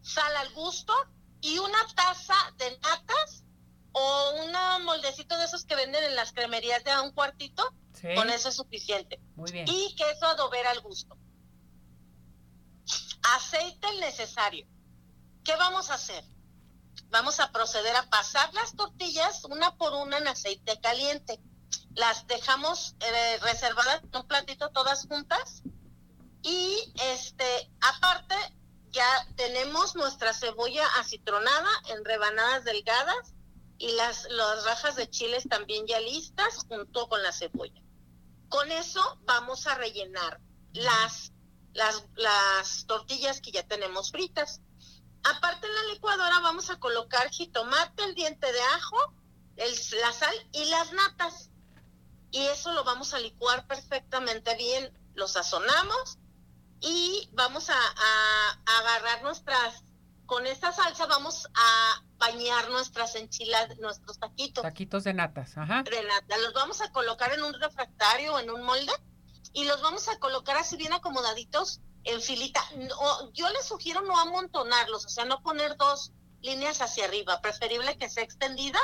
sal 0.02 0.36
al 0.38 0.54
gusto 0.54 0.94
y 1.42 1.60
una 1.60 1.86
taza 1.96 2.36
de 2.58 2.78
natas 2.80 3.44
o 3.92 4.32
un 4.44 4.86
moldecito 4.86 5.38
de 5.38 5.46
esos 5.46 5.66
que 5.66 5.76
venden 5.76 6.04
en 6.04 6.16
las 6.16 6.32
cremerías 6.32 6.84
de 6.84 6.98
un 7.02 7.12
cuartito. 7.12 7.74
Con 8.16 8.30
eso 8.30 8.50
es 8.50 8.56
suficiente. 8.56 9.20
Muy 9.36 9.52
bien. 9.52 9.66
Y 9.68 9.96
queso 9.96 10.28
adobera 10.28 10.70
al 10.70 10.82
gusto. 10.82 11.18
Aceite 13.36 13.90
el 13.90 14.00
necesario. 14.00 14.68
¿Qué 15.44 15.56
vamos 15.56 15.90
a 15.90 15.96
hacer? 15.96 16.24
Vamos 17.10 17.40
a 17.40 17.52
proceder 17.52 17.96
a 17.96 18.10
pasar 18.10 18.54
las 18.54 18.76
tortillas 18.76 19.44
una 19.46 19.76
por 19.78 19.94
una 19.94 20.18
en 20.18 20.28
aceite 20.28 20.80
caliente. 20.82 21.40
Las 21.96 22.28
dejamos 22.28 22.96
eh, 23.00 23.38
reservadas 23.42 24.04
en 24.04 24.16
un 24.16 24.28
platito 24.28 24.70
todas 24.70 25.08
juntas 25.08 25.64
y 26.44 26.94
este 27.02 27.72
aparte 27.82 28.36
ya 28.92 29.28
tenemos 29.36 29.96
nuestra 29.96 30.34
cebolla 30.34 30.86
acitronada 31.00 31.70
en 31.90 32.06
rebanadas 32.06 32.64
delgadas 32.64 33.34
y 33.78 33.92
las, 33.92 34.28
las 34.30 34.64
rajas 34.66 34.96
de 34.96 35.10
chiles 35.10 35.48
también 35.48 35.86
ya 35.88 36.00
listas 36.00 36.66
junto 36.68 37.08
con 37.08 37.22
la 37.22 37.32
cebolla. 37.32 37.82
Con 38.50 38.72
eso 38.72 39.20
vamos 39.26 39.68
a 39.68 39.76
rellenar 39.76 40.40
las, 40.74 41.32
las, 41.74 42.04
las 42.16 42.86
tortillas 42.88 43.42
que 43.42 43.52
ya 43.52 43.68
tenemos 43.68 44.12
fritas. 44.12 44.62
Aparte 45.36 45.68
en 45.68 45.76
la 45.76 45.94
licuadora 45.94 46.40
vamos 46.40 46.70
a 46.70 46.80
colocar 46.80 47.30
jitomate, 47.30 48.04
el 48.04 48.16
diente 48.16 48.52
de 48.52 48.62
ajo, 48.76 49.14
el, 49.58 49.72
la 50.02 50.14
sal 50.14 50.36
y 50.54 50.66
las 50.66 50.94
natas. 50.94 51.50
Y 52.32 52.46
eso 52.48 52.72
lo 52.74 52.84
vamos 52.84 53.14
a 53.14 53.20
licuar 53.20 53.68
perfectamente 53.68 54.56
bien. 54.56 54.92
Lo 55.16 55.28
sazonamos 55.28 56.18
y 56.80 57.30
vamos 57.34 57.70
a, 57.70 57.76
agarrar 58.80 59.24
nuestras, 59.24 59.84
con 60.26 60.46
esta 60.46 60.72
salsa 60.72 61.06
vamos 61.08 61.48
a 61.56 62.04
bañar 62.18 62.70
nuestras 62.70 63.16
enchiladas, 63.16 63.78
nuestros 63.80 64.20
taquitos. 64.20 64.62
Taquitos 64.62 65.04
de 65.04 65.14
natas, 65.14 65.58
ajá. 65.58 65.84
De 65.84 66.04
nata. 66.04 66.38
Los 66.38 66.54
vamos 66.54 66.82
a 66.82 66.92
colocar 66.92 67.34
en 67.34 67.44
un 67.44 67.54
refractario 67.54 68.36
o 68.36 68.40
en 68.40 68.50
un 68.50 68.64
molde 68.64 68.94
y 69.54 69.66
los 69.66 69.82
vamos 69.82 70.08
a 70.08 70.20
colocar 70.20 70.58
así 70.58 70.78
bien 70.78 70.94
acomodaditos 70.94 71.82
en 72.08 72.22
filita. 72.22 72.64
yo 73.34 73.50
les 73.50 73.66
sugiero 73.66 74.02
no 74.02 74.18
amontonarlos, 74.20 75.06
o 75.06 75.10
sea, 75.10 75.26
no 75.26 75.42
poner 75.42 75.76
dos 75.78 76.12
líneas 76.42 76.82
hacia 76.82 77.06
arriba, 77.06 77.42
preferible 77.42 77.98
que 77.98 78.10
sea 78.10 78.24
extendida 78.24 78.80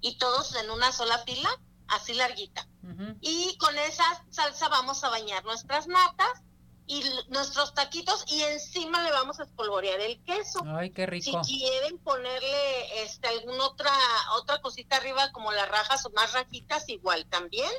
y 0.00 0.18
todos 0.18 0.54
en 0.56 0.70
una 0.70 0.92
sola 0.92 1.18
fila, 1.18 1.48
así 1.88 2.14
larguita. 2.14 2.68
Y 3.20 3.56
con 3.56 3.76
esa 3.78 4.04
salsa 4.30 4.68
vamos 4.68 5.02
a 5.04 5.08
bañar 5.08 5.44
nuestras 5.44 5.86
natas 5.86 6.42
y 6.86 7.02
nuestros 7.28 7.72
taquitos 7.72 8.24
y 8.30 8.42
encima 8.42 9.02
le 9.02 9.10
vamos 9.10 9.40
a 9.40 9.44
espolvorear 9.44 10.00
el 10.00 10.22
queso. 10.24 10.60
Ay, 10.66 10.90
qué 10.90 11.06
rico. 11.06 11.42
Si 11.42 11.56
quieren 11.58 11.98
ponerle 11.98 13.02
este 13.02 13.28
alguna 13.28 13.64
otra 13.64 13.92
otra 14.36 14.60
cosita 14.60 14.96
arriba 14.96 15.32
como 15.32 15.50
las 15.52 15.68
rajas 15.70 16.04
o 16.04 16.10
más 16.10 16.32
rajitas 16.32 16.88
igual 16.90 17.26
también 17.30 17.72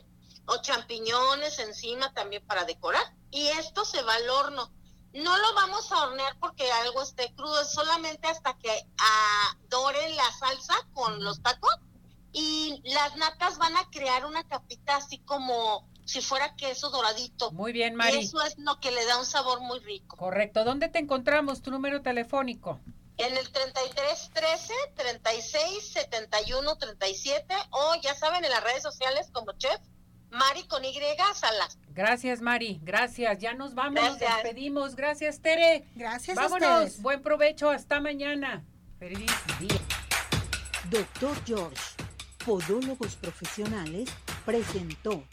o 0.48 0.62
champiñones 0.62 1.60
encima 1.60 2.14
también 2.14 2.46
para 2.46 2.66
decorar 2.66 3.04
y 3.32 3.48
esto 3.48 3.86
se 3.86 4.02
va 4.04 4.16
al 4.16 4.30
horno. 4.30 4.72
No 5.14 5.38
lo 5.38 5.54
vamos 5.54 5.92
a 5.92 6.04
hornear 6.04 6.38
porque 6.40 6.70
algo 6.72 7.02
esté 7.02 7.34
crudo, 7.36 7.62
es 7.62 7.72
solamente 7.72 8.28
hasta 8.28 8.58
que 8.58 8.86
adoren 9.64 10.16
la 10.16 10.32
salsa 10.34 10.76
con 10.94 11.24
los 11.24 11.42
tacos 11.42 11.76
y 12.34 12.82
las 12.84 13.16
natas 13.16 13.58
van 13.58 13.78
a 13.78 13.90
crear 13.90 14.26
una 14.26 14.44
capita 14.44 14.98
así 14.98 15.20
como 15.20 15.88
si 16.06 16.22
fuera 16.22 16.56
queso 16.56 16.90
doradito. 16.90 17.52
Muy 17.52 17.72
bien, 17.72 17.96
Mari. 17.96 18.20
eso 18.20 18.42
es 18.44 18.58
lo 18.58 18.80
que 18.80 18.92
le 18.92 19.06
da 19.06 19.18
un 19.18 19.26
sabor 19.26 19.62
muy 19.62 19.80
rico. 19.80 20.18
Correcto. 20.18 20.64
¿Dónde 20.64 20.90
te 20.90 21.00
encontramos? 21.00 21.62
Tu 21.62 21.72
número 21.72 22.02
telefónico. 22.02 22.80
En 23.18 23.38
el 23.38 23.50
33 23.50 24.32
13 24.34 24.74
36 24.96 25.94
71 25.94 26.76
37 26.76 27.56
o 27.72 27.96
ya 28.02 28.14
saben 28.14 28.44
en 28.44 28.52
las 28.52 28.64
redes 28.64 28.84
sociales 28.84 29.30
como 29.32 29.54
chef 29.54 29.80
Mari 30.36 30.68
con 30.68 30.84
Y 30.84 30.94
Salas. 31.34 31.78
Gracias, 31.94 32.42
Mari. 32.42 32.80
Gracias. 32.84 33.40
Ya 33.40 33.54
nos 33.54 33.74
vamos, 33.74 34.04
nos 34.04 34.20
despedimos. 34.20 34.96
Gracias, 34.96 35.40
Tere. 35.40 35.86
Gracias 35.96 36.36
Vámonos. 36.36 37.02
Buen 37.02 37.22
provecho. 37.22 37.70
Hasta 37.70 38.02
mañana. 38.02 38.64
Feliz 39.00 39.32
día. 39.60 39.80
Doctor 40.90 41.36
George, 41.46 41.82
Podólogos 42.46 43.16
Profesionales, 43.16 44.10
presentó 44.46 45.24